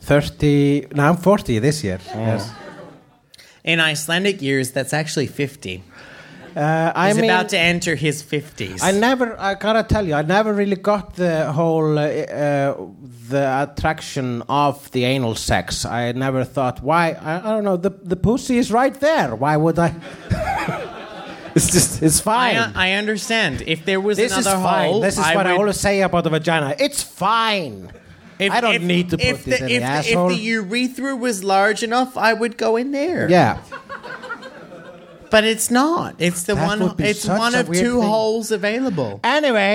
30, 0.00 0.88
no, 0.94 1.04
I'm 1.08 1.16
40 1.16 1.58
this 1.58 1.82
year. 1.82 2.00
Yes. 2.14 2.52
In 3.64 3.80
Icelandic 3.80 4.42
years, 4.42 4.72
that's 4.72 4.92
actually 4.92 5.26
50. 5.26 5.82
Uh, 6.56 6.92
I 6.94 7.08
He's 7.08 7.16
mean, 7.16 7.24
about 7.30 7.48
to 7.50 7.58
enter 7.58 7.94
his 7.94 8.22
50s. 8.22 8.82
I 8.82 8.90
never, 8.92 9.38
I 9.40 9.54
gotta 9.54 9.82
tell 9.82 10.06
you, 10.06 10.14
I 10.14 10.22
never 10.22 10.52
really 10.52 10.76
got 10.76 11.16
the 11.16 11.50
whole, 11.52 11.98
uh, 11.98 12.02
uh, 12.02 12.76
the 13.28 13.62
attraction 13.70 14.42
of 14.48 14.90
the 14.92 15.04
anal 15.04 15.34
sex. 15.34 15.84
I 15.84 16.12
never 16.12 16.44
thought, 16.44 16.82
why, 16.82 17.12
I, 17.12 17.38
I 17.38 17.52
don't 17.54 17.64
know, 17.64 17.76
the, 17.76 17.90
the 17.90 18.16
pussy 18.16 18.58
is 18.58 18.70
right 18.70 18.94
there. 19.00 19.34
Why 19.34 19.56
would 19.56 19.78
I? 19.78 19.94
it's 21.54 21.70
just, 21.70 22.02
it's 22.02 22.20
fine. 22.20 22.56
I, 22.56 22.90
I 22.90 22.92
understand. 22.92 23.62
If 23.66 23.84
there 23.84 24.00
was 24.00 24.16
this 24.18 24.36
is 24.36 24.46
another 24.46 24.62
fine. 24.62 24.90
hole, 24.90 25.00
this 25.00 25.18
is 25.18 25.24
what 25.34 25.46
I 25.46 25.52
always 25.52 25.80
say 25.80 26.02
about 26.02 26.24
the 26.24 26.30
vagina. 26.30 26.74
It's 26.78 27.02
fine. 27.02 27.90
If, 28.38 28.50
I 28.52 28.60
don't 28.60 28.74
if- 28.74 28.82
need 28.82 29.10
to 29.10 29.18
put 29.18 29.44
this 29.44 29.46
in 29.46 29.52
if, 29.52 29.68
the 29.68 29.78
the- 29.78 29.82
asshole. 29.82 30.30
If 30.30 30.36
the 30.36 30.42
urethra 30.42 31.16
was 31.16 31.44
large 31.44 31.82
enough, 31.82 32.16
I 32.16 32.32
would 32.32 32.56
go 32.58 32.76
in 32.76 32.90
there. 32.90 33.30
Yeah. 33.30 33.62
But 35.32 35.44
it's 35.44 35.70
not. 35.70 36.14
It's 36.18 36.42
the 36.44 36.54
That 36.54 36.78
one. 36.78 36.94
be 36.96 37.04
It's 37.10 37.22
such 37.22 37.38
one 37.38 37.54
a 37.54 37.60
of 37.60 37.68
weird 37.68 37.84
two 37.84 38.00
thing. 38.00 38.10
holes 38.10 38.50
available. 38.52 39.12
Anyway, 39.24 39.74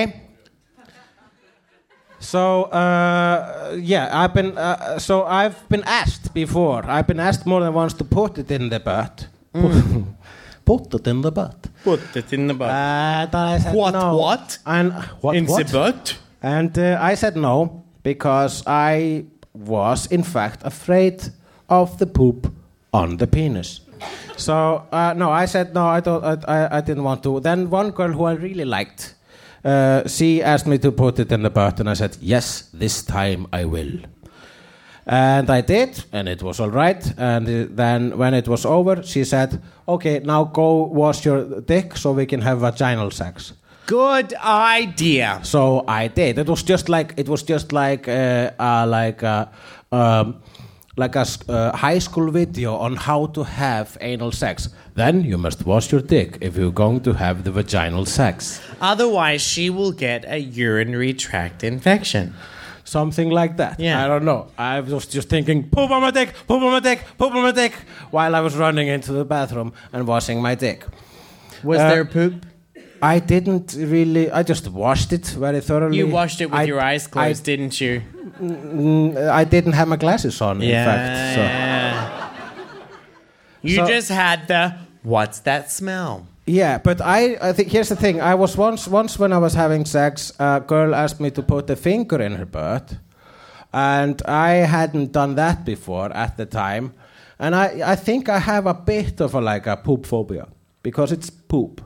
so 2.20 2.64
uh, 2.64 3.76
yeah, 3.80 4.08
I've 4.12 4.34
been 4.34 4.56
uh, 4.58 4.98
so 4.98 5.24
I've 5.24 5.68
been 5.68 5.84
asked 5.84 6.32
before. 6.34 6.84
I've 6.86 7.06
been 7.06 7.20
asked 7.20 7.46
more 7.46 7.60
than 7.60 7.74
once 7.74 7.94
to 7.94 8.04
put 8.04 8.38
it 8.38 8.50
in 8.50 8.68
the 8.70 8.80
butt. 8.80 9.26
put 10.64 10.94
it 10.94 11.06
in 11.06 11.22
the 11.22 11.30
butt. 11.32 11.56
Put 11.84 12.16
it 12.16 12.32
in 12.32 12.46
the 12.48 12.54
butt. 12.54 12.70
And 12.70 13.34
I 13.34 13.58
said 13.58 13.74
What, 13.74 13.92
no. 13.92 14.16
what? 14.16 14.58
And 14.66 14.92
what? 15.20 15.36
in 15.36 15.46
what? 15.46 15.66
the 15.66 15.72
butt. 15.72 16.16
And 16.42 16.76
uh, 16.78 16.98
I 17.00 17.14
said 17.16 17.36
no 17.36 17.82
because 18.02 18.62
I 18.66 19.24
was 19.54 20.06
in 20.06 20.22
fact 20.22 20.60
afraid 20.64 21.22
of 21.68 21.98
the 21.98 22.06
poop 22.06 22.52
on 22.92 23.16
the 23.16 23.26
penis. 23.26 23.80
So 24.36 24.86
uh, 24.92 25.14
no, 25.16 25.30
I 25.30 25.46
said 25.46 25.74
no. 25.74 25.86
I 25.86 26.00
don't. 26.00 26.24
I, 26.48 26.78
I, 26.78 26.80
didn't 26.80 27.04
want 27.04 27.22
to. 27.24 27.40
Then 27.40 27.70
one 27.70 27.90
girl 27.90 28.12
who 28.12 28.24
I 28.24 28.32
really 28.32 28.64
liked, 28.64 29.14
uh, 29.64 30.06
she 30.06 30.42
asked 30.42 30.66
me 30.66 30.78
to 30.78 30.92
put 30.92 31.18
it 31.18 31.32
in 31.32 31.42
the 31.42 31.50
butt, 31.50 31.80
and 31.80 31.90
I 31.90 31.94
said 31.94 32.16
yes. 32.20 32.68
This 32.72 33.02
time 33.02 33.46
I 33.52 33.64
will. 33.64 33.92
And 35.06 35.48
I 35.48 35.62
did, 35.62 36.04
and 36.12 36.28
it 36.28 36.42
was 36.42 36.60
all 36.60 36.70
right. 36.70 37.02
And 37.16 37.48
uh, 37.48 37.66
then 37.70 38.18
when 38.18 38.34
it 38.34 38.46
was 38.46 38.66
over, 38.66 39.02
she 39.02 39.24
said, 39.24 39.60
"Okay, 39.86 40.20
now 40.20 40.44
go 40.44 40.84
wash 40.84 41.24
your 41.24 41.60
dick 41.60 41.96
so 41.96 42.12
we 42.12 42.26
can 42.26 42.42
have 42.42 42.60
vaginal 42.60 43.10
sex." 43.10 43.54
Good 43.88 44.34
idea. 44.44 45.40
So 45.44 45.82
I 45.88 46.08
did. 46.08 46.38
It 46.38 46.46
was 46.46 46.62
just 46.62 46.90
like 46.90 47.14
it 47.16 47.26
was 47.26 47.42
just 47.42 47.72
like 47.72 48.06
uh, 48.06 48.50
uh, 48.60 48.86
like 48.86 49.22
uh, 49.22 49.46
um, 49.90 50.42
like 50.98 51.14
a 51.16 51.24
uh, 51.48 51.76
high 51.76 52.00
school 52.00 52.30
video 52.30 52.74
on 52.76 52.96
how 52.96 53.26
to 53.26 53.44
have 53.44 53.96
anal 54.00 54.32
sex. 54.32 54.68
Then 54.94 55.22
you 55.24 55.38
must 55.38 55.64
wash 55.64 55.92
your 55.92 56.00
dick 56.02 56.38
if 56.40 56.56
you're 56.56 56.72
going 56.84 57.00
to 57.02 57.12
have 57.14 57.44
the 57.44 57.52
vaginal 57.52 58.04
sex. 58.04 58.60
Otherwise, 58.80 59.40
she 59.40 59.70
will 59.70 59.92
get 59.92 60.24
a 60.26 60.38
urinary 60.38 61.14
tract 61.14 61.62
infection. 61.62 62.34
Something 62.84 63.30
like 63.30 63.58
that. 63.58 63.78
Yeah. 63.78 64.02
I 64.04 64.08
don't 64.08 64.24
know. 64.24 64.48
I 64.56 64.80
was 64.80 65.06
just 65.06 65.28
thinking, 65.28 65.68
poop 65.70 65.90
on 65.90 66.00
my 66.02 66.10
dick, 66.10 66.32
poop 66.48 66.62
on 66.62 66.72
my 66.72 66.80
dick, 66.80 67.04
poop 67.18 67.34
on 67.34 67.42
my 67.42 67.52
dick, 67.52 67.74
while 68.10 68.34
I 68.34 68.40
was 68.40 68.56
running 68.56 68.88
into 68.88 69.12
the 69.12 69.24
bathroom 69.24 69.72
and 69.92 70.06
washing 70.06 70.40
my 70.42 70.54
dick. 70.54 70.84
Was 71.62 71.78
Uh, 71.80 71.88
there 71.90 72.04
poop? 72.04 72.46
I 73.02 73.18
didn't 73.20 73.74
really. 73.78 74.30
I 74.30 74.42
just 74.42 74.68
washed 74.68 75.12
it 75.12 75.26
very 75.26 75.60
thoroughly. 75.60 75.98
You 75.98 76.08
washed 76.08 76.40
it 76.40 76.46
with 76.50 76.60
I- 76.60 76.64
your 76.64 76.80
eyes 76.80 77.06
I 77.06 77.10
closed, 77.10 77.44
didn't 77.44 77.80
you? 77.80 78.02
Mm, 78.40 79.16
I 79.30 79.44
didn't 79.44 79.72
have 79.74 79.88
my 79.88 79.96
glasses 79.96 80.40
on, 80.40 80.62
in 80.62 80.70
fact. 80.72 81.34
So. 81.34 81.42
You 83.62 83.76
So- 83.76 83.86
just 83.86 84.08
had 84.08 84.46
the 84.48 84.74
what's 85.02 85.40
that 85.40 85.70
smell? 85.70 86.26
Yeah, 86.46 86.78
but 86.78 87.00
I, 87.02 87.36
I 87.42 87.52
think 87.52 87.68
here's 87.70 87.90
the 87.90 87.96
thing. 87.96 88.20
I 88.22 88.34
was 88.34 88.56
once 88.56 88.88
once 88.88 89.18
when 89.18 89.32
I 89.32 89.38
was 89.38 89.54
having 89.54 89.84
sex, 89.84 90.32
a 90.38 90.60
girl 90.66 90.94
asked 90.94 91.20
me 91.20 91.30
to 91.32 91.42
put 91.42 91.68
a 91.70 91.76
finger 91.76 92.22
in 92.22 92.36
her 92.36 92.46
butt, 92.46 92.96
and 93.72 94.22
I 94.26 94.50
hadn't 94.66 95.12
done 95.12 95.34
that 95.34 95.64
before 95.66 96.10
at 96.16 96.36
the 96.38 96.46
time, 96.46 96.92
and 97.38 97.54
I 97.54 97.92
I 97.92 97.96
think 97.96 98.28
I 98.28 98.38
have 98.38 98.66
a 98.66 98.74
bit 98.74 99.20
of 99.20 99.34
a 99.34 99.40
like 99.40 99.66
a 99.66 99.76
poop 99.76 100.06
phobia 100.06 100.46
because 100.82 101.12
it's 101.12 101.28
poop, 101.30 101.82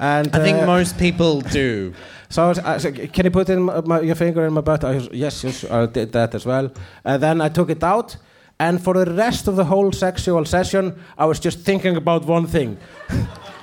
and 0.00 0.34
I 0.34 0.40
think 0.40 0.58
uh, 0.58 0.66
most 0.66 0.98
people 0.98 1.40
do. 1.40 1.92
So 2.32 2.44
I 2.44 2.48
was, 2.48 2.58
I 2.60 2.78
said, 2.78 3.12
can 3.12 3.24
you 3.24 3.32
put 3.32 3.48
in 3.48 3.62
my, 3.62 3.80
my, 3.80 4.00
your 4.02 4.14
finger 4.14 4.46
in 4.46 4.52
my 4.52 4.60
butt? 4.60 4.84
I 4.84 4.94
was, 4.94 5.08
yes, 5.10 5.42
yes, 5.42 5.64
I 5.68 5.86
did 5.86 6.12
that 6.12 6.32
as 6.32 6.46
well. 6.46 6.70
And 7.04 7.20
then 7.20 7.40
I 7.40 7.48
took 7.48 7.70
it 7.70 7.82
out, 7.82 8.16
and 8.60 8.80
for 8.80 8.94
the 8.94 9.12
rest 9.12 9.48
of 9.48 9.56
the 9.56 9.64
whole 9.64 9.90
sexual 9.90 10.44
session, 10.44 10.94
I 11.18 11.24
was 11.24 11.40
just 11.40 11.58
thinking 11.64 11.96
about 11.96 12.26
one 12.26 12.46
thing. 12.46 12.78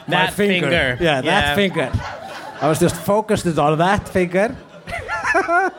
My 0.08 0.26
That 0.26 0.34
finger. 0.34 0.98
Yeah, 1.00 1.22
that 1.22 1.56
finger. 1.56 1.90
I 2.60 2.68
was 2.68 2.80
just 2.80 2.98
focused 2.98 3.58
on 3.58 3.78
that 3.78 4.10
finger. 4.10 4.54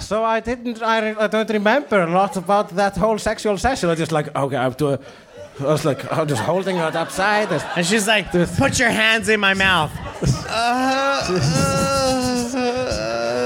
so 0.00 0.22
I 0.24 0.40
didn't, 0.40 0.82
I, 0.82 1.14
I 1.18 1.26
don't 1.28 1.48
remember 1.50 2.02
a 2.02 2.10
lot 2.10 2.36
about 2.36 2.70
that 2.76 2.96
whole 2.96 3.16
sexual 3.18 3.56
session. 3.56 3.88
I 3.88 3.94
just 3.94 4.12
like, 4.12 4.34
okay, 4.36 4.56
I 4.56 4.62
have 4.64 4.76
to, 4.78 5.00
I 5.60 5.64
was 5.64 5.84
like, 5.84 6.10
I'm 6.12 6.26
just 6.28 6.42
holding 6.42 6.76
her 6.76 6.90
upside. 6.94 7.50
And 7.76 7.84
she's 7.86 8.06
like, 8.06 8.30
put 8.56 8.78
your 8.78 8.90
hands 8.90 9.28
in 9.28 9.40
my 9.40 9.54
mouth. 9.54 9.90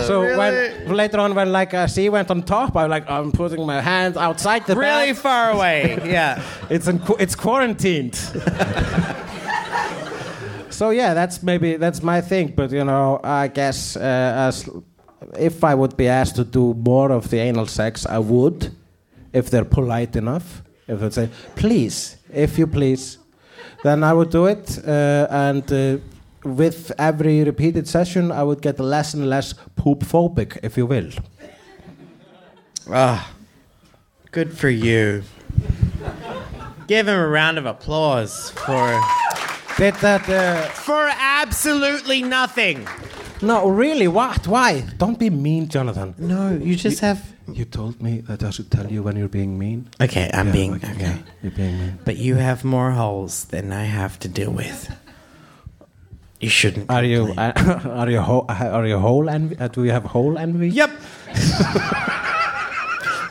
So 0.06 0.22
Really? 0.22 0.36
when 0.36 0.94
later 0.96 1.20
on, 1.20 1.34
when 1.34 1.52
like 1.52 1.74
uh, 1.74 1.86
she 1.86 2.08
went 2.08 2.30
on 2.30 2.42
top, 2.42 2.76
I 2.76 2.84
was 2.84 2.90
like, 2.90 3.08
I'm 3.10 3.32
putting 3.32 3.64
my 3.64 3.80
hands 3.80 4.16
outside 4.16 4.66
the 4.66 4.74
really 4.76 5.12
bed. 5.12 5.18
far 5.18 5.50
away. 5.52 5.98
Yeah. 6.04 6.42
It's 6.68 6.88
in, 6.88 7.00
it's 7.18 7.34
quarantined. 7.34 8.14
so 10.70 10.90
yeah, 10.90 11.14
that's 11.14 11.42
maybe 11.42 11.76
that's 11.76 12.02
my 12.02 12.20
thing. 12.20 12.52
But 12.56 12.72
you 12.72 12.84
know, 12.84 13.20
I 13.22 13.48
guess 13.48 13.96
uh, 13.96 14.00
as 14.48 14.68
if 15.38 15.62
I 15.64 15.74
would 15.74 15.96
be 15.96 16.08
asked 16.08 16.36
to 16.36 16.44
do 16.44 16.74
more 16.74 17.12
of 17.12 17.30
the 17.30 17.38
anal 17.38 17.66
sex, 17.66 18.04
I 18.06 18.18
would, 18.18 18.70
if 19.32 19.48
they're 19.50 19.64
polite 19.64 20.16
enough. 20.16 20.62
If 20.88 21.00
they 21.00 21.10
say, 21.10 21.28
please, 21.54 22.16
if 22.32 22.58
you 22.58 22.66
please, 22.66 23.18
then 23.82 24.02
I 24.04 24.12
would 24.12 24.30
do 24.30 24.46
it. 24.46 24.78
Uh, 24.86 25.26
and 25.30 25.72
uh, 25.72 25.98
with 26.44 26.92
every 26.98 27.44
repeated 27.44 27.86
session, 27.88 28.32
I 28.32 28.42
would 28.42 28.60
get 28.60 28.80
less 28.80 29.14
and 29.14 29.28
less 29.28 29.54
poop 29.76 30.00
phobic, 30.00 30.58
if 30.62 30.76
you 30.76 30.86
will. 30.86 31.10
Ah, 32.90 33.32
good 34.32 34.56
for 34.56 34.68
you. 34.68 35.22
Give 36.88 37.06
him 37.06 37.18
a 37.18 37.28
round 37.28 37.58
of 37.58 37.66
applause 37.66 38.50
for 38.50 39.00
Did 39.78 39.94
that? 39.96 40.28
Uh, 40.28 40.62
for 40.68 41.10
absolutely 41.18 42.22
nothing. 42.22 42.86
No, 43.42 43.68
really? 43.68 44.08
What? 44.08 44.46
Why? 44.46 44.80
Don't 44.98 45.18
be 45.18 45.30
mean, 45.30 45.68
Jonathan. 45.68 46.14
No, 46.18 46.50
you 46.52 46.76
just 46.76 47.00
have. 47.00 47.20
You 47.52 47.64
told 47.64 48.00
me 48.00 48.20
that 48.28 48.42
I 48.42 48.50
should 48.50 48.70
tell 48.70 48.86
you 48.90 49.02
when 49.02 49.16
you're 49.16 49.28
being 49.28 49.58
mean. 49.58 49.88
Okay, 50.00 50.30
I'm 50.32 50.46
Yeah, 50.46 50.52
being 50.52 50.74
okay, 50.74 50.90
okay. 50.92 51.00
yeah, 51.00 51.18
you're 51.42 51.52
being 51.52 51.78
mean. 51.78 51.98
But 52.04 52.16
you 52.16 52.36
have 52.36 52.64
more 52.64 52.92
holes 52.92 53.44
than 53.46 53.72
I 53.72 53.84
have 53.84 54.18
to 54.20 54.28
deal 54.28 54.52
with. 54.52 54.88
You 56.40 56.48
shouldn't. 56.48 56.90
Are 56.90 57.04
you 57.04 57.34
uh, 57.36 57.52
are 58.00 58.10
you 58.10 58.20
ho- 58.20 58.46
are 58.48 58.86
you 58.86 58.98
whole 58.98 59.28
envy? 59.28 59.56
Uh, 59.58 59.68
do 59.68 59.84
you 59.84 59.90
have 59.92 60.04
whole 60.04 60.38
envy? 60.38 60.70
Yep. 60.70 60.90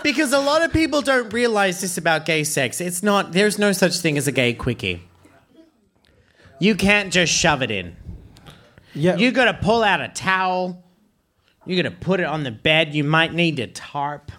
because 0.03 0.34
a 0.34 0.39
lot 0.39 0.64
of 0.64 0.72
people 0.74 1.01
don't 1.01 1.32
realize 1.34 1.82
this 1.82 1.97
about 1.97 2.26
gay 2.26 2.43
sex. 2.43 2.82
It's 2.82 3.03
not, 3.03 3.32
there's 3.34 3.59
no 3.59 3.72
such 3.72 3.99
thing 3.99 4.18
as 4.18 4.28
a 4.28 4.32
gay 4.32 4.53
quickie. 4.53 5.03
You 6.59 6.76
can't 6.76 7.12
just 7.12 7.34
shove 7.34 7.62
it 7.62 7.72
in. 7.72 7.95
Yeah. 8.93 9.15
You 9.17 9.31
gotta 9.31 9.53
pull 9.53 9.83
out 9.83 10.01
a 10.01 10.09
towel. 10.09 10.83
You 11.65 11.81
gotta 11.81 11.95
put 11.95 12.19
it 12.19 12.25
on 12.25 12.43
the 12.43 12.51
bed. 12.51 12.93
You 12.93 13.03
might 13.03 13.33
need 13.33 13.59
a 13.59 13.67
tarp. 13.67 14.31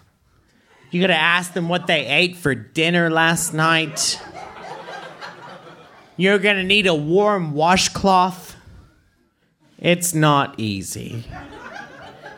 You 0.91 1.01
gotta 1.01 1.15
ask 1.15 1.53
them 1.53 1.69
what 1.69 1.87
they 1.87 2.05
ate 2.05 2.35
for 2.35 2.53
dinner 2.53 3.09
last 3.09 3.53
night. 3.53 4.21
You're 6.17 6.37
gonna 6.37 6.63
need 6.63 6.85
a 6.85 6.93
warm 6.93 7.53
washcloth. 7.53 8.55
It's 9.79 10.13
not 10.13 10.59
easy. 10.59 11.25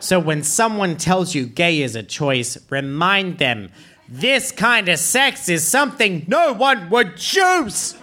So 0.00 0.18
when 0.18 0.42
someone 0.42 0.96
tells 0.96 1.34
you 1.34 1.46
gay 1.46 1.82
is 1.82 1.96
a 1.96 2.02
choice, 2.02 2.56
remind 2.70 3.38
them 3.38 3.70
this 4.08 4.52
kind 4.52 4.88
of 4.88 4.98
sex 4.98 5.48
is 5.48 5.66
something 5.66 6.24
no 6.28 6.52
one 6.54 6.88
would 6.90 7.16
choose. 7.16 7.96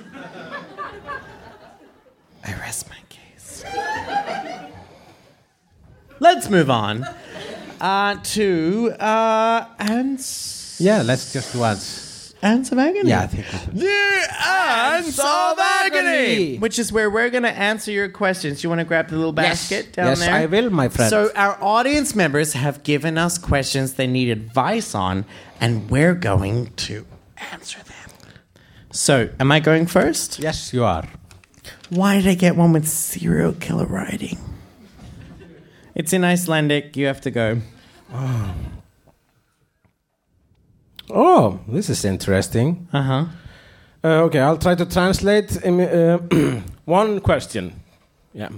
I 2.45 2.53
rest. 2.59 2.93
Let's 6.19 6.49
move 6.49 6.69
on 6.69 7.05
uh, 7.82 8.15
to 8.24 8.91
uh, 8.99 9.67
ants. 9.80 10.78
yeah, 10.80 11.01
let's 11.01 11.34
just 11.34 11.51
do 11.53 11.63
ads. 11.63 12.36
Ants 12.41 12.71
of 12.74 12.80
agony. 12.80 13.09
Yeah, 13.09 13.21
I 13.21 13.28
think. 13.28 13.45
The 13.74 14.28
ants 14.45 15.17
of 15.19 15.57
agony, 15.59 15.99
agony. 15.99 16.57
which 16.57 16.78
is 16.78 16.91
where 16.91 17.09
we're 17.09 17.30
gonna 17.30 17.47
answer 17.49 17.89
your 17.91 18.09
questions. 18.09 18.63
You 18.63 18.69
want 18.69 18.80
to 18.80 18.86
grab 18.86 19.07
the 19.09 19.15
little 19.15 19.34
Yes. 19.36 19.69
basket 19.69 19.93
down 19.93 20.07
Yes, 20.07 20.19
there? 20.19 20.34
I 20.34 20.45
will, 20.45 20.69
my 20.69 20.89
friend. 20.89 21.09
So 21.09 21.32
our 21.36 21.57
audience 21.61 22.15
members 22.15 22.51
have 22.53 22.84
given 22.84 23.17
us 23.17 23.38
questions 23.38 23.93
they 23.93 24.07
need 24.07 24.30
advice 24.30 24.93
on, 24.93 25.26
and 25.61 25.89
we're 25.89 26.15
going 26.15 26.71
to 26.88 27.05
answer 27.51 27.80
them. 27.80 27.93
So, 28.91 29.30
am 29.39 29.51
I 29.51 29.59
going 29.59 29.88
first? 29.88 30.38
Yes, 30.39 30.71
you 30.74 30.84
are. 30.84 31.05
Why 31.94 32.16
did 32.16 32.28
I 32.28 32.34
get 32.34 32.56
one 32.56 32.74
with 32.74 32.88
serial 32.88 33.54
killer 33.54 33.86
writing? 33.86 34.38
It's 35.94 36.12
in 36.12 36.24
Icelandic. 36.24 36.98
You 36.98 37.06
have 37.06 37.22
to 37.22 37.32
go. 37.32 37.62
Oh, 41.10 41.60
this 41.68 41.89
is 41.89 42.04
interesting. 42.04 42.88
Uh 42.91 43.02
huh. 43.02 43.26
Uh, 44.04 44.24
okay, 44.24 44.39
I'll 44.39 44.58
try 44.58 44.76
to 44.76 44.86
translate. 44.86 45.64
uh, 45.64 46.18
one 46.86 47.20
question. 47.20 47.74
Yeah. 48.34 48.50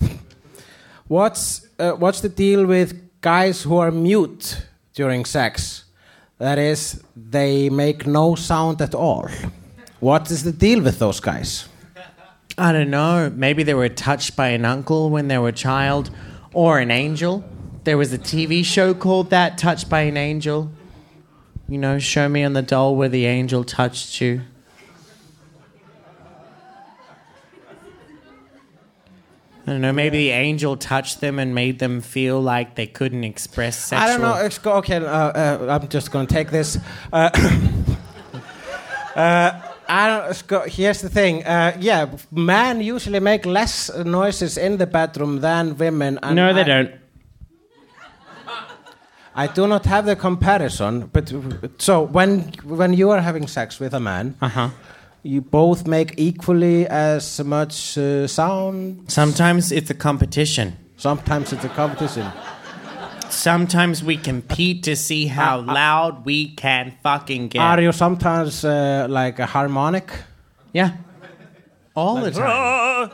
What's 1.08 1.66
uh, 1.78 1.92
what's 1.92 2.20
the 2.20 2.28
deal 2.28 2.66
with 2.66 3.20
guys 3.20 3.62
who 3.62 3.76
are 3.78 3.90
mute 3.90 4.66
during 4.94 5.24
sex? 5.24 5.84
That 6.38 6.58
is, 6.58 7.02
they 7.16 7.70
make 7.70 8.06
no 8.06 8.34
sound 8.34 8.82
at 8.82 8.94
all. 8.94 9.28
What 10.00 10.30
is 10.30 10.42
the 10.42 10.52
deal 10.52 10.82
with 10.82 10.98
those 10.98 11.20
guys? 11.20 11.68
I 12.58 12.72
don't 12.72 12.90
know. 12.90 13.30
Maybe 13.34 13.62
they 13.62 13.74
were 13.74 13.88
touched 13.88 14.34
by 14.34 14.48
an 14.48 14.64
uncle 14.64 15.10
when 15.10 15.28
they 15.28 15.36
were 15.36 15.48
a 15.48 15.52
child, 15.52 16.10
or 16.54 16.78
an 16.78 16.90
angel. 16.90 17.44
There 17.84 17.98
was 17.98 18.12
a 18.12 18.18
TV 18.18 18.64
show 18.64 18.94
called 18.94 19.30
that, 19.30 19.58
Touched 19.58 19.90
by 19.90 20.00
an 20.02 20.16
Angel. 20.16 20.70
You 21.68 21.78
know, 21.78 21.98
show 21.98 22.28
me 22.28 22.44
on 22.44 22.52
the 22.52 22.62
doll 22.62 22.96
where 22.96 23.08
the 23.08 23.26
angel 23.26 23.62
touched 23.62 24.20
you. 24.20 24.40
I 29.66 29.72
don't 29.72 29.80
know. 29.80 29.92
Maybe 29.92 30.18
the 30.18 30.30
angel 30.30 30.76
touched 30.76 31.20
them 31.20 31.40
and 31.40 31.54
made 31.54 31.80
them 31.80 32.00
feel 32.00 32.40
like 32.40 32.76
they 32.76 32.86
couldn't 32.86 33.24
express 33.24 33.76
sexual. 33.76 34.08
I 34.08 34.12
don't 34.12 34.20
know. 34.22 34.46
It's 34.46 34.64
okay, 34.64 34.96
uh, 34.96 35.00
uh, 35.00 35.78
I'm 35.82 35.88
just 35.88 36.12
going 36.12 36.28
to 36.28 36.32
take 36.32 36.50
this. 36.50 36.78
Uh, 37.12 37.30
uh, 39.16 39.65
I 39.88 40.08
don't. 40.08 40.46
go- 40.46 40.64
here's 40.68 41.00
the 41.00 41.08
thing. 41.08 41.44
Uh, 41.46 41.76
yeah, 41.80 42.06
men 42.32 42.80
usually 42.80 43.20
make 43.20 43.46
less 43.46 43.90
noises 44.04 44.56
in 44.58 44.78
the 44.78 44.86
bedroom 44.86 45.40
than 45.40 45.76
women. 45.78 46.18
And 46.22 46.36
No, 46.36 46.52
they 46.52 46.60
I- 46.62 46.64
don't. 46.64 46.90
I 49.38 49.46
do 49.48 49.66
not 49.66 49.84
have 49.84 50.06
the 50.06 50.16
comparison, 50.16 51.10
but 51.12 51.30
so 51.78 52.00
when 52.02 52.40
when 52.64 52.94
you 52.94 53.10
are 53.10 53.20
having 53.20 53.46
sex 53.48 53.78
with 53.78 53.92
a 53.94 54.00
man, 54.00 54.34
Uh 54.40 54.48
huh. 54.48 54.68
you 55.22 55.42
both 55.42 55.86
make 55.86 56.14
equally 56.16 56.86
as 56.88 57.38
much 57.44 57.98
uh, 57.98 58.26
sound. 58.26 59.04
Sometimes 59.08 59.72
it's 59.72 59.90
a 59.90 59.94
competition. 59.94 60.72
Sometimes 60.96 61.52
it's 61.52 61.64
a 61.64 61.68
competition. 61.68 62.24
Sometimes 63.30 64.02
we 64.02 64.16
compete 64.16 64.82
to 64.84 64.96
see 64.96 65.26
how 65.26 65.60
loud 65.60 66.24
we 66.24 66.48
can 66.54 66.94
fucking 67.02 67.48
get. 67.48 67.60
Are 67.60 67.80
you 67.80 67.92
sometimes 67.92 68.64
uh, 68.64 69.06
like 69.08 69.38
a 69.38 69.46
harmonic? 69.46 70.10
Yeah. 70.72 70.96
All 71.94 72.20
the 72.20 72.30
time. 72.30 73.10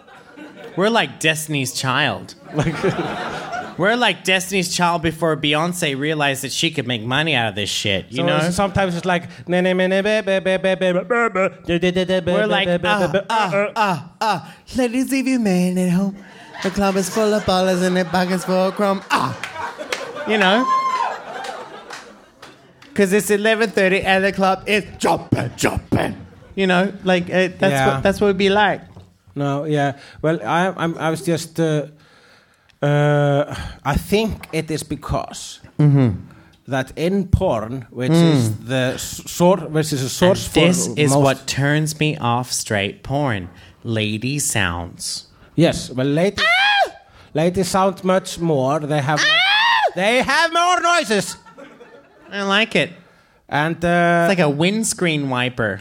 We're 0.77 0.89
like 0.91 1.21
Destiny's 1.21 1.73
Child. 1.75 2.35
We're 3.79 3.97
like 3.97 4.25
Destiny's 4.25 4.75
Child 4.75 5.03
before 5.03 5.37
Beyonce 5.37 5.99
realized 5.99 6.43
that 6.45 6.53
she 6.53 6.71
could 6.71 6.87
make 6.87 7.03
money 7.03 7.35
out 7.35 7.49
of 7.49 7.55
this 7.55 7.71
shit. 7.71 8.07
You 8.11 8.19
So 8.19 8.23
know? 8.27 8.51
sometimes 8.51 8.97
it's 8.97 9.05
like 9.07 9.25
We're 9.47 9.63
like, 12.47 12.69
ah, 12.85 13.23
ah, 13.31 13.73
ah, 13.77 14.13
ah. 14.21 14.55
Ladies, 14.77 15.13
if 15.13 15.27
you 15.27 15.39
man 15.39 15.79
at 15.79 15.91
home, 15.91 16.17
the 16.63 16.71
club 16.71 16.97
is 16.97 17.09
full 17.09 17.33
of 17.35 17.43
ballers 17.45 17.83
and 17.83 17.97
the 17.97 18.05
bag 18.05 18.31
is 18.31 18.45
full 18.45 18.69
of 18.69 18.75
crumb. 18.75 19.03
Ah. 19.11 19.37
You 20.29 20.39
know? 20.39 20.64
Because 22.89 23.12
it's 23.12 23.31
11.30 23.31 24.05
at 24.05 24.20
the 24.20 24.33
club 24.33 24.64
is 24.66 24.85
jumping, 24.99 25.51
jumping. 25.57 26.27
You 26.55 26.66
know? 26.66 26.93
Like, 27.05 27.25
uh, 27.25 27.49
that's, 27.59 27.61
Yeah. 27.73 27.95
what, 27.95 28.03
that's 28.03 28.20
what 28.20 28.29
it'd 28.29 28.37
be 28.39 28.51
like. 28.51 28.83
No, 29.35 29.64
yeah. 29.64 29.99
Well, 30.20 30.39
I, 30.45 30.68
I'm, 30.77 30.97
I 30.99 31.09
was 31.11 31.23
just. 31.23 31.59
Uh, 31.59 31.87
uh, 32.83 33.55
I 33.85 33.95
think 33.97 34.49
it 34.53 34.70
is 34.70 34.83
because 34.83 35.61
that 36.66 36.93
in 36.97 37.29
porn, 37.29 37.87
which 37.91 38.11
is 38.12 38.57
the 38.66 38.99
source, 38.99 39.62
which 39.62 39.93
is 39.93 40.01
a 40.01 40.05
And 40.05 40.11
source 40.11 40.47
for 40.49 40.61
this 40.61 40.87
is 40.97 41.14
what 41.14 41.47
turns 41.47 41.99
me 41.99 42.16
off 42.18 42.53
straight 42.53 43.03
porn. 43.03 43.49
Lady 43.85 44.39
sounds. 44.39 45.29
Yes, 45.57 45.91
well, 45.91 46.07
ladies, 46.07 46.45
lady 47.35 47.62
sound 47.62 48.05
much 48.05 48.39
more. 48.39 48.81
They 48.81 49.01
have. 49.01 49.18
much- 49.18 49.29
they 49.95 50.22
have 50.22 50.53
more 50.53 50.80
noises, 50.80 51.36
I 52.30 52.43
like 52.43 52.74
it. 52.76 52.90
and 53.49 53.76
uh, 53.84 54.26
It's 54.28 54.38
like 54.38 54.45
a 54.45 54.49
windscreen 54.51 55.28
wiper. 55.28 55.80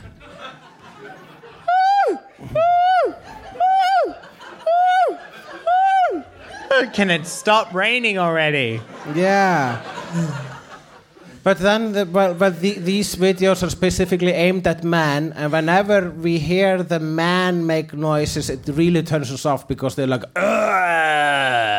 Can 6.94 7.10
it 7.12 7.28
stop 7.28 7.74
raining 7.74 8.18
already? 8.18 8.82
Yeah. 9.14 9.82
But 11.44 11.58
then, 11.60 11.92
the, 11.92 12.06
well, 12.06 12.34
but 12.34 12.60
the, 12.60 12.74
these 12.80 13.16
videos 13.16 13.64
are 13.64 13.70
specifically 13.70 14.32
aimed 14.32 14.68
at 14.68 14.84
men, 14.84 15.34
and 15.36 15.52
whenever 15.52 16.10
we 16.12 16.38
hear 16.38 16.84
the 16.84 17.00
man 17.00 17.66
make 17.66 17.94
noises, 17.94 18.50
it 18.50 18.60
really 18.68 19.02
turns 19.04 19.32
us 19.32 19.46
off 19.46 19.68
because 19.68 19.96
they're 19.96 20.06
like, 20.08 20.24
"Ugh, 20.36 20.44
ugh," 20.44 21.71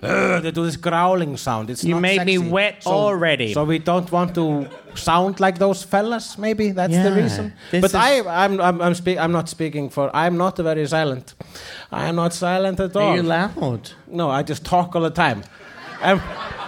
they 0.00 0.50
do 0.52 0.64
this 0.64 0.76
growling 0.76 1.36
sound. 1.36 1.70
It's 1.70 1.84
You 1.84 1.94
not 1.94 2.00
made 2.02 2.24
me 2.24 2.38
wet 2.38 2.82
So- 2.82 2.90
already. 2.90 3.52
So 3.54 3.64
we 3.64 3.78
don't 3.78 4.10
want 4.10 4.34
to 4.34 4.68
sound 4.94 5.40
like 5.40 5.58
those 5.58 5.82
fellas. 5.82 6.38
Maybe 6.38 6.70
that's 6.72 6.94
the 6.94 7.12
reason. 7.12 7.52
But 7.70 7.94
I, 7.94 8.20
I'm, 8.44 8.60
I'm, 8.60 8.80
I'm, 8.80 8.94
speak, 8.94 9.18
I'm 9.18 9.32
not 9.32 9.48
speaking 9.48 9.90
for. 9.90 10.10
I'm 10.14 10.36
not 10.36 10.56
very 10.58 10.86
silent. 10.86 11.34
I 11.90 12.06
am 12.06 12.16
not 12.16 12.32
silent 12.32 12.80
at 12.80 12.94
all. 12.96 13.10
Are 13.12 13.16
you 13.16 13.22
loud? 13.22 13.90
no, 14.08 14.30
I 14.30 14.42
just 14.42 14.64
talk 14.64 14.94
all 14.96 15.02
the 15.02 15.10
time. 15.10 15.42
Am, 16.02 16.20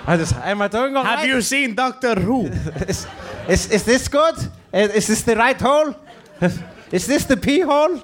I 0.06 0.16
just, 0.16 0.34
am 0.36 0.62
I 0.62 0.68
doing 0.68 0.96
all 0.96 1.04
Have 1.04 1.18
right? 1.18 1.28
you 1.28 1.42
seen 1.42 1.74
Doctor 1.74 2.14
Who? 2.14 2.46
Is, 2.88 3.06
is, 3.48 3.70
is 3.70 3.84
this 3.84 4.08
good? 4.08 4.36
Is, 4.72 4.90
is 4.94 5.06
this 5.06 5.22
the 5.22 5.36
right 5.36 5.60
hole? 5.60 5.94
Is 6.90 7.06
this 7.06 7.24
the 7.26 7.36
pee 7.36 7.60
hole? 7.60 8.00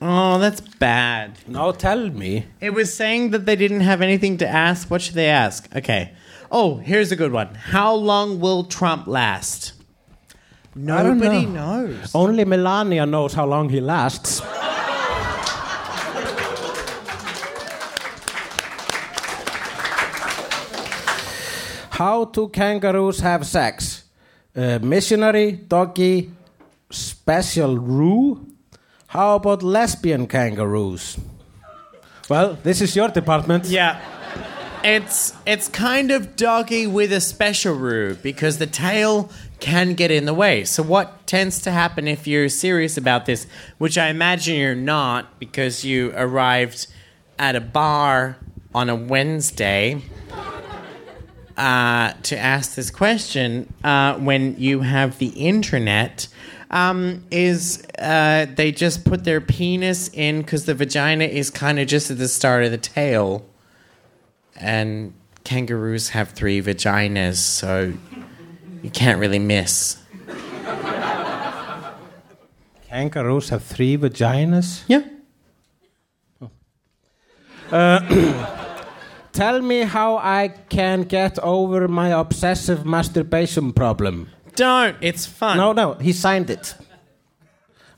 Oh, 0.00 0.38
that's 0.38 0.60
bad. 0.60 1.38
No, 1.48 1.72
tell 1.72 2.08
me. 2.10 2.46
It 2.60 2.70
was 2.70 2.94
saying 2.94 3.30
that 3.30 3.46
they 3.46 3.56
didn't 3.56 3.80
have 3.80 4.00
anything 4.00 4.36
to 4.38 4.46
ask. 4.46 4.90
What 4.90 5.02
should 5.02 5.14
they 5.14 5.26
ask? 5.28 5.68
Okay. 5.74 6.12
Oh, 6.52 6.76
here's 6.76 7.10
a 7.10 7.16
good 7.16 7.32
one. 7.32 7.54
How 7.54 7.94
long 7.94 8.38
will 8.40 8.64
Trump 8.64 9.06
last? 9.06 9.72
don't 10.74 10.86
Nobody 10.86 11.46
know. 11.46 11.86
knows. 11.86 12.14
Only 12.14 12.44
Melania 12.44 13.04
knows 13.06 13.34
how 13.34 13.44
long 13.46 13.68
he 13.70 13.80
lasts. 13.80 14.40
How 21.90 22.24
do 22.26 22.48
kangaroos 22.48 23.20
have 23.20 23.44
sex? 23.46 24.04
Uh, 24.54 24.78
missionary, 24.80 25.52
doggy, 25.52 26.30
special 26.90 27.76
roo? 27.76 28.46
How 29.08 29.36
about 29.36 29.62
lesbian 29.62 30.26
kangaroos? 30.26 31.18
Well, 32.28 32.58
this 32.62 32.82
is 32.82 32.94
your 32.94 33.08
department. 33.08 33.64
Yeah. 33.64 33.98
It's 34.84 35.34
it's 35.46 35.66
kind 35.66 36.10
of 36.10 36.36
doggy 36.36 36.86
with 36.86 37.10
a 37.12 37.20
special 37.20 37.74
rule 37.74 38.16
because 38.22 38.58
the 38.58 38.66
tail 38.66 39.30
can 39.60 39.94
get 39.94 40.10
in 40.10 40.26
the 40.26 40.34
way. 40.34 40.64
So 40.64 40.82
what 40.82 41.26
tends 41.26 41.62
to 41.62 41.70
happen 41.70 42.06
if 42.06 42.26
you're 42.26 42.50
serious 42.50 42.98
about 42.98 43.24
this, 43.24 43.46
which 43.78 43.96
I 43.96 44.08
imagine 44.08 44.56
you're 44.56 44.74
not 44.74 45.40
because 45.40 45.86
you 45.86 46.12
arrived 46.14 46.86
at 47.38 47.56
a 47.56 47.62
bar 47.62 48.36
on 48.74 48.90
a 48.90 48.94
Wednesday 48.94 50.02
uh, 51.56 52.12
to 52.24 52.38
ask 52.38 52.74
this 52.74 52.90
question 52.90 53.72
uh, 53.82 54.14
when 54.18 54.54
you 54.58 54.80
have 54.80 55.18
the 55.18 55.28
internet. 55.28 56.28
Um, 56.70 57.24
is 57.30 57.86
uh, 57.98 58.46
they 58.54 58.72
just 58.72 59.06
put 59.06 59.24
their 59.24 59.40
penis 59.40 60.08
in 60.12 60.42
because 60.42 60.66
the 60.66 60.74
vagina 60.74 61.24
is 61.24 61.48
kind 61.48 61.78
of 61.78 61.86
just 61.86 62.10
at 62.10 62.18
the 62.18 62.28
start 62.28 62.62
of 62.64 62.70
the 62.70 62.76
tail 62.76 63.46
and 64.58 65.14
kangaroos 65.44 66.10
have 66.10 66.30
three 66.30 66.60
vaginas, 66.60 67.36
so 67.36 67.92
you 68.82 68.90
can't 68.90 69.18
really 69.18 69.38
miss. 69.38 69.96
Kangaroos 72.88 73.48
have 73.50 73.62
three 73.62 73.96
vaginas. 73.96 74.82
Yeah. 74.88 75.04
Tell 79.32 79.60
me 79.60 79.80
how 79.82 80.16
I 80.16 80.48
can 80.48 81.02
get 81.02 81.38
over 81.40 81.86
my 81.86 82.08
obsessive 82.08 82.84
masturbation 82.84 83.72
problem. 83.72 84.30
Don't. 84.58 84.96
It's 85.00 85.24
fun. 85.24 85.56
No, 85.56 85.72
no, 85.72 85.94
he 85.94 86.12
signed 86.12 86.50
it. 86.50 86.74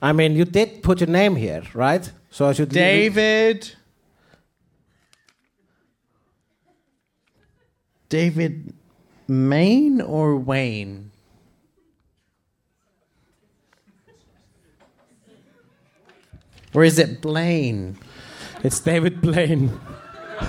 I 0.03 0.13
mean, 0.13 0.37
you 0.37 0.45
did 0.45 0.83
put 0.83 1.01
your 1.01 1.09
name 1.09 1.37
here, 1.37 1.63
right? 1.73 2.11
So 2.31 2.47
I 2.47 2.53
should. 2.53 2.69
David. 2.69 3.73
David 8.11 8.75
Maine 9.27 10.03
or 10.03 10.37
Wayne? 10.37 11.13
Or 16.75 16.85
is 16.85 16.99
it 16.99 17.23
Blaine? 17.23 17.97
It's 18.63 18.81
David 18.81 19.23
Blaine. 19.23 19.81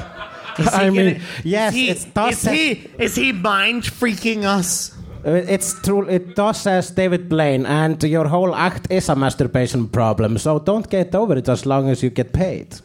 I 0.58 0.90
mean, 0.90 1.14
gonna- 1.14 1.26
yes, 1.44 1.74
he, 1.74 1.90
it 1.90 2.14
does 2.14 2.46
Is 2.46 2.52
he, 2.52 2.72
is 3.00 3.16
he 3.16 3.32
mind 3.32 3.84
freaking 3.84 4.44
us? 4.44 4.98
Uh, 5.26 5.32
It's 5.48 5.74
true. 5.82 6.08
It 6.10 6.36
does 6.36 6.62
says 6.62 6.92
David 6.92 7.30
Blaine, 7.30 7.66
and 7.66 8.02
your 8.04 8.28
whole 8.28 8.56
act 8.56 8.88
is 8.90 9.10
a 9.10 9.16
masturbation 9.16 9.88
problem. 9.88 10.38
So 10.38 10.60
don't 10.60 10.90
get 10.90 11.14
over 11.16 11.38
it 11.38 11.50
as 11.50 11.66
long 11.66 11.90
as 11.90 12.04
you 12.04 12.10
get 12.10 12.34
paid. 12.34 12.76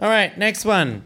All 0.00 0.08
right, 0.08 0.36
next 0.38 0.64
one. 0.64 1.02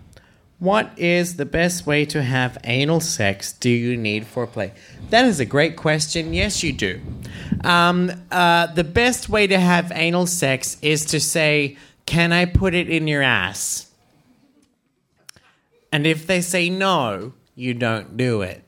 What 0.59 0.91
is 0.97 1.37
the 1.37 1.45
best 1.47 1.87
way 1.87 2.05
to 2.05 2.23
have 2.23 2.57
anal 2.63 3.01
sex? 3.01 3.53
Do 3.53 3.69
you 3.71 3.97
need 3.97 4.25
foreplay? 4.25 4.71
That 5.11 5.25
is 5.25 5.41
a 5.41 5.45
great 5.45 5.77
question. 5.77 6.35
Yes, 6.35 6.63
you 6.63 6.73
do. 6.73 7.01
Um, 7.65 8.13
uh, 8.31 8.67
the 8.67 8.85
best 8.85 9.29
way 9.29 9.47
to 9.47 9.59
have 9.59 9.91
anal 9.95 10.27
sex 10.27 10.77
is 10.83 11.05
to 11.07 11.19
say, 11.21 11.77
Can 12.07 12.33
I 12.33 12.45
put 12.45 12.75
it 12.75 12.89
in 12.89 13.09
your 13.09 13.23
ass? 13.23 13.91
And 15.91 16.07
if 16.07 16.27
they 16.27 16.41
say 16.41 16.71
no, 16.71 17.33
you 17.57 17.75
don't 17.75 18.17
do 18.17 18.43
it. 18.43 18.63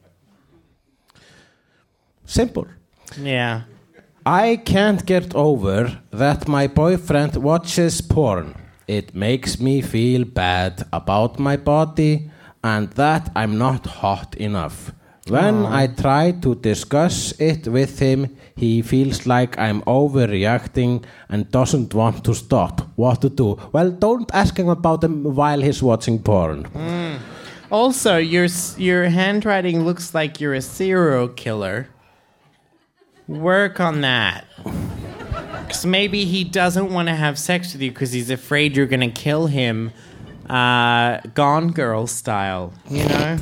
Simple. 2.24 2.66
Yeah. 3.18 3.62
I 4.26 4.56
can't 4.56 5.04
get 5.04 5.34
over 5.34 6.00
that 6.10 6.48
my 6.48 6.66
boyfriend 6.66 7.36
watches 7.36 8.00
porn. 8.00 8.54
It 8.86 9.14
makes 9.14 9.60
me 9.60 9.82
feel 9.82 10.24
bad 10.24 10.86
about 10.92 11.38
my 11.38 11.56
body 11.56 12.30
and 12.62 12.90
that 12.92 13.30
I'm 13.36 13.58
not 13.58 13.86
hot 13.86 14.34
enough. 14.36 14.92
When 15.28 15.64
I 15.64 15.86
try 15.86 16.32
to 16.42 16.54
discuss 16.54 17.32
it 17.40 17.66
with 17.66 17.98
him, 17.98 18.36
he 18.56 18.82
feels 18.82 19.26
like 19.26 19.58
I'm 19.58 19.80
overreacting 19.82 21.04
and 21.30 21.50
doesn't 21.50 21.94
want 21.94 22.24
to 22.24 22.34
stop. 22.34 22.82
What 22.96 23.22
to 23.22 23.30
do? 23.30 23.58
Well, 23.72 23.90
don't 23.90 24.30
ask 24.34 24.58
him 24.58 24.68
about 24.68 25.02
him 25.02 25.24
while 25.34 25.62
he's 25.62 25.82
watching 25.82 26.18
porn. 26.22 26.64
Hmm. 26.64 27.16
Also, 27.70 28.18
your 28.18 28.48
your 28.76 29.08
handwriting 29.08 29.84
looks 29.84 30.14
like 30.14 30.40
you're 30.40 30.54
a 30.54 30.60
serial 30.60 31.28
killer. 31.28 31.88
Work 33.26 33.80
on 33.80 34.02
that. 34.02 34.44
Because 34.62 35.86
maybe 35.86 36.24
he 36.24 36.44
doesn't 36.44 36.92
want 36.92 37.08
to 37.08 37.14
have 37.14 37.38
sex 37.38 37.72
with 37.72 37.82
you 37.82 37.90
because 37.90 38.12
he's 38.12 38.30
afraid 38.30 38.76
you're 38.76 38.86
going 38.86 39.00
to 39.00 39.10
kill 39.22 39.46
him, 39.46 39.92
uh, 40.48 41.20
Gone 41.34 41.72
Girl 41.72 42.06
style. 42.06 42.72
You 42.88 43.06
know? 43.08 43.38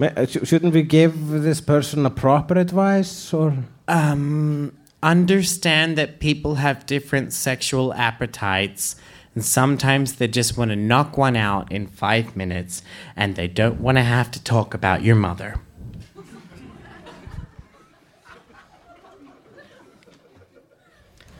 Uh, 0.00 0.26
sh- 0.26 0.36
Shouldn't 0.44 0.74
we 0.74 0.82
give 0.82 1.28
this 1.28 1.60
person 1.62 2.04
a 2.04 2.10
proper 2.10 2.58
advice 2.58 3.32
or? 3.32 3.56
um, 3.88 4.76
understand 5.02 5.96
that 5.96 6.20
people 6.20 6.56
have 6.56 6.84
different 6.86 7.32
sexual 7.32 7.94
appetites. 7.94 8.96
And 9.34 9.44
sometimes 9.44 10.16
they 10.16 10.28
just 10.28 10.56
want 10.58 10.70
to 10.70 10.76
knock 10.76 11.16
one 11.16 11.36
out 11.36 11.70
in 11.72 11.86
five 11.86 12.36
minutes 12.36 12.82
and 13.14 13.36
they 13.36 13.48
don't 13.48 13.80
want 13.80 13.96
to 13.98 14.02
have 14.02 14.30
to 14.32 14.42
talk 14.42 14.74
about 14.74 15.02
your 15.02 15.16
mother. 15.16 15.56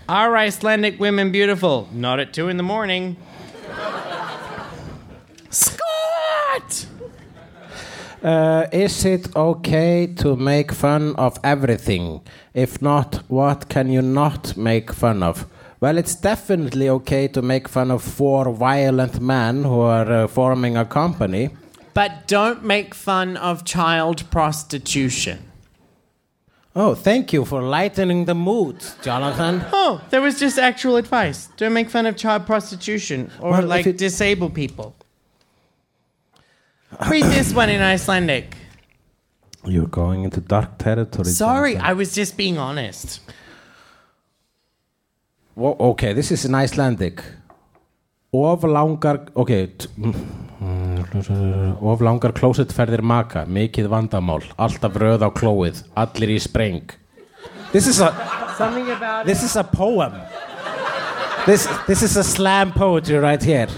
Are 0.09 0.37
Icelandic 0.37 1.01
women 1.01 1.33
beautiful? 1.33 1.89
Not 1.93 2.21
at 2.21 2.33
two 2.33 2.49
in 2.49 2.57
the 2.59 2.63
morning. 2.63 3.17
Scott! 5.51 6.87
Uh, 8.23 8.67
is 8.73 9.05
it 9.05 9.35
okay 9.35 10.07
to 10.07 10.37
make 10.37 10.71
fun 10.71 11.17
of 11.17 11.39
everything? 11.43 12.21
If 12.55 12.81
not, 12.81 13.17
what 13.27 13.69
can 13.69 13.91
you 13.91 14.01
not 14.01 14.57
make 14.57 14.93
fun 14.93 15.25
of? 15.25 15.45
Well, 15.81 15.99
it's 15.99 16.15
definitely 16.15 16.89
okay 16.89 17.27
to 17.27 17.43
make 17.43 17.67
fun 17.69 17.91
of 17.91 18.05
four 18.05 18.53
violent 18.53 19.21
men 19.21 19.65
who 19.65 19.81
are 19.81 20.13
uh, 20.13 20.27
forming 20.29 20.77
a 20.77 20.85
company. 20.85 21.51
But 21.95 22.29
don't 22.29 22.63
make 22.63 22.95
fun 22.95 23.37
of 23.37 23.65
child 23.65 24.31
prostitution. 24.31 25.46
Oh, 26.79 26.95
thank 26.95 27.33
you 27.33 27.47
for 27.47 27.62
lightening 27.62 28.27
the 28.27 28.35
mood, 28.35 28.85
Jonathan. 29.03 29.64
Oh, 29.72 30.03
there 30.11 30.20
was 30.20 30.39
just 30.39 30.59
actual 30.59 30.97
advice. 30.97 31.49
Don't 31.57 31.72
make 31.72 31.89
fun 31.89 32.05
of 32.05 32.16
child 32.16 32.45
prostitution 32.45 33.31
or 33.41 33.53
Well, 33.53 33.62
like 33.62 33.87
it- 33.87 33.97
disabled 33.97 34.53
people. 34.55 34.95
Read 37.11 37.24
this 37.24 37.55
one 37.55 37.70
in 37.70 37.81
Icelandic. 37.81 38.57
You're 39.64 39.87
going 39.89 40.24
into 40.24 40.41
dark 40.41 40.77
territory. 40.79 41.24
Sorry, 41.24 41.72
Jonathan. 41.72 41.91
I 41.91 41.93
was 41.95 42.14
just 42.14 42.37
being 42.37 42.59
honest. 42.59 43.20
Whoa, 45.55 45.77
okay, 45.81 46.12
this 46.12 46.31
is 46.31 46.45
in 46.45 46.55
Icelandic. 46.55 47.22
Of 48.35 48.61
langar, 48.64 49.27
okay, 49.35 49.68
t- 49.68 49.89
Mm, 50.57 51.77
of 51.85 52.01
langar 52.01 52.33
klósettferðir 52.33 53.03
maka, 53.05 53.45
mikið 53.45 53.91
vandamál, 53.93 54.45
alltaf 54.57 54.95
röð 54.97 55.27
á 55.27 55.31
klóið, 55.35 55.83
allir 55.93 56.33
í 56.33 56.39
spreng. 56.41 56.95
This 57.73 57.87
is 57.87 58.01
a, 58.01 58.09
Something 58.57 58.89
about 58.91 59.27
this 59.27 59.43
is 59.43 59.57
a 59.57 59.65
poem. 59.65 60.13
This, 61.45 61.69
this 61.87 62.03
is 62.03 62.17
a 62.17 62.25
slam 62.25 62.73
poetry 62.73 63.19
right 63.19 63.43
here. 63.43 63.69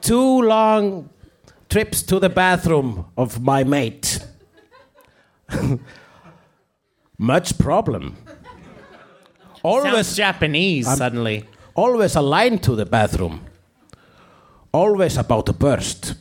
Two 0.00 0.42
long 0.42 1.10
trips 1.68 2.02
to 2.04 2.18
the 2.18 2.30
bathroom 2.30 3.04
of 3.16 3.40
my 3.42 3.64
mate. 3.64 4.20
Much 7.18 7.58
problem. 7.58 8.16
Always 9.62 10.06
Sounds 10.06 10.16
Japanese 10.16 10.86
suddenly. 10.96 11.44
Always 11.74 12.16
a 12.16 12.22
line 12.22 12.58
to 12.60 12.74
the 12.74 12.86
bathroom. 12.86 13.45
Always 14.76 15.16
about 15.16 15.46
to 15.46 15.54
burst. 15.54 16.16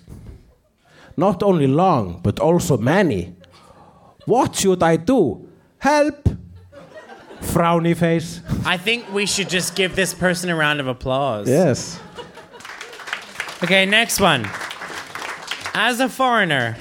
Not 1.17 1.43
only 1.43 1.67
long, 1.67 2.21
but 2.23 2.39
also 2.39 2.77
many. 2.77 3.35
What 4.25 4.55
should 4.55 4.81
I 4.81 4.95
do? 4.95 5.49
Help! 5.77 6.29
Frowny 7.41 7.97
face. 7.97 8.39
I 8.65 8.77
think 8.77 9.11
we 9.11 9.25
should 9.25 9.49
just 9.49 9.75
give 9.75 9.97
this 9.97 10.13
person 10.13 10.49
a 10.49 10.55
round 10.55 10.79
of 10.79 10.87
applause. 10.87 11.49
Yes. 11.49 11.99
Okay, 13.61 13.85
next 13.85 14.21
one. 14.21 14.47
As 15.73 15.99
a 15.99 16.07
foreigner, 16.07 16.77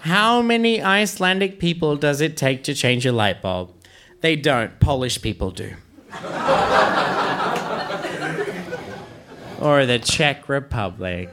how 0.00 0.42
many 0.42 0.82
Icelandic 0.82 1.58
people 1.58 1.96
does 1.96 2.20
it 2.20 2.36
take 2.36 2.64
to 2.64 2.74
change 2.74 3.06
a 3.06 3.12
light 3.12 3.40
bulb? 3.40 3.72
They 4.20 4.36
don't. 4.36 4.78
Polish 4.78 5.22
people 5.22 5.50
do. 5.50 5.72
Or 9.60 9.86
the 9.86 9.98
Czech 9.98 10.48
Republic. 10.48 11.30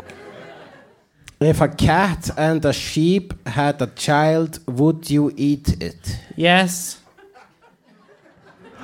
If 1.40 1.60
a 1.60 1.68
cat 1.68 2.30
and 2.38 2.64
a 2.66 2.74
sheep 2.74 3.34
had 3.48 3.82
a 3.82 3.88
child, 3.88 4.60
would 4.68 5.10
you 5.10 5.32
eat 5.36 5.82
it? 5.82 6.20
Yes. 6.36 7.00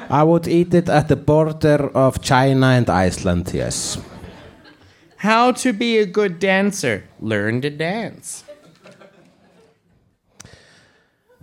I 0.10 0.24
would 0.24 0.48
eat 0.48 0.74
it 0.74 0.90
at 0.90 1.08
the 1.08 1.16
border 1.16 1.92
of 1.94 2.22
China 2.22 2.68
and 2.68 2.90
Iceland, 2.90 3.52
yes. 3.54 4.00
How 5.18 5.52
to 5.52 5.74
be 5.74 5.98
a 5.98 6.06
good 6.06 6.40
dancer? 6.40 7.04
Learn 7.20 7.62
to 7.62 7.70
dance. 7.70 8.44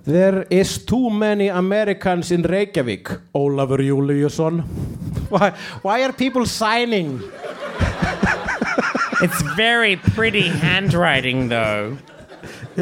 There 0.05 0.47
is 0.51 0.85
too 0.85 1.11
many 1.11 1.49
Americans 1.49 2.31
in 2.31 2.43
Reykjavik. 2.43 3.09
Ólafur 3.35 3.81
Júliusson. 3.81 4.61
Why, 5.31 5.51
why 5.83 6.03
are 6.05 6.13
people 6.13 6.45
signing? 6.47 7.23
It's 9.23 9.43
very 9.57 9.97
pretty 9.97 10.49
handwriting, 10.49 11.49
though. 11.49 11.99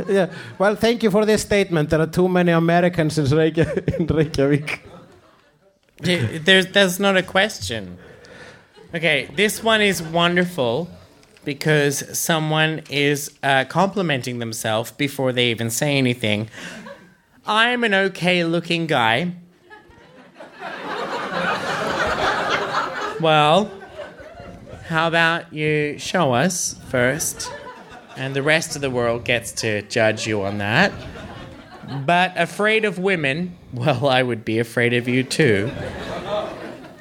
yeah. 0.08 0.30
Well, 0.58 0.74
thank 0.74 1.02
you 1.02 1.10
for 1.10 1.24
this 1.24 1.42
statement. 1.42 1.90
There 1.90 2.00
are 2.00 2.06
too 2.06 2.28
many 2.28 2.52
Americans 2.52 3.18
in, 3.18 3.26
Reykja- 3.26 3.98
in 3.98 4.06
Reykjavik. 4.06 4.82
There's, 5.98 6.66
that's 6.66 6.98
not 6.98 7.16
a 7.16 7.22
question. 7.22 7.98
Okay, 8.94 9.30
this 9.36 9.62
one 9.62 9.80
is 9.80 10.02
wonderful 10.02 10.90
because 11.44 12.18
someone 12.18 12.82
is 12.90 13.32
uh, 13.42 13.64
complimenting 13.64 14.38
themselves 14.38 14.90
before 14.90 15.32
they 15.32 15.50
even 15.50 15.70
say 15.70 15.96
anything. 15.96 16.48
I'm 17.46 17.84
an 17.84 17.94
okay 17.94 18.44
looking 18.44 18.86
guy. 18.86 19.32
well, 23.20 23.70
how 24.92 25.08
about 25.08 25.52
you 25.52 25.98
show 25.98 26.34
us 26.34 26.76
first, 26.88 27.50
and 28.14 28.36
the 28.36 28.42
rest 28.42 28.76
of 28.76 28.82
the 28.82 28.90
world 28.90 29.24
gets 29.24 29.52
to 29.52 29.80
judge 29.82 30.26
you 30.26 30.42
on 30.42 30.58
that. 30.58 30.92
But 32.04 32.32
afraid 32.36 32.84
of 32.84 32.98
women, 32.98 33.56
well, 33.72 34.06
I 34.06 34.22
would 34.22 34.44
be 34.44 34.58
afraid 34.58 34.92
of 34.92 35.08
you 35.08 35.24
too. 35.24 35.70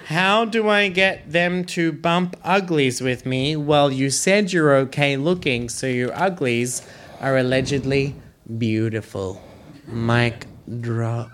How 0.06 0.46
do 0.46 0.70
I 0.70 0.88
get 0.88 1.32
them 1.32 1.66
to 1.66 1.92
bump 1.92 2.38
uglies 2.44 3.02
with 3.02 3.26
me? 3.26 3.56
Well, 3.58 3.92
you 3.92 4.10
said 4.10 4.54
you're 4.54 4.74
okay 4.78 5.18
looking, 5.18 5.68
so 5.68 5.88
your 5.88 6.18
uglies 6.18 6.82
are 7.20 7.38
allegedly 7.38 8.16
beautiful. 8.58 9.42
Mic 9.86 10.48
drop. 10.80 11.30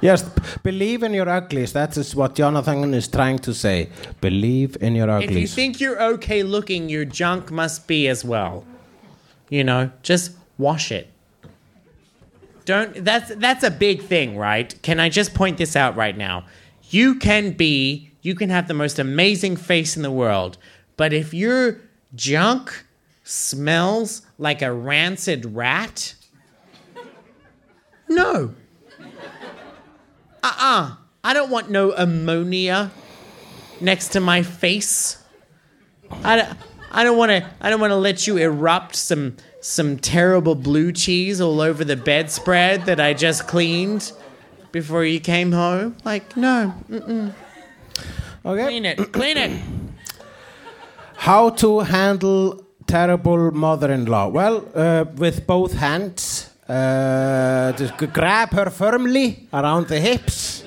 Yes, 0.00 0.22
believe 0.62 1.02
in 1.02 1.12
your 1.12 1.28
uglies. 1.28 1.72
That 1.72 1.96
is 1.96 2.14
what 2.14 2.34
Jonathan 2.34 2.94
is 2.94 3.08
trying 3.08 3.38
to 3.40 3.52
say. 3.52 3.88
Believe 4.20 4.76
in 4.80 4.94
your 4.94 5.08
If 5.20 5.30
you 5.32 5.46
think 5.46 5.80
you're 5.80 6.00
okay 6.14 6.42
looking, 6.42 6.88
your 6.88 7.04
junk 7.04 7.50
must 7.50 7.86
be 7.86 8.08
as 8.08 8.24
well. 8.24 8.64
You 9.48 9.64
know, 9.64 9.90
just 10.02 10.32
wash 10.56 10.92
it. 10.92 11.08
Don't 12.64 13.02
that's 13.02 13.34
that's 13.36 13.64
a 13.64 13.70
big 13.70 14.02
thing, 14.02 14.36
right? 14.36 14.74
Can 14.82 15.00
I 15.00 15.08
just 15.08 15.34
point 15.34 15.56
this 15.56 15.74
out 15.74 15.96
right 15.96 16.16
now? 16.16 16.44
You 16.90 17.14
can 17.14 17.52
be 17.52 18.10
you 18.20 18.34
can 18.34 18.50
have 18.50 18.68
the 18.68 18.74
most 18.74 18.98
amazing 18.98 19.56
face 19.56 19.96
in 19.96 20.02
the 20.02 20.10
world, 20.10 20.58
but 20.96 21.12
if 21.12 21.32
your 21.32 21.80
junk 22.14 22.84
smells 23.24 24.22
like 24.38 24.60
a 24.60 24.72
rancid 24.72 25.46
rat, 25.56 26.14
no. 28.08 28.54
Uh-uh. 30.42 30.94
I 31.24 31.34
don't 31.34 31.50
want 31.50 31.70
no 31.70 31.92
ammonia 31.92 32.90
next 33.80 34.08
to 34.10 34.20
my 34.20 34.42
face. 34.42 35.22
I 36.24 36.36
don't, 36.36 36.58
I 36.90 37.04
don't 37.04 37.18
want 37.18 37.30
to. 37.30 37.48
I 37.60 37.70
don't 37.70 37.80
want 37.80 37.90
to 37.90 37.96
let 37.96 38.26
you 38.26 38.36
erupt 38.38 38.96
some 38.96 39.36
some 39.60 39.98
terrible 39.98 40.54
blue 40.54 40.92
cheese 40.92 41.40
all 41.40 41.60
over 41.60 41.84
the 41.84 41.96
bedspread 41.96 42.86
that 42.86 43.00
I 43.00 43.12
just 43.14 43.46
cleaned 43.46 44.12
before 44.72 45.04
you 45.04 45.20
came 45.20 45.52
home. 45.52 45.96
Like 46.04 46.36
no, 46.36 46.72
mm, 46.88 47.34
Okay. 48.46 48.64
clean 48.64 48.84
it, 48.86 49.12
clean 49.12 49.36
it. 49.36 49.60
How 51.16 51.50
to 51.50 51.80
handle 51.80 52.64
terrible 52.86 53.50
mother-in-law? 53.50 54.28
Well, 54.28 54.64
uh, 54.74 55.04
with 55.16 55.46
both 55.46 55.74
hands. 55.74 56.47
Uh, 56.68 57.72
just 57.72 57.96
grab 58.12 58.50
her 58.52 58.68
firmly 58.70 59.48
around 59.52 59.88
the 59.88 59.98
hips, 59.98 60.64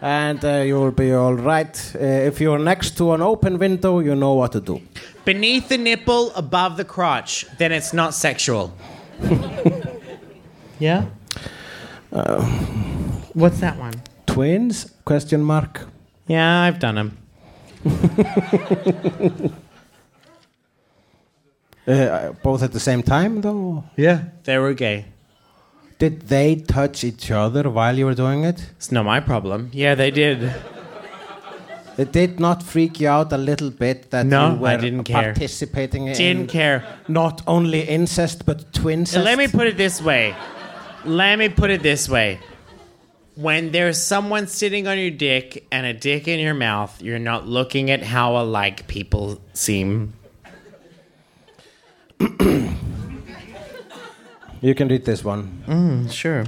and 0.00 0.42
uh, 0.44 0.62
you 0.64 0.76
will 0.80 0.92
be 0.92 1.12
all 1.12 1.34
right. 1.34 1.92
Uh, 1.94 1.98
if 2.28 2.40
you're 2.40 2.58
next 2.58 2.96
to 2.96 3.12
an 3.12 3.20
open 3.20 3.58
window, 3.58 3.98
you 4.00 4.14
know 4.14 4.32
what 4.32 4.52
to 4.52 4.60
do. 4.60 4.80
Beneath 5.26 5.68
the 5.68 5.76
nipple, 5.76 6.32
above 6.34 6.76
the 6.78 6.84
crotch, 6.84 7.44
then 7.58 7.70
it's 7.72 7.92
not 7.92 8.14
sexual. 8.14 8.72
yeah. 10.78 11.04
What's 13.34 13.60
that 13.60 13.76
one? 13.76 13.92
Twins? 14.26 14.90
Question 15.04 15.42
mark. 15.42 15.86
Yeah, 16.26 16.62
I've 16.62 16.78
done 16.78 16.94
them. 16.94 17.18
Uh, 21.88 22.32
both 22.42 22.64
at 22.64 22.72
the 22.72 22.80
same 22.80 23.00
time, 23.00 23.40
though. 23.40 23.84
Yeah, 23.96 24.24
they 24.42 24.58
were 24.58 24.74
gay. 24.74 25.04
Did 25.98 26.28
they 26.28 26.56
touch 26.56 27.04
each 27.04 27.30
other 27.30 27.70
while 27.70 27.96
you 27.96 28.04
were 28.06 28.14
doing 28.14 28.44
it? 28.44 28.70
It's 28.76 28.92
not 28.92 29.04
my 29.06 29.20
problem. 29.20 29.70
Yeah, 29.72 29.94
they 29.94 30.10
did. 30.10 30.54
It 31.96 32.12
did 32.12 32.38
not 32.38 32.62
freak 32.62 33.00
you 33.00 33.08
out 33.08 33.32
a 33.32 33.38
little 33.38 33.70
bit 33.70 34.10
that 34.10 34.26
No, 34.26 34.52
you 34.52 34.60
were 34.60 34.68
I 34.68 34.76
didn't 34.76 35.04
care. 35.04 35.32
participating 35.32 36.08
in 36.08 36.14
Didn't 36.14 36.48
care. 36.50 36.84
not 37.08 37.40
only 37.46 37.80
incest 37.88 38.44
but 38.44 38.70
twincest. 38.74 39.24
Let 39.24 39.38
me 39.38 39.48
put 39.48 39.66
it 39.66 39.78
this 39.78 40.02
way. 40.02 40.34
Let 41.06 41.38
me 41.38 41.48
put 41.48 41.70
it 41.70 41.82
this 41.82 42.06
way. 42.06 42.38
When 43.36 43.72
there's 43.72 44.02
someone 44.02 44.46
sitting 44.46 44.86
on 44.86 44.98
your 44.98 45.10
dick 45.10 45.66
and 45.72 45.86
a 45.86 45.94
dick 45.94 46.28
in 46.28 46.38
your 46.40 46.54
mouth, 46.54 47.00
you're 47.00 47.18
not 47.18 47.46
looking 47.48 47.90
at 47.90 48.02
how 48.02 48.36
alike 48.36 48.86
people 48.88 49.40
seem. 49.54 50.12
You 54.60 54.74
can 54.74 54.88
read 54.88 55.04
this 55.04 55.24
one. 55.24 55.62
Mm, 55.66 56.10
sure. 56.10 56.44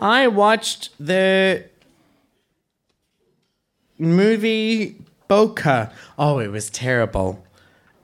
I 0.00 0.28
watched 0.28 0.90
the 0.98 1.64
movie 3.98 4.96
Bokeh. 5.28 5.92
Oh, 6.18 6.38
it 6.38 6.48
was 6.48 6.70
terrible. 6.70 7.44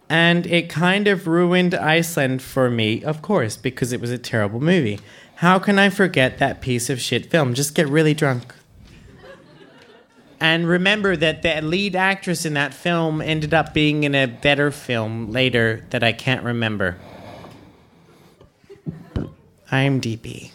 And 0.09 0.47
it 0.47 0.71
kind 0.71 1.07
of 1.07 1.27
ruined 1.27 1.75
Iceland 1.75 2.41
for 2.41 2.71
me, 2.71 3.05
of 3.05 3.21
course, 3.21 3.57
because 3.57 3.93
it 3.93 4.01
was 4.01 4.11
a 4.11 4.19
terrible 4.19 4.61
movie. 4.61 5.01
How 5.37 5.59
can 5.59 5.79
I 5.79 5.91
forget 5.91 6.39
that 6.39 6.61
piece 6.61 6.89
of 6.89 7.01
shit 7.01 7.27
film? 7.27 7.55
Just 7.55 7.75
get 7.75 7.87
really 7.89 8.15
drunk. 8.15 8.55
And 10.41 10.69
remember 10.69 11.17
that 11.17 11.43
the 11.43 11.61
lead 11.61 11.97
actress 11.97 12.47
in 12.47 12.55
that 12.55 12.73
film 12.73 13.21
ended 13.21 13.53
up 13.53 13.75
being 13.75 14.05
in 14.05 14.15
a 14.15 14.27
better 14.27 14.71
film 14.71 15.31
later 15.31 15.85
that 15.91 16.03
I 16.03 16.13
can't 16.13 16.45
remember. 16.45 16.97
IMDb. 19.71 20.51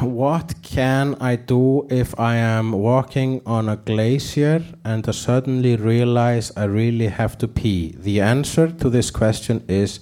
What 0.00 0.54
can 0.62 1.16
I 1.20 1.34
do 1.34 1.88
if 1.90 2.18
I 2.18 2.36
am 2.36 2.70
walking 2.70 3.42
on 3.44 3.68
a 3.68 3.76
glacier 3.76 4.62
and 4.84 5.06
I 5.08 5.10
suddenly 5.10 5.74
realize 5.74 6.52
I 6.56 6.64
really 6.64 7.08
have 7.08 7.36
to 7.38 7.48
pee? 7.48 7.92
The 7.98 8.20
answer 8.20 8.68
to 8.68 8.88
this 8.88 9.10
question 9.10 9.64
is 9.66 9.98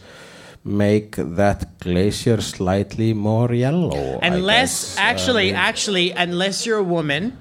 make 0.63 1.17
that 1.17 1.79
glacier 1.81 2.41
slightly 2.43 3.15
more 3.15 3.53
yellow. 3.53 4.19
Unless. 4.23 4.99
Uh, 4.99 5.01
actually, 5.01 5.53
actually, 5.53 6.11
unless 6.11 6.67
you're 6.67 6.79
a 6.79 6.85
woman, 6.85 7.39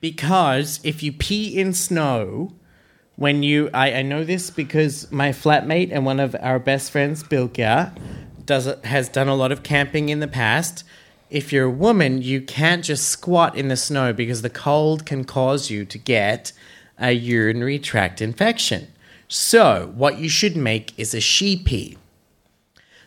because 0.00 0.80
if 0.84 1.02
you 1.02 1.12
pee 1.12 1.58
in 1.58 1.74
snow, 1.74 2.54
when 3.16 3.42
you, 3.42 3.68
I, 3.74 3.94
I 3.94 4.02
know 4.02 4.24
this 4.24 4.50
because 4.50 5.10
my 5.12 5.30
flatmate 5.30 5.90
and 5.92 6.06
one 6.06 6.20
of 6.20 6.34
our 6.40 6.58
best 6.58 6.92
friends, 6.92 7.22
Bylgja, 7.22 7.96
does 8.48 8.66
has 8.82 9.08
done 9.08 9.28
a 9.28 9.36
lot 9.36 9.52
of 9.52 9.62
camping 9.62 10.08
in 10.08 10.18
the 10.18 10.26
past. 10.26 10.82
If 11.30 11.52
you're 11.52 11.66
a 11.66 11.70
woman, 11.70 12.22
you 12.22 12.40
can't 12.40 12.82
just 12.82 13.08
squat 13.08 13.54
in 13.54 13.68
the 13.68 13.76
snow 13.76 14.12
because 14.12 14.42
the 14.42 14.50
cold 14.50 15.06
can 15.06 15.24
cause 15.24 15.70
you 15.70 15.84
to 15.84 15.98
get 15.98 16.52
a 16.98 17.12
urinary 17.12 17.78
tract 17.78 18.20
infection. 18.22 18.88
So, 19.28 19.92
what 19.94 20.18
you 20.18 20.30
should 20.30 20.56
make 20.56 20.98
is 20.98 21.12
a 21.12 21.20
she 21.20 21.54
pee. 21.56 21.98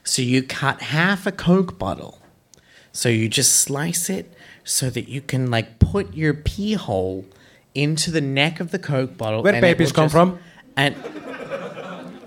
So 0.03 0.21
you 0.21 0.43
cut 0.43 0.81
half 0.81 1.25
a 1.25 1.31
Coke 1.31 1.77
bottle. 1.77 2.19
So 2.91 3.09
you 3.09 3.27
just 3.27 3.55
slice 3.55 4.09
it 4.09 4.33
so 4.63 4.89
that 4.89 5.07
you 5.07 5.21
can 5.21 5.49
like 5.49 5.79
put 5.79 6.13
your 6.13 6.33
pee 6.33 6.73
hole 6.73 7.25
into 7.73 8.11
the 8.11 8.21
neck 8.21 8.59
of 8.59 8.71
the 8.71 8.79
Coke 8.79 9.17
bottle. 9.17 9.41
Where 9.41 9.59
babies 9.59 9.91
come 9.91 10.05
just- 10.05 10.13
from? 10.13 10.39
And 10.75 10.95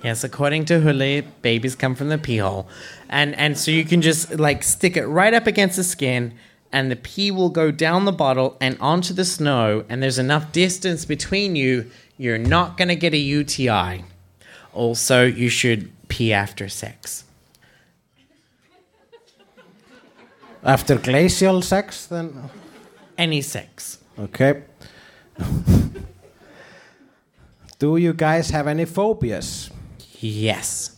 yes, 0.04 0.22
according 0.22 0.66
to 0.66 0.74
Hule, 0.80 1.24
babies 1.42 1.74
come 1.74 1.94
from 1.94 2.10
the 2.10 2.18
pee 2.18 2.36
hole. 2.36 2.68
And 3.08 3.34
and 3.36 3.58
so 3.58 3.70
you 3.70 3.84
can 3.84 4.02
just 4.02 4.38
like 4.38 4.62
stick 4.62 4.96
it 4.96 5.06
right 5.06 5.34
up 5.34 5.46
against 5.46 5.76
the 5.76 5.84
skin 5.84 6.34
and 6.72 6.90
the 6.90 6.96
pee 6.96 7.30
will 7.30 7.50
go 7.50 7.70
down 7.70 8.04
the 8.04 8.12
bottle 8.12 8.56
and 8.60 8.76
onto 8.80 9.14
the 9.14 9.24
snow 9.24 9.84
and 9.88 10.02
there's 10.02 10.18
enough 10.18 10.50
distance 10.52 11.04
between 11.04 11.56
you, 11.56 11.90
you're 12.18 12.38
not 12.38 12.76
going 12.76 12.88
to 12.88 12.96
get 12.96 13.14
a 13.14 13.18
UTI. 13.18 14.04
Also, 14.72 15.24
you 15.24 15.48
should 15.48 15.90
pee 16.08 16.32
after 16.32 16.68
sex. 16.68 17.24
After 20.64 20.96
glacial 20.96 21.62
sex, 21.62 22.06
then. 22.06 22.50
Any 23.16 23.42
sex. 23.42 23.98
Okay. 24.18 24.62
Do 27.78 27.96
you 27.96 28.12
guys 28.14 28.50
have 28.50 28.66
any 28.66 28.84
phobias? 28.84 29.70
Yes. 30.24 30.96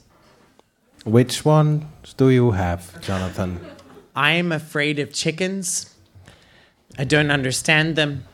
Which 1.05 1.45
one 1.45 1.89
do 2.17 2.31
you 2.31 2.53
have, 2.53 3.01
Jonathan? 3.01 3.59
I 4.15 4.33
am 4.33 4.53
afraid 4.53 5.01
of 5.01 5.13
chickens. 5.13 5.93
I 6.97 7.03
don't 7.05 7.33
understand 7.33 7.97
them. 7.97 8.25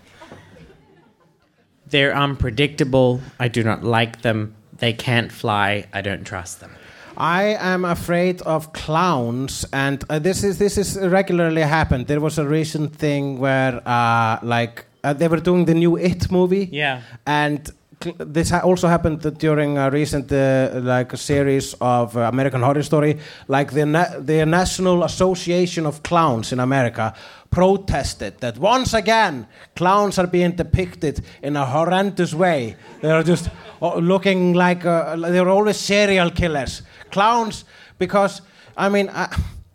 They're 1.86 2.14
unpredictable. 2.14 3.22
I 3.40 3.48
do 3.48 3.64
not 3.64 3.82
like 3.82 4.20
them. 4.20 4.54
They 4.76 4.92
can't 4.92 5.32
fly. 5.32 5.86
I 5.94 6.02
don't 6.02 6.24
trust 6.26 6.60
them. 6.60 6.72
I 7.16 7.56
am 7.58 7.84
afraid 7.86 8.42
of 8.42 8.72
clowns, 8.74 9.64
and 9.72 10.02
uh, 10.10 10.18
this 10.18 10.44
is 10.44 10.58
this 10.58 10.76
is 10.76 10.98
regularly 10.98 11.62
happened. 11.62 12.06
There 12.06 12.20
was 12.20 12.38
a 12.38 12.46
recent 12.46 12.94
thing 12.96 13.38
where, 13.38 13.80
uh, 13.86 14.38
like, 14.42 14.84
uh, 15.04 15.12
they 15.14 15.28
were 15.28 15.40
doing 15.40 15.64
the 15.66 15.74
new 15.74 15.96
It 15.96 16.30
movie. 16.30 16.68
Yeah. 16.72 17.00
and 17.26 17.70
this 18.18 18.50
ha- 18.50 18.60
also 18.64 18.88
happened 18.88 19.38
during 19.38 19.78
a 19.78 19.90
recent 19.90 20.30
uh, 20.32 20.70
like 20.82 21.16
series 21.16 21.74
of 21.80 22.16
uh, 22.16 22.20
American 22.20 22.62
Horror 22.62 22.82
Story. 22.82 23.18
Like 23.48 23.72
the 23.72 23.86
na- 23.86 24.18
the 24.18 24.44
National 24.46 25.04
Association 25.04 25.86
of 25.86 26.02
Clowns 26.02 26.52
in 26.52 26.60
America 26.60 27.14
protested 27.50 28.40
that 28.40 28.58
once 28.58 28.94
again 28.94 29.46
clowns 29.76 30.18
are 30.18 30.26
being 30.26 30.52
depicted 30.52 31.20
in 31.42 31.56
a 31.56 31.66
horrendous 31.66 32.34
way. 32.34 32.76
They 33.00 33.10
are 33.10 33.22
just 33.22 33.50
uh, 33.80 33.96
looking 33.96 34.54
like 34.54 34.84
uh, 34.86 35.16
they're 35.16 35.48
always 35.48 35.76
serial 35.76 36.30
killers. 36.30 36.82
Clowns, 37.10 37.64
because 37.98 38.42
I 38.76 38.88
mean, 38.88 39.08
uh, 39.10 39.28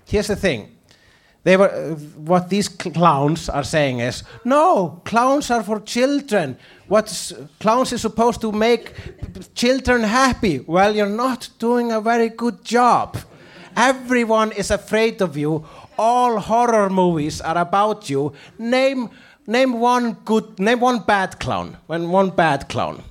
here's 0.05 0.27
the 0.27 0.35
thing 0.35 0.77
they 1.43 1.55
were 1.55 1.69
uh, 1.69 1.95
what 2.25 2.49
these 2.49 2.69
cl- 2.69 2.93
clowns 2.93 3.47
are 3.49 3.63
saying 3.63 3.99
is 3.99 4.23
no 4.43 5.01
clowns 5.05 5.49
are 5.51 5.63
for 5.63 5.79
children 5.79 6.57
what 6.87 7.33
clowns 7.59 7.91
is 7.93 8.01
supposed 8.01 8.41
to 8.41 8.51
make 8.51 8.93
children 9.55 10.03
happy 10.03 10.59
well 10.59 10.95
you're 10.95 11.17
not 11.25 11.49
doing 11.59 11.91
a 11.91 12.01
very 12.01 12.29
good 12.29 12.63
job 12.63 13.17
everyone 13.75 14.51
is 14.51 14.71
afraid 14.71 15.21
of 15.21 15.37
you 15.37 15.65
all 15.97 16.39
horror 16.39 16.89
movies 16.89 17.41
are 17.41 17.57
about 17.57 18.09
you 18.09 18.33
name 18.57 19.09
name 19.45 19.79
one 19.79 20.13
good 20.25 20.59
name 20.59 20.79
one 20.79 20.99
bad 20.99 21.39
clown 21.39 21.77
when 21.87 22.09
one 22.09 22.29
bad 22.29 22.67
clown 22.69 23.03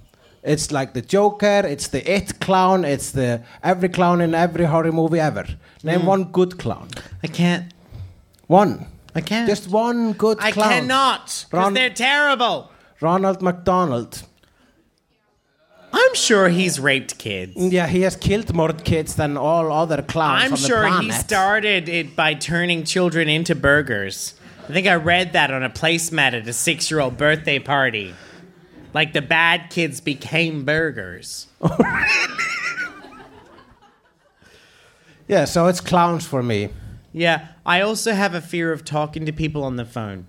it's 0.46 0.70
like 0.70 0.94
the 0.94 1.02
Joker, 1.02 1.62
it's 1.66 1.88
the 1.88 2.08
It 2.08 2.38
clown, 2.40 2.84
it's 2.84 3.10
the 3.10 3.42
every 3.64 3.88
clown 3.88 4.20
in 4.20 4.32
every 4.32 4.64
horror 4.64 4.92
movie 4.92 5.18
ever. 5.18 5.44
Name 5.82 6.00
hmm. 6.00 6.06
one 6.06 6.24
good 6.24 6.56
clown. 6.56 6.88
I 7.22 7.26
can't. 7.26 7.74
One. 8.46 8.86
I 9.14 9.22
can't. 9.22 9.48
Just 9.48 9.68
one 9.68 10.12
good 10.12 10.38
I 10.40 10.52
clown. 10.52 10.68
I 10.68 10.80
cannot. 10.80 11.46
Because 11.50 11.74
they're 11.74 11.90
terrible. 11.90 12.70
Ronald 13.00 13.42
McDonald. 13.42 14.22
I'm 15.92 16.14
sure 16.14 16.48
he's 16.48 16.78
raped 16.78 17.18
kids. 17.18 17.54
Yeah, 17.56 17.86
he 17.86 18.02
has 18.02 18.16
killed 18.16 18.54
more 18.54 18.72
kids 18.72 19.14
than 19.16 19.36
all 19.36 19.72
other 19.72 20.02
clowns 20.02 20.44
I'm 20.44 20.52
on 20.52 20.60
the 20.60 20.66
sure 20.66 20.84
he 20.84 20.90
planet. 20.90 21.14
started 21.14 21.88
it 21.88 22.14
by 22.16 22.34
turning 22.34 22.84
children 22.84 23.28
into 23.28 23.54
burgers. 23.54 24.34
I 24.68 24.72
think 24.72 24.86
I 24.86 24.96
read 24.96 25.32
that 25.34 25.50
on 25.50 25.62
a 25.62 25.70
placemat 25.70 26.32
at 26.34 26.46
a 26.48 26.52
six 26.52 26.90
year 26.90 27.00
old 27.00 27.16
birthday 27.16 27.58
party. 27.58 28.14
Like 28.92 29.12
the 29.12 29.22
bad 29.22 29.70
kids 29.70 30.00
became 30.00 30.64
burgers. 30.64 31.46
Yeah, 35.28 35.44
so 35.44 35.66
it's 35.66 35.80
clowns 35.80 36.24
for 36.26 36.42
me. 36.42 36.68
Yeah, 37.12 37.48
I 37.64 37.80
also 37.80 38.12
have 38.12 38.34
a 38.34 38.40
fear 38.40 38.70
of 38.72 38.84
talking 38.84 39.26
to 39.26 39.32
people 39.32 39.64
on 39.64 39.76
the 39.76 39.84
phone. 39.84 40.26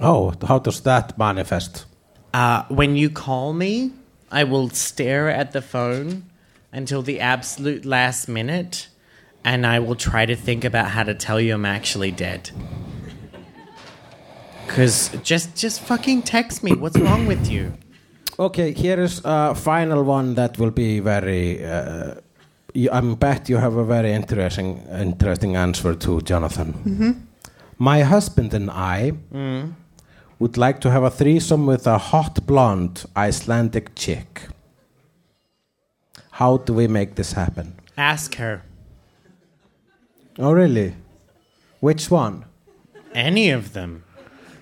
Oh, 0.00 0.32
how 0.46 0.58
does 0.58 0.80
that 0.82 1.18
manifest? 1.18 1.84
Uh, 2.32 2.64
when 2.68 2.96
you 2.96 3.10
call 3.10 3.52
me, 3.52 3.92
I 4.30 4.44
will 4.44 4.70
stare 4.70 5.28
at 5.28 5.52
the 5.52 5.60
phone 5.60 6.24
until 6.72 7.02
the 7.02 7.20
absolute 7.20 7.84
last 7.84 8.28
minute, 8.28 8.88
and 9.44 9.66
I 9.66 9.78
will 9.80 9.96
try 9.96 10.26
to 10.26 10.36
think 10.36 10.64
about 10.64 10.90
how 10.90 11.02
to 11.02 11.14
tell 11.14 11.40
you 11.40 11.54
I'm 11.54 11.64
actually 11.66 12.12
dead. 12.12 12.50
Cause 14.68 15.10
just 15.24 15.56
just 15.56 15.80
fucking 15.80 16.22
text 16.22 16.62
me. 16.62 16.72
What's 16.72 16.98
wrong 17.06 17.26
with 17.26 17.50
you? 17.50 17.72
Okay, 18.38 18.72
here 18.72 19.00
is 19.00 19.20
a 19.24 19.54
final 19.54 20.04
one 20.04 20.34
that 20.36 20.58
will 20.58 20.70
be 20.70 21.00
very. 21.00 21.64
Uh, 21.64 22.14
you, 22.72 22.88
I 22.92 23.00
bet 23.00 23.48
you 23.48 23.56
have 23.56 23.74
a 23.74 23.84
very 23.84 24.12
interesting, 24.12 24.80
interesting 24.92 25.56
answer 25.56 25.94
to 25.96 26.20
Jonathan. 26.20 26.72
Mm-hmm. 26.72 27.10
My 27.78 28.02
husband 28.02 28.54
and 28.54 28.70
I 28.70 29.12
Mm. 29.32 29.74
Would 30.40 30.56
like 30.56 30.80
to 30.80 30.90
have 30.90 31.04
a 31.04 31.10
threesome 31.10 31.66
with 31.66 31.86
a 31.86 31.98
hot 31.98 32.44
blonde 32.46 33.04
Icelandic 33.16 33.94
chick. 33.94 34.48
How 36.32 36.56
do 36.56 36.72
we 36.72 36.88
make 36.88 37.14
this 37.14 37.32
happen? 37.34 37.74
Ask 37.96 38.34
her. 38.36 38.62
Oh, 40.38 40.52
really? 40.52 40.94
Which 41.80 42.10
one? 42.10 42.46
Any 43.14 43.50
of 43.50 43.74
them. 43.74 44.04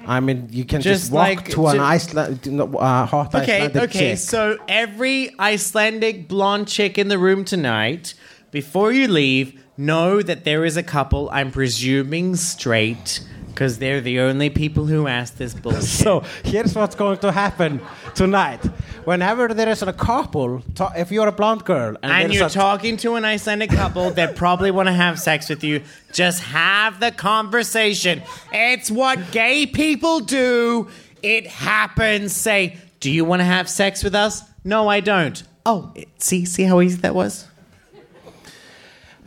I 0.07 0.21
mean, 0.21 0.49
you 0.51 0.65
can 0.65 0.81
just, 0.81 1.03
Just 1.05 1.13
walk 1.13 1.29
like- 1.29 1.49
to 1.51 1.67
an 1.69 1.81
Iceland, 1.81 2.41
uh, 2.61 3.07
hot 3.07 3.35
Okay, 3.35 3.57
Icelandic 3.67 3.83
okay. 3.91 3.99
chick. 3.99 4.19
So 4.19 4.59
every 4.69 5.31
Icelandic 5.39 6.29
blonde 6.29 6.67
chick 6.67 6.99
in 6.99 7.09
the 7.09 7.19
room 7.19 7.45
tonight, 7.45 8.15
before 8.51 8.91
you 8.93 9.07
leave, 9.07 9.61
know 9.77 10.23
that 10.23 10.45
there 10.45 10.65
is 10.65 10.77
a 10.77 10.83
couple. 10.83 11.29
I'm 11.31 11.51
presuming 11.53 12.35
straight, 12.37 13.21
because 13.59 13.79
they're 13.81 14.01
the 14.01 14.21
only 14.21 14.49
people 14.51 14.87
who 14.87 15.09
ask 15.09 15.37
this 15.37 15.53
bullshit. 15.53 15.83
So 15.83 16.23
here's 16.45 16.77
what's 16.77 16.95
going 16.95 17.19
to 17.19 17.33
happen 17.33 17.81
tonight. 18.15 18.65
Whenever 19.05 19.49
there 19.49 19.69
is 19.69 19.83
a 19.83 19.93
couple, 19.93 20.61
to- 20.77 20.93
if 20.97 21.11
you're 21.11 21.27
a 21.27 21.33
blonde 21.33 21.65
girl 21.65 21.97
and, 22.01 22.13
and 22.13 22.33
you're 22.33 22.47
a- 22.47 22.51
talking 22.51 22.97
to 22.99 23.17
an 23.17 23.25
Icelandic 23.25 23.71
couple 23.71 24.13
that 24.13 24.37
probably 24.37 24.71
want 24.71 24.87
to 24.87 24.93
have 24.93 25.19
sex 25.19 25.49
with 25.49 25.65
you, 25.65 25.83
just 26.13 26.41
have 26.45 27.01
the 27.01 27.11
conversation. 27.11 28.23
It's 28.53 28.93
what 28.93 29.33
gay 29.33 29.67
people 29.67 30.21
do. 30.21 30.89
It 31.21 31.49
happens. 31.49 32.37
Say, 32.37 32.77
do 33.01 33.11
you 33.11 33.25
want 33.25 33.41
to 33.41 33.45
have 33.45 33.69
sex 33.69 34.05
with 34.05 34.15
us? 34.15 34.45
No, 34.63 34.87
I 34.87 35.01
don't. 35.01 35.43
Oh, 35.67 35.93
see, 36.19 36.45
see 36.45 36.63
how 36.63 36.81
easy 36.81 36.99
that 36.99 37.15
was. 37.17 37.45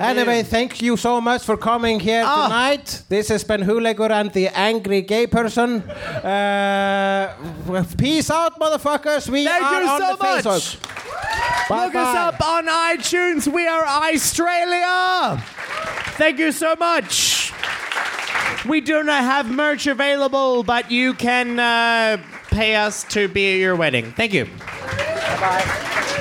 Anyway, 0.02 0.44
thank 0.44 0.82
you 0.82 0.98
so 0.98 1.22
much 1.22 1.44
for 1.44 1.56
coming 1.58 2.00
here 2.00 2.24
Ah. 2.26 2.48
tonight. 2.48 3.02
This 3.10 3.30
has 3.30 3.44
been 3.44 3.62
Hulegur 3.62 4.10
and 4.10 4.32
the 4.34 4.48
Angry 4.50 5.02
Gay 5.02 5.28
Person. 5.28 5.82
Uh, 6.24 7.34
peace 7.98 8.30
out, 8.32 8.60
motherfuckers. 8.60 9.30
We 9.30 9.46
Thank 9.46 9.64
are 9.64 9.82
you 9.84 9.90
on 9.90 10.00
so 10.02 10.08
the 10.18 10.24
much. 10.24 10.44
Facebook. 10.44 10.88
Look 11.70 11.96
us 11.96 12.14
Bye-bye. 12.14 12.28
up 12.28 12.42
on 12.42 12.66
iTunes. 12.68 13.48
We 13.48 13.68
are 13.68 13.86
Australia. 13.86 15.42
Thank 16.18 16.40
you 16.40 16.52
so 16.52 16.76
much. 16.80 17.54
We 18.68 18.82
do 18.82 19.04
not 19.04 19.24
have 19.24 19.50
merch 19.50 19.88
available, 19.88 20.64
but 20.64 20.92
you 20.92 21.14
can 21.14 21.60
uh, 21.60 22.18
pay 22.52 22.76
us 22.76 23.04
to 23.10 23.28
be 23.28 23.54
at 23.54 23.60
your 23.60 23.76
wedding. 23.76 24.12
Thank 24.18 24.34
you. 24.34 24.46
Þú 24.46 26.21